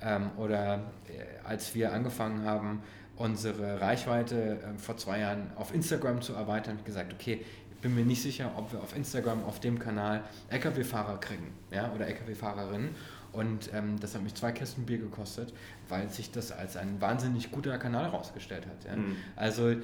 Ähm, 0.00 0.30
oder 0.38 0.92
äh, 1.06 1.46
als 1.46 1.74
wir 1.74 1.92
angefangen 1.92 2.46
haben, 2.46 2.82
unsere 3.16 3.80
Reichweite 3.80 4.58
äh, 4.62 4.78
vor 4.78 4.96
zwei 4.96 5.20
Jahren 5.20 5.52
auf 5.56 5.74
Instagram 5.74 6.22
zu 6.22 6.32
erweitern, 6.32 6.78
gesagt, 6.84 7.12
okay, 7.12 7.44
bin 7.84 7.94
mir 7.94 8.04
nicht 8.06 8.22
sicher, 8.22 8.50
ob 8.56 8.72
wir 8.72 8.80
auf 8.80 8.96
Instagram 8.96 9.44
auf 9.44 9.60
dem 9.60 9.78
Kanal 9.78 10.24
Lkw-Fahrer 10.48 11.20
kriegen 11.20 11.52
ja? 11.70 11.92
oder 11.94 12.06
Lkw-Fahrerinnen. 12.06 12.88
Und 13.32 13.70
ähm, 13.74 14.00
das 14.00 14.14
hat 14.14 14.22
mich 14.22 14.34
zwei 14.34 14.52
Kästen 14.52 14.86
Bier 14.86 14.96
gekostet, 14.96 15.52
weil 15.90 16.08
sich 16.08 16.30
das 16.30 16.50
als 16.50 16.78
ein 16.78 16.98
wahnsinnig 17.02 17.50
guter 17.50 17.76
Kanal 17.76 18.04
herausgestellt 18.04 18.64
hat. 18.66 18.86
Ja? 18.86 18.96
Mhm. 18.96 19.16
Also 19.36 19.74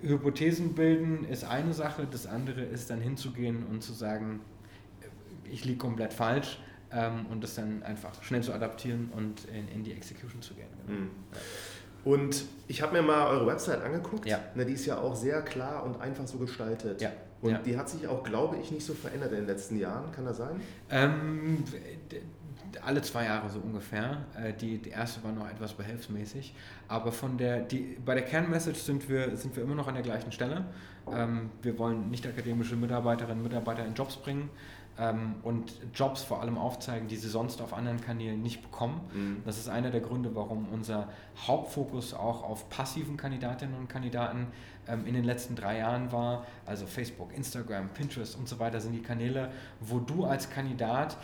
Hypothesen 0.00 0.74
bilden 0.74 1.26
ist 1.26 1.44
eine 1.44 1.74
Sache, 1.74 2.08
das 2.10 2.26
andere 2.26 2.62
ist 2.62 2.88
dann 2.88 3.02
hinzugehen 3.02 3.66
und 3.66 3.82
zu 3.82 3.92
sagen, 3.92 4.40
ich 5.44 5.66
liege 5.66 5.76
komplett 5.76 6.14
falsch 6.14 6.58
ähm, 6.90 7.26
und 7.26 7.44
das 7.44 7.54
dann 7.54 7.82
einfach 7.82 8.22
schnell 8.22 8.42
zu 8.42 8.54
adaptieren 8.54 9.10
und 9.14 9.44
in, 9.44 9.68
in 9.68 9.84
die 9.84 9.92
Execution 9.92 10.40
zu 10.40 10.54
gehen. 10.54 10.68
Genau. 10.86 11.00
Mhm. 11.00 11.10
Und 12.04 12.44
ich 12.68 12.82
habe 12.82 12.92
mir 12.92 13.02
mal 13.02 13.28
eure 13.28 13.46
Website 13.46 13.82
angeguckt. 13.82 14.26
Ja. 14.26 14.38
Na, 14.54 14.64
die 14.64 14.72
ist 14.72 14.86
ja 14.86 14.98
auch 14.98 15.14
sehr 15.14 15.42
klar 15.42 15.84
und 15.84 16.00
einfach 16.00 16.26
so 16.26 16.38
gestaltet. 16.38 17.00
Ja. 17.00 17.10
Und 17.42 17.52
ja. 17.52 17.58
die 17.58 17.76
hat 17.76 17.88
sich 17.88 18.06
auch, 18.06 18.22
glaube 18.22 18.56
ich, 18.58 18.70
nicht 18.70 18.84
so 18.84 18.94
verändert 18.94 19.32
in 19.32 19.38
den 19.38 19.46
letzten 19.46 19.78
Jahren. 19.78 20.12
Kann 20.12 20.24
das 20.24 20.38
sein? 20.38 20.60
Ähm, 20.90 21.64
alle 22.82 23.02
zwei 23.02 23.24
Jahre 23.24 23.48
so 23.48 23.60
ungefähr. 23.60 24.18
Äh, 24.36 24.52
die, 24.52 24.78
die 24.78 24.90
erste 24.90 25.22
war 25.24 25.32
noch 25.32 25.48
etwas 25.48 25.72
behelfsmäßig. 25.72 26.54
Aber 26.88 27.12
von 27.12 27.38
der, 27.38 27.60
die, 27.60 27.98
bei 28.04 28.14
der 28.14 28.24
Kernmessage 28.24 28.78
sind 28.78 29.08
wir, 29.08 29.36
sind 29.36 29.56
wir 29.56 29.62
immer 29.62 29.74
noch 29.74 29.88
an 29.88 29.94
der 29.94 30.02
gleichen 30.02 30.32
Stelle. 30.32 30.64
Ähm, 31.10 31.50
wir 31.62 31.78
wollen 31.78 32.10
nicht 32.10 32.26
akademische 32.26 32.76
Mitarbeiterinnen 32.76 33.38
und 33.38 33.44
Mitarbeiter 33.44 33.84
in 33.84 33.94
Jobs 33.94 34.16
bringen 34.16 34.50
ähm, 34.98 35.36
und 35.42 35.72
Jobs 35.94 36.22
vor 36.22 36.40
allem 36.40 36.58
aufzeigen, 36.58 37.08
die 37.08 37.16
sie 37.16 37.28
sonst 37.28 37.60
auf 37.62 37.72
anderen 37.72 38.00
Kanälen 38.00 38.42
nicht 38.42 38.62
bekommen. 38.62 39.00
Mhm. 39.12 39.42
Das 39.44 39.58
ist 39.58 39.68
einer 39.68 39.90
der 39.90 40.00
Gründe, 40.00 40.34
warum 40.34 40.68
unser 40.72 41.08
Hauptfokus 41.46 42.14
auch 42.14 42.42
auf 42.42 42.68
passiven 42.68 43.16
Kandidatinnen 43.16 43.76
und 43.76 43.88
Kandidaten 43.88 44.48
ähm, 44.88 45.06
in 45.06 45.14
den 45.14 45.24
letzten 45.24 45.54
drei 45.56 45.78
Jahren 45.78 46.12
war. 46.12 46.46
Also 46.66 46.86
Facebook, 46.86 47.34
Instagram, 47.34 47.88
Pinterest 47.90 48.36
und 48.36 48.48
so 48.48 48.58
weiter 48.58 48.80
sind 48.80 48.92
die 48.92 49.02
Kanäle, 49.02 49.50
wo 49.80 49.98
du 49.98 50.24
als 50.24 50.50
Kandidat 50.50 51.16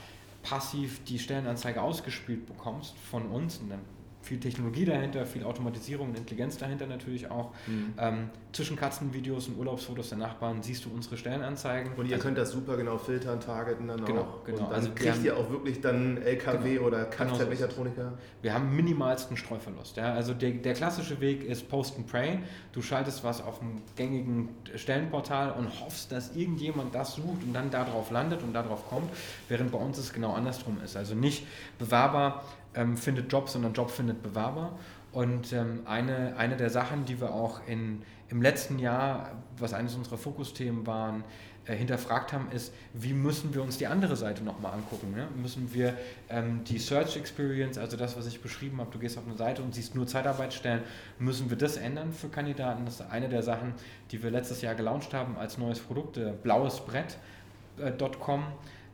passiv 0.42 1.04
die 1.04 1.18
Stellenanzeige 1.18 1.82
ausgespielt 1.82 2.46
bekommst 2.46 2.96
von 2.98 3.26
uns, 3.26 3.58
und 3.58 3.70
dann 3.70 3.80
viel 4.26 4.40
Technologie 4.40 4.84
dahinter, 4.84 5.24
viel 5.24 5.44
Automatisierung 5.44 6.08
und 6.08 6.18
Intelligenz 6.18 6.58
dahinter 6.58 6.86
natürlich 6.86 7.30
auch. 7.30 7.52
Mhm. 7.66 7.94
Ähm, 7.98 8.30
zwischen 8.52 8.76
Katzenvideos 8.76 9.48
und 9.48 9.58
Urlaubsfotos 9.58 10.08
der 10.08 10.18
Nachbarn 10.18 10.62
siehst 10.62 10.84
du 10.84 10.90
unsere 10.90 11.16
Stellenanzeigen. 11.16 11.92
Und 11.96 12.06
ihr 12.06 12.14
also, 12.14 12.26
könnt 12.26 12.38
das 12.38 12.50
super 12.50 12.76
genau 12.76 12.98
filtern, 12.98 13.40
targeten 13.40 13.88
dann 13.88 14.04
genau, 14.04 14.22
auch. 14.22 14.44
Genau, 14.44 14.58
und 14.58 14.66
dann 14.66 14.74
also 14.74 14.90
kriegt 14.94 15.22
ihr 15.22 15.36
auch 15.36 15.50
wirklich 15.50 15.80
dann 15.80 16.20
LKW 16.22 16.74
genau, 16.74 16.86
oder 16.86 17.04
Kfz-Mechatroniker? 17.04 17.94
Genau 17.96 18.16
wir 18.46 18.54
haben 18.54 18.76
minimalsten 18.76 19.36
Streuverlust. 19.36 19.96
Ja? 19.96 20.14
Also 20.14 20.32
der, 20.32 20.52
der 20.52 20.74
klassische 20.74 21.20
Weg 21.20 21.42
ist 21.44 21.68
Post 21.68 21.96
and 21.96 22.06
Pray. 22.06 22.38
Du 22.72 22.80
schaltest 22.80 23.24
was 23.24 23.42
auf 23.42 23.60
einem 23.60 23.82
gängigen 23.96 24.50
Stellenportal 24.76 25.50
und 25.50 25.80
hoffst, 25.80 26.12
dass 26.12 26.36
irgendjemand 26.36 26.94
das 26.94 27.16
sucht 27.16 27.42
und 27.44 27.52
dann 27.52 27.72
darauf 27.72 28.12
landet 28.12 28.44
und 28.44 28.52
darauf 28.52 28.88
kommt, 28.88 29.10
während 29.48 29.72
bei 29.72 29.78
uns 29.78 29.98
es 29.98 30.12
genau 30.12 30.32
andersrum 30.32 30.78
ist. 30.84 30.96
Also 30.96 31.16
nicht 31.16 31.44
Bewerber 31.80 32.44
ähm, 32.76 32.96
findet 32.96 33.32
Job, 33.32 33.48
sondern 33.48 33.72
Job 33.72 33.90
findet 33.90 34.22
Bewerber. 34.22 34.78
Und 35.12 35.52
ähm, 35.52 35.80
eine, 35.86 36.36
eine 36.36 36.56
der 36.56 36.70
Sachen, 36.70 37.04
die 37.06 37.20
wir 37.20 37.32
auch 37.32 37.66
in, 37.66 38.02
im 38.28 38.42
letzten 38.42 38.78
Jahr, 38.78 39.32
was 39.58 39.72
eines 39.72 39.94
unserer 39.94 40.18
Fokusthemen 40.18 40.86
waren, 40.86 41.24
äh, 41.66 41.74
hinterfragt 41.74 42.32
haben, 42.32 42.50
ist, 42.52 42.72
wie 42.92 43.12
müssen 43.12 43.52
wir 43.54 43.62
uns 43.62 43.78
die 43.78 43.86
andere 43.88 44.14
Seite 44.14 44.44
nochmal 44.44 44.74
angucken? 44.74 45.12
Ne? 45.12 45.26
Müssen 45.40 45.72
wir 45.74 45.94
ähm, 46.28 46.62
die 46.64 46.78
Search 46.78 47.16
Experience, 47.16 47.76
also 47.78 47.96
das, 47.96 48.16
was 48.16 48.26
ich 48.26 48.40
beschrieben 48.40 48.78
habe, 48.78 48.90
du 48.92 48.98
gehst 48.98 49.18
auf 49.18 49.26
eine 49.26 49.36
Seite 49.36 49.62
und 49.62 49.74
siehst 49.74 49.94
nur 49.94 50.06
Zeitarbeitsstellen, 50.06 50.82
müssen 51.18 51.50
wir 51.50 51.56
das 51.56 51.76
ändern 51.76 52.12
für 52.12 52.28
Kandidaten? 52.28 52.84
Das 52.84 53.00
ist 53.00 53.10
eine 53.10 53.28
der 53.28 53.42
Sachen, 53.42 53.74
die 54.12 54.22
wir 54.22 54.30
letztes 54.30 54.62
Jahr 54.62 54.76
gelauncht 54.76 55.12
haben 55.12 55.36
als 55.38 55.58
neues 55.58 55.80
Produkt, 55.80 56.18
äh, 56.18 56.34
blauesbrett.com. 56.42 58.40
Äh, 58.40 58.44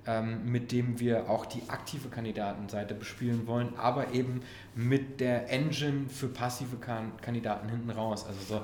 ähm, 0.06 0.50
mit 0.50 0.72
dem 0.72 0.98
wir 0.98 1.30
auch 1.30 1.46
die 1.46 1.62
aktive 1.68 2.08
Kandidatenseite 2.08 2.94
bespielen 2.94 3.46
wollen, 3.46 3.74
aber 3.76 4.12
eben 4.12 4.42
mit 4.74 5.20
der 5.20 5.50
Engine 5.50 6.08
für 6.08 6.28
passive 6.28 6.76
Kandidaten 6.76 7.68
hinten 7.68 7.90
raus. 7.90 8.26
Also 8.26 8.40
so, 8.42 8.62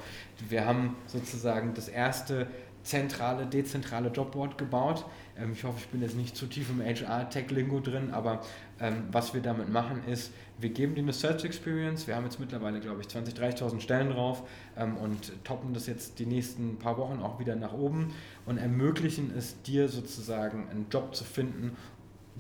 wir 0.49 0.67
haben 0.67 0.97
sozusagen 1.07 1.75
das 1.75 1.89
erste 1.89 2.49
zentrale, 2.89 3.45
dezentrale 3.45 4.09
Jobboard 4.09 4.57
gebaut. 4.57 5.05
Ähm, 5.39 5.53
ich 5.53 5.63
hoffe, 5.65 5.77
ich 5.79 5.89
bin 5.89 6.01
jetzt 6.01 6.17
nicht 6.17 6.37
zu 6.37 6.47
tief 6.47 6.71
im 6.71 6.81
HR-Tech-Lingo 6.81 7.81
drin, 7.81 8.11
aber 8.13 8.41
ähm, 8.81 9.05
was 9.13 9.35
wir 9.35 9.43
damit 9.43 9.69
machen 9.69 10.03
ist, 10.07 10.33
wir 10.59 10.71
geben 10.71 10.95
dir 10.95 11.03
eine 11.03 11.13
Search 11.13 11.45
Experience. 11.45 12.07
Wir 12.07 12.17
haben 12.17 12.25
jetzt 12.25 12.41
mittlerweile, 12.41 12.81
glaube 12.81 13.03
ich, 13.03 13.07
20.000, 13.09 13.59
30.000 13.59 13.81
Stellen 13.81 14.11
drauf 14.11 14.43
ähm, 14.77 14.97
und 14.97 15.45
toppen 15.45 15.75
das 15.75 15.87
jetzt 15.87 16.19
die 16.19 16.27
nächsten 16.27 16.79
paar 16.79 16.97
Wochen 16.97 17.21
auch 17.21 17.39
wieder 17.39 17.57
nach 17.57 17.75
oben 17.75 18.15
und 18.47 18.57
ermöglichen 18.57 19.33
es 19.37 19.61
dir 19.63 19.89
sozusagen 19.89 20.69
einen 20.71 20.87
Job 20.91 21.15
zu 21.15 21.25
finden, 21.25 21.77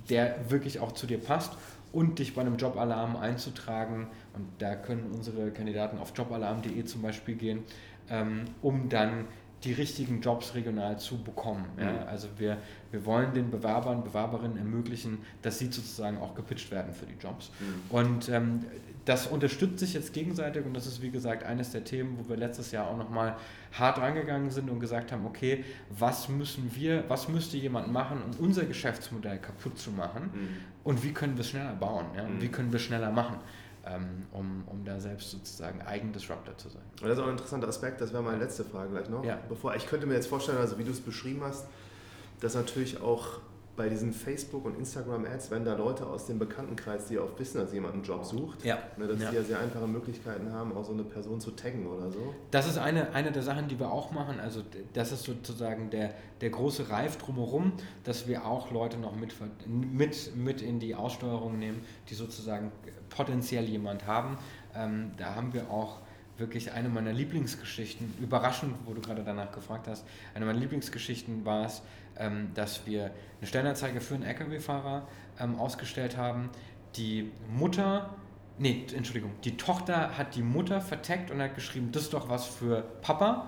der 0.08 0.50
wirklich 0.50 0.80
auch 0.80 0.92
zu 0.92 1.06
dir 1.06 1.18
passt 1.18 1.52
und 1.92 2.18
dich 2.18 2.34
bei 2.34 2.40
einem 2.40 2.56
Jobalarm 2.56 3.16
einzutragen. 3.16 4.06
Und 4.34 4.46
da 4.60 4.76
können 4.76 5.10
unsere 5.12 5.50
Kandidaten 5.50 5.98
auf 5.98 6.12
jobalarm.de 6.16 6.84
zum 6.86 7.02
Beispiel 7.02 7.34
gehen, 7.34 7.64
ähm, 8.08 8.46
um 8.62 8.88
dann 8.88 9.26
die 9.64 9.72
richtigen 9.72 10.20
Jobs 10.20 10.54
regional 10.54 10.98
zu 10.98 11.22
bekommen. 11.22 11.66
Ja? 11.78 11.92
Mhm. 11.92 12.08
Also 12.08 12.28
wir, 12.38 12.58
wir 12.90 13.04
wollen 13.04 13.34
den 13.34 13.50
Bewerbern, 13.50 14.04
Bewerberinnen 14.04 14.56
ermöglichen, 14.56 15.18
dass 15.42 15.58
sie 15.58 15.66
sozusagen 15.66 16.18
auch 16.18 16.34
gepitcht 16.34 16.70
werden 16.70 16.92
für 16.94 17.06
die 17.06 17.16
Jobs. 17.20 17.50
Mhm. 17.60 17.90
Und 17.90 18.28
ähm, 18.28 18.64
das 19.08 19.26
unterstützt 19.26 19.78
sich 19.78 19.94
jetzt 19.94 20.12
gegenseitig 20.12 20.66
und 20.66 20.74
das 20.74 20.86
ist 20.86 21.00
wie 21.00 21.10
gesagt 21.10 21.42
eines 21.42 21.72
der 21.72 21.82
Themen, 21.82 22.18
wo 22.18 22.28
wir 22.28 22.36
letztes 22.36 22.72
Jahr 22.72 22.88
auch 22.88 22.96
nochmal 22.96 23.36
hart 23.72 23.98
rangegangen 23.98 24.50
sind 24.50 24.68
und 24.68 24.80
gesagt 24.80 25.12
haben, 25.12 25.24
okay, 25.24 25.64
was 25.98 26.28
müssen 26.28 26.70
wir, 26.74 27.04
was 27.08 27.26
müsste 27.26 27.56
jemand 27.56 27.90
machen, 27.90 28.20
um 28.22 28.44
unser 28.44 28.64
Geschäftsmodell 28.64 29.38
kaputt 29.38 29.78
zu 29.78 29.90
machen 29.92 30.30
mhm. 30.34 30.48
und 30.84 31.02
wie 31.02 31.12
können 31.12 31.36
wir 31.36 31.40
es 31.40 31.48
schneller 31.48 31.74
bauen 31.74 32.04
ja? 32.14 32.24
und 32.24 32.42
wie 32.42 32.48
mhm. 32.48 32.52
können 32.52 32.70
wir 32.70 32.76
es 32.76 32.82
schneller 32.82 33.10
machen. 33.10 33.38
Ähm, 33.90 34.26
um, 34.32 34.64
um 34.66 34.84
da 34.84 35.00
selbst 35.00 35.30
sozusagen 35.30 35.80
Eigendisruptor 35.80 36.56
zu 36.58 36.68
sein. 36.68 36.82
Und 37.00 37.08
das 37.08 37.16
ist 37.16 37.22
auch 37.22 37.26
ein 37.26 37.32
interessanter 37.32 37.68
Aspekt, 37.68 38.00
das 38.02 38.12
wäre 38.12 38.22
meine 38.22 38.38
letzte 38.38 38.64
Frage 38.64 38.90
gleich 38.90 39.08
noch. 39.08 39.24
Ja. 39.24 39.38
Bevor, 39.48 39.74
ich 39.76 39.86
könnte 39.86 40.06
mir 40.06 40.14
jetzt 40.14 40.26
vorstellen, 40.26 40.58
also 40.58 40.78
wie 40.78 40.84
du 40.84 40.90
es 40.90 41.00
beschrieben 41.00 41.40
hast, 41.42 41.66
dass 42.40 42.54
natürlich 42.54 43.00
auch 43.00 43.40
bei 43.78 43.88
diesen 43.88 44.12
Facebook- 44.12 44.64
und 44.64 44.76
Instagram-Ads, 44.76 45.52
wenn 45.52 45.64
da 45.64 45.74
Leute 45.74 46.04
aus 46.04 46.26
dem 46.26 46.38
Bekanntenkreis, 46.38 47.06
die 47.06 47.18
auch 47.18 47.38
wissen, 47.38 47.58
dass 47.58 47.72
jemand 47.72 47.94
einen 47.94 48.02
Job 48.02 48.24
sucht, 48.24 48.64
ja. 48.64 48.78
ne, 48.96 49.06
dass 49.06 49.22
ja. 49.22 49.30
die 49.30 49.36
ja 49.36 49.42
sehr 49.42 49.60
einfache 49.60 49.86
Möglichkeiten 49.86 50.52
haben, 50.52 50.76
auch 50.76 50.84
so 50.84 50.92
eine 50.92 51.04
Person 51.04 51.40
zu 51.40 51.52
taggen 51.52 51.86
oder 51.86 52.10
so. 52.10 52.34
Das 52.50 52.66
ist 52.66 52.76
eine, 52.76 53.14
eine 53.14 53.30
der 53.30 53.44
Sachen, 53.44 53.68
die 53.68 53.78
wir 53.78 53.90
auch 53.90 54.10
machen. 54.10 54.40
Also 54.40 54.62
das 54.92 55.12
ist 55.12 55.22
sozusagen 55.22 55.90
der, 55.90 56.12
der 56.40 56.50
große 56.50 56.90
Reif 56.90 57.18
drumherum, 57.18 57.72
dass 58.02 58.26
wir 58.26 58.44
auch 58.44 58.72
Leute 58.72 58.98
noch 58.98 59.14
mit, 59.14 59.32
mit, 59.66 60.36
mit 60.36 60.60
in 60.60 60.80
die 60.80 60.96
Aussteuerung 60.96 61.58
nehmen, 61.58 61.80
die 62.10 62.14
sozusagen 62.14 62.72
potenziell 63.08 63.64
jemand 63.64 64.08
haben. 64.08 64.38
Ähm, 64.74 65.12
da 65.16 65.36
haben 65.36 65.54
wir 65.54 65.70
auch 65.70 66.00
wirklich 66.38 66.72
eine 66.72 66.88
meiner 66.88 67.12
Lieblingsgeschichten, 67.12 68.14
überraschend, 68.20 68.74
wo 68.86 68.94
du 68.94 69.00
gerade 69.00 69.22
danach 69.24 69.52
gefragt 69.52 69.88
hast, 69.88 70.04
eine 70.34 70.46
meiner 70.46 70.58
Lieblingsgeschichten 70.58 71.44
war 71.44 71.66
es, 71.66 71.82
ähm, 72.16 72.50
dass 72.54 72.86
wir 72.86 73.10
eine 73.38 73.46
Stellenanzeige 73.46 74.00
für 74.00 74.14
einen 74.14 74.24
Lkw-Fahrer 74.24 75.06
ähm, 75.40 75.56
ausgestellt 75.56 76.16
haben. 76.16 76.50
Die 76.96 77.30
Mutter, 77.48 78.14
nee, 78.58 78.86
Entschuldigung, 78.94 79.32
die 79.44 79.56
Tochter 79.56 80.16
hat 80.16 80.34
die 80.34 80.42
Mutter 80.42 80.80
verteckt 80.80 81.30
und 81.30 81.42
hat 81.42 81.54
geschrieben, 81.54 81.90
das 81.92 82.04
ist 82.04 82.14
doch 82.14 82.28
was 82.28 82.46
für 82.46 82.82
Papa. 83.02 83.46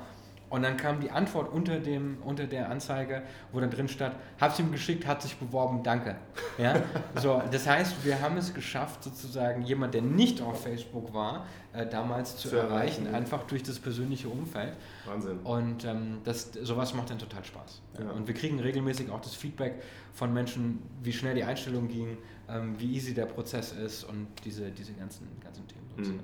Und 0.51 0.63
dann 0.63 0.77
kam 0.77 1.01
die 1.01 1.13
Antwort 1.13 1.53
unter, 1.53 1.79
dem, 1.79 2.19
unter 2.25 2.47
der 2.47 2.69
Anzeige, 2.71 3.23
wo 3.53 3.61
dann 3.61 3.71
drin 3.71 3.89
stand, 3.89 4.17
hab's 4.41 4.59
ihm 4.59 4.73
geschickt, 4.73 5.07
hat 5.07 5.23
sich 5.23 5.37
beworben, 5.37 5.85
danke. 5.85 6.17
Ja? 6.59 6.83
so, 7.15 7.41
das 7.51 7.69
heißt, 7.69 8.05
wir 8.05 8.21
haben 8.21 8.37
es 8.37 8.53
geschafft, 8.53 9.05
sozusagen 9.05 9.63
jemand, 9.63 9.95
der 9.95 10.03
nicht 10.03 10.43
auf 10.43 10.65
Facebook 10.65 11.15
war, 11.15 11.47
äh, 11.73 11.87
damals 11.87 12.37
zu, 12.37 12.49
zu 12.49 12.57
erreichen, 12.57 13.07
erreichen, 13.07 13.15
einfach 13.15 13.45
durch 13.45 13.63
das 13.63 13.79
persönliche 13.79 14.29
Umfeld. 14.29 14.73
Wahnsinn. 15.07 15.39
Und 15.45 15.85
ähm, 15.85 16.19
das, 16.25 16.51
sowas 16.63 16.95
macht 16.95 17.11
dann 17.11 17.19
total 17.21 17.45
Spaß. 17.45 17.81
Ja. 18.01 18.11
Und 18.11 18.27
wir 18.27 18.35
kriegen 18.35 18.59
regelmäßig 18.59 19.09
auch 19.11 19.21
das 19.21 19.37
Feedback 19.37 19.75
von 20.13 20.35
Menschen, 20.35 20.83
wie 21.05 21.13
schnell 21.13 21.37
die 21.37 21.45
Einstellung 21.45 21.87
ging, 21.87 22.19
ähm, 22.49 22.75
wie 22.77 22.93
easy 22.93 23.15
der 23.15 23.27
Prozess 23.27 23.71
ist 23.73 24.03
und 24.03 24.27
diese, 24.45 24.73
diese 24.73 24.95
ganzen, 24.95 25.29
ganzen 25.41 25.65
Themen. 25.69 26.17
Mhm. 26.17 26.21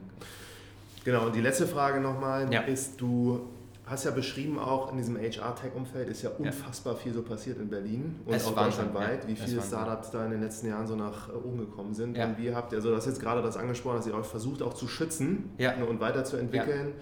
Genau, 1.04 1.26
und 1.26 1.36
die 1.36 1.40
letzte 1.40 1.68
Frage 1.68 2.00
nochmal 2.00 2.52
ja. 2.52 2.62
ist, 2.62 3.00
du 3.00 3.48
hast 3.86 4.04
ja 4.04 4.10
beschrieben, 4.10 4.58
auch 4.58 4.90
in 4.90 4.98
diesem 4.98 5.16
HR-Tech-Umfeld 5.16 6.08
ist 6.08 6.22
ja 6.22 6.30
unfassbar 6.30 6.94
ja. 6.94 6.98
viel 6.98 7.14
so 7.14 7.22
passiert 7.22 7.58
in 7.58 7.70
Berlin 7.70 8.16
und 8.24 8.34
es 8.34 8.44
auch 8.44 8.54
deutschlandweit, 8.54 9.22
ja. 9.22 9.28
wie 9.28 9.36
viele 9.36 9.62
Startups 9.62 10.10
da 10.10 10.24
in 10.24 10.32
den 10.32 10.42
letzten 10.42 10.66
Jahren 10.66 10.86
so 10.88 10.96
nach 10.96 11.28
äh, 11.28 11.32
oben 11.32 11.58
gekommen 11.58 11.94
sind. 11.94 12.16
Ja. 12.16 12.26
Und 12.26 12.38
wie 12.38 12.52
habt 12.52 12.72
ihr, 12.72 12.78
also 12.78 12.90
das 12.90 13.06
jetzt 13.06 13.20
gerade 13.20 13.42
das 13.42 13.56
angesprochen, 13.56 13.96
dass 13.98 14.06
ihr 14.08 14.14
euch 14.14 14.26
versucht 14.26 14.60
auch 14.60 14.74
zu 14.74 14.88
schützen 14.88 15.50
ne, 15.58 15.86
und 15.86 16.00
weiterzuentwickeln. 16.00 16.94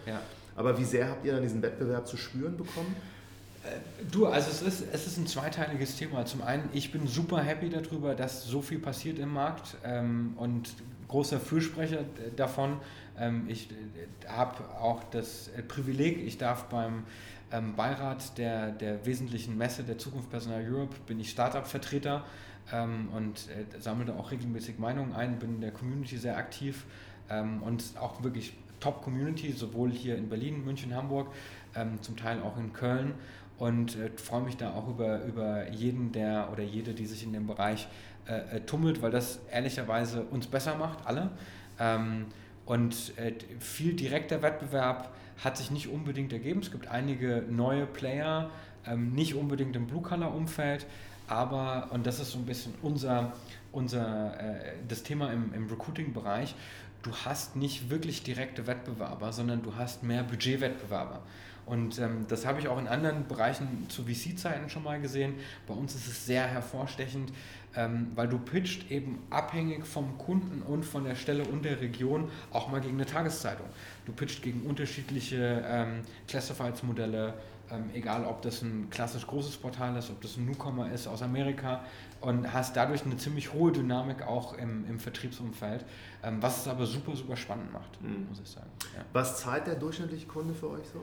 Aber 0.56 0.78
wie 0.78 0.84
sehr 0.84 1.08
habt 1.08 1.24
ihr 1.24 1.32
dann 1.32 1.42
diesen 1.42 1.62
Wettbewerb 1.62 2.06
zu 2.06 2.16
spüren 2.16 2.56
bekommen? 2.56 2.94
Du, 4.10 4.26
also 4.26 4.50
es 4.50 4.62
ist, 4.62 4.86
es 4.92 5.06
ist 5.06 5.16
ein 5.18 5.26
zweiteiliges 5.26 5.96
Thema. 5.96 6.26
Zum 6.26 6.42
einen, 6.42 6.68
ich 6.72 6.92
bin 6.92 7.06
super 7.06 7.42
happy 7.42 7.70
darüber, 7.70 8.14
dass 8.14 8.44
so 8.44 8.60
viel 8.60 8.78
passiert 8.78 9.18
im 9.18 9.32
Markt 9.32 9.76
ähm, 9.84 10.34
und 10.36 10.74
großer 11.08 11.40
Fürsprecher 11.40 12.04
davon. 12.36 12.78
Ähm, 13.18 13.44
ich 13.48 13.70
äh, 13.70 14.28
habe 14.28 14.68
auch 14.80 15.04
das 15.04 15.48
äh, 15.48 15.62
Privileg, 15.62 16.18
ich 16.18 16.38
darf 16.38 16.64
beim 16.64 17.04
ähm, 17.52 17.76
Beirat 17.76 18.36
der, 18.36 18.72
der 18.72 19.06
wesentlichen 19.06 19.56
Messe 19.56 19.84
der 19.84 19.96
Zukunft 19.98 20.30
Personal 20.30 20.64
Europe, 20.68 20.94
bin 21.06 21.20
ich 21.20 21.30
Startup-Vertreter 21.30 22.24
ähm, 22.72 23.08
und 23.14 23.48
äh, 23.48 23.80
sammle 23.80 24.06
da 24.06 24.16
auch 24.16 24.30
regelmäßig 24.30 24.78
Meinungen 24.78 25.12
ein, 25.12 25.38
bin 25.38 25.56
in 25.56 25.60
der 25.60 25.72
Community 25.72 26.16
sehr 26.16 26.36
aktiv 26.36 26.84
und 27.64 27.82
auch 27.98 28.22
wirklich 28.22 28.52
Top-Community, 28.80 29.52
sowohl 29.52 29.90
hier 29.90 30.18
in 30.18 30.28
Berlin, 30.28 30.62
München, 30.62 30.94
Hamburg, 30.94 31.28
zum 32.02 32.18
Teil 32.18 32.42
auch 32.42 32.58
in 32.58 32.74
Köln 32.74 33.14
und 33.58 33.96
äh, 33.96 34.10
freue 34.16 34.42
mich 34.42 34.56
da 34.56 34.74
auch 34.74 34.88
über, 34.88 35.24
über 35.24 35.70
jeden, 35.70 36.12
der 36.12 36.48
oder 36.52 36.62
jede, 36.62 36.94
die 36.94 37.06
sich 37.06 37.22
in 37.22 37.32
dem 37.32 37.46
Bereich 37.46 37.88
äh, 38.26 38.60
tummelt, 38.60 39.02
weil 39.02 39.10
das 39.10 39.40
ehrlicherweise 39.50 40.22
uns 40.22 40.46
besser 40.46 40.76
macht, 40.76 41.06
alle. 41.06 41.30
Ähm, 41.78 42.26
und 42.66 43.12
äh, 43.18 43.34
viel 43.60 43.94
direkter 43.94 44.42
Wettbewerb 44.42 45.14
hat 45.42 45.56
sich 45.56 45.70
nicht 45.70 45.88
unbedingt 45.88 46.32
ergeben. 46.32 46.60
Es 46.60 46.70
gibt 46.70 46.88
einige 46.88 47.44
neue 47.50 47.86
Player, 47.86 48.50
ähm, 48.86 49.12
nicht 49.12 49.34
unbedingt 49.34 49.76
im 49.76 49.86
Blue-Color-Umfeld, 49.86 50.86
aber, 51.26 51.88
und 51.90 52.06
das 52.06 52.20
ist 52.20 52.32
so 52.32 52.38
ein 52.38 52.46
bisschen 52.46 52.74
unser, 52.82 53.32
unser 53.72 54.38
äh, 54.40 54.72
das 54.88 55.02
Thema 55.02 55.32
im, 55.32 55.52
im 55.54 55.68
Recruiting-Bereich, 55.68 56.54
du 57.02 57.10
hast 57.24 57.56
nicht 57.56 57.90
wirklich 57.90 58.22
direkte 58.22 58.66
Wettbewerber, 58.66 59.32
sondern 59.32 59.62
du 59.62 59.76
hast 59.76 60.02
mehr 60.02 60.22
Budgetwettbewerber. 60.22 61.20
Und 61.66 61.98
ähm, 61.98 62.26
das 62.28 62.44
habe 62.46 62.60
ich 62.60 62.68
auch 62.68 62.78
in 62.78 62.88
anderen 62.88 63.26
Bereichen 63.26 63.86
zu 63.88 64.04
VC-Zeiten 64.04 64.68
schon 64.68 64.82
mal 64.82 65.00
gesehen. 65.00 65.34
Bei 65.66 65.74
uns 65.74 65.94
ist 65.94 66.06
es 66.06 66.26
sehr 66.26 66.46
hervorstechend, 66.46 67.32
ähm, 67.76 68.12
weil 68.14 68.28
du 68.28 68.38
pitcht 68.38 68.90
eben 68.90 69.18
abhängig 69.30 69.86
vom 69.86 70.18
Kunden 70.18 70.62
und 70.62 70.84
von 70.84 71.04
der 71.04 71.14
Stelle 71.14 71.44
und 71.44 71.64
der 71.64 71.80
Region 71.80 72.30
auch 72.52 72.70
mal 72.70 72.80
gegen 72.80 72.94
eine 72.94 73.06
Tageszeitung. 73.06 73.66
Du 74.04 74.12
pitcht 74.12 74.42
gegen 74.42 74.62
unterschiedliche 74.62 75.64
ähm, 75.66 76.02
Classifieds-Modelle, 76.28 77.34
ähm, 77.70 77.90
egal 77.94 78.26
ob 78.26 78.42
das 78.42 78.60
ein 78.62 78.90
klassisch 78.90 79.26
großes 79.26 79.56
Portal 79.56 79.96
ist, 79.96 80.10
ob 80.10 80.20
das 80.20 80.36
ein 80.36 80.44
Newcomer 80.44 80.92
ist 80.92 81.06
aus 81.06 81.22
Amerika 81.22 81.82
und 82.20 82.52
hast 82.52 82.76
dadurch 82.76 83.04
eine 83.04 83.16
ziemlich 83.16 83.52
hohe 83.52 83.72
Dynamik 83.72 84.22
auch 84.22 84.56
im, 84.58 84.86
im 84.88 85.00
Vertriebsumfeld, 85.00 85.84
ähm, 86.22 86.42
was 86.42 86.60
es 86.60 86.68
aber 86.68 86.84
super, 86.84 87.16
super 87.16 87.36
spannend 87.36 87.72
macht, 87.72 88.00
mhm. 88.02 88.26
muss 88.28 88.40
ich 88.40 88.48
sagen. 88.48 88.70
Ja. 88.94 89.04
Was 89.14 89.40
zahlt 89.40 89.66
der 89.66 89.76
durchschnittliche 89.76 90.26
Kunde 90.26 90.54
für 90.54 90.70
euch 90.70 90.86
so? 90.92 91.00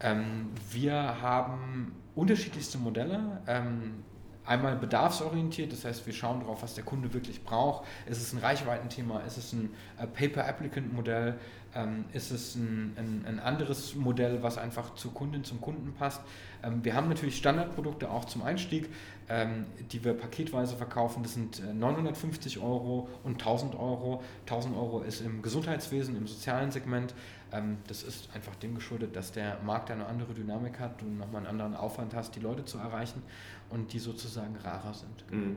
Ähm, 0.00 0.50
wir 0.70 1.20
haben 1.20 1.92
unterschiedlichste 2.14 2.78
Modelle. 2.78 3.42
Ähm, 3.46 4.04
einmal 4.48 4.76
bedarfsorientiert, 4.76 5.72
das 5.72 5.84
heißt, 5.84 6.06
wir 6.06 6.14
schauen 6.14 6.40
darauf, 6.40 6.62
was 6.62 6.74
der 6.74 6.84
Kunde 6.84 7.12
wirklich 7.12 7.44
braucht. 7.44 7.86
Ist 8.06 8.20
es 8.20 8.32
ein 8.32 8.38
Reichweitenthema? 8.38 9.20
Ist 9.20 9.36
es 9.36 9.52
ein 9.52 9.70
äh, 9.98 10.06
Paper-Applicant-Modell? 10.06 11.34
Ähm, 11.74 12.06
ist 12.14 12.30
es 12.30 12.54
ein, 12.54 12.94
ein, 12.96 13.24
ein, 13.26 13.40
anderes 13.40 13.94
Modell, 13.94 14.42
was 14.42 14.56
einfach 14.56 14.94
zur 14.94 15.12
Kundin, 15.12 15.44
zum 15.44 15.60
Kunden 15.60 15.92
passt? 15.92 16.22
Ähm, 16.62 16.82
wir 16.82 16.94
haben 16.94 17.10
natürlich 17.10 17.36
Standardprodukte 17.36 18.10
auch 18.10 18.24
zum 18.24 18.42
Einstieg, 18.42 18.88
ähm, 19.28 19.66
die 19.92 20.02
wir 20.02 20.14
paketweise 20.14 20.76
verkaufen. 20.76 21.22
Das 21.22 21.34
sind 21.34 21.60
äh, 21.60 21.74
950 21.74 22.58
Euro 22.58 23.10
und 23.22 23.34
1000 23.34 23.74
Euro. 23.74 24.22
1000 24.46 24.74
Euro 24.74 25.02
ist 25.02 25.20
im 25.20 25.42
Gesundheitswesen, 25.42 26.16
im 26.16 26.26
sozialen 26.26 26.70
Segment. 26.70 27.14
Ähm, 27.52 27.76
das 27.86 28.02
ist 28.02 28.30
einfach 28.34 28.54
dem 28.56 28.74
geschuldet, 28.74 29.14
dass 29.14 29.32
der 29.32 29.58
Markt 29.62 29.90
eine 29.90 30.06
andere 30.06 30.32
Dynamik 30.32 30.80
hat, 30.80 31.02
du 31.02 31.06
nochmal 31.06 31.40
einen 31.40 31.48
anderen 31.48 31.76
Aufwand 31.76 32.14
hast, 32.14 32.34
die 32.34 32.40
Leute 32.40 32.64
zu 32.64 32.78
erreichen 32.78 33.22
und 33.70 33.92
die 33.92 33.98
sozusagen 33.98 34.56
rarer 34.56 34.94
sind. 34.94 35.32
Mhm. 35.32 35.56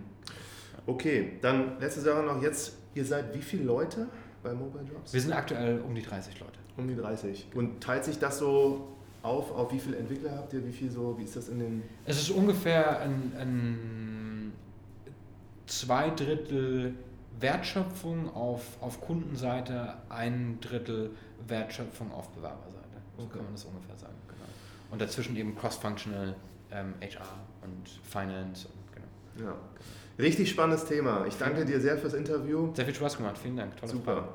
Okay, 0.86 1.34
dann 1.42 1.80
letzte 1.80 2.02
Sache 2.02 2.24
noch 2.24 2.42
jetzt. 2.42 2.78
Ihr 2.94 3.06
seid 3.06 3.34
wie 3.34 3.42
viele 3.42 3.64
Leute 3.64 4.08
bei 4.44 4.54
Mobile 4.54 4.84
Jobs? 4.84 5.14
Wir 5.14 5.22
sind 5.22 5.34
aktuell 5.34 5.80
um 5.82 5.96
die 5.96 6.02
30 6.02 6.40
Leute. 6.40 6.60
Um 6.78 6.88
die 6.88 6.96
30. 6.96 7.48
Und 7.54 7.82
teilt 7.82 8.04
sich 8.04 8.20
das 8.20 8.40
so 8.40 8.88
auf, 9.24 9.52
auf 9.52 9.72
wie 9.72 9.80
viele 9.80 9.98
Entwickler 9.98 10.36
habt 10.36 10.54
ihr? 10.54 10.66
Wie 10.66 10.72
viel 10.72 10.90
so, 10.90 11.18
wie 11.18 11.24
ist 11.24 11.36
das 11.36 11.50
in 11.50 11.60
den. 11.60 11.84
Es 12.06 12.20
ist 12.20 12.32
ungefähr 12.32 13.00
ein, 13.00 13.32
ein 13.38 14.54
zwei 15.68 16.10
Drittel 16.10 16.96
Wertschöpfung 17.40 18.34
auf, 18.36 18.82
auf 18.82 19.02
Kundenseite, 19.02 19.96
ein 20.10 20.60
Drittel 20.60 21.12
Wertschöpfung 21.48 22.12
auf 22.12 22.30
Bewerberseite. 22.30 22.88
So 23.18 23.24
okay. 23.24 23.34
kann 23.34 23.44
man 23.44 23.54
das 23.54 23.66
ungefähr 23.66 23.98
sagen. 23.98 24.16
Genau. 24.28 24.50
Und 24.92 25.02
dazwischen 25.02 25.36
eben 25.36 25.56
cross-functional 25.56 26.36
ähm, 26.72 26.94
HR 27.02 27.26
und 27.64 27.90
Finance. 28.04 28.68
Und, 28.68 28.96
genau. 29.36 29.52
Ja. 29.52 29.58
Richtig 30.20 30.50
spannendes 30.50 30.86
Thema. 30.86 31.26
Ich 31.26 31.38
danke 31.38 31.66
dir 31.66 31.80
sehr 31.80 31.98
fürs 31.98 32.14
Interview. 32.14 32.74
Sehr 32.76 32.86
viel 32.86 32.94
Spaß 32.96 33.18
gemacht. 33.18 33.38
Vielen 33.38 33.58
Dank. 33.58 33.78
Tolle 33.78 33.92
Super. 33.92 34.16
Frage. 34.16 34.30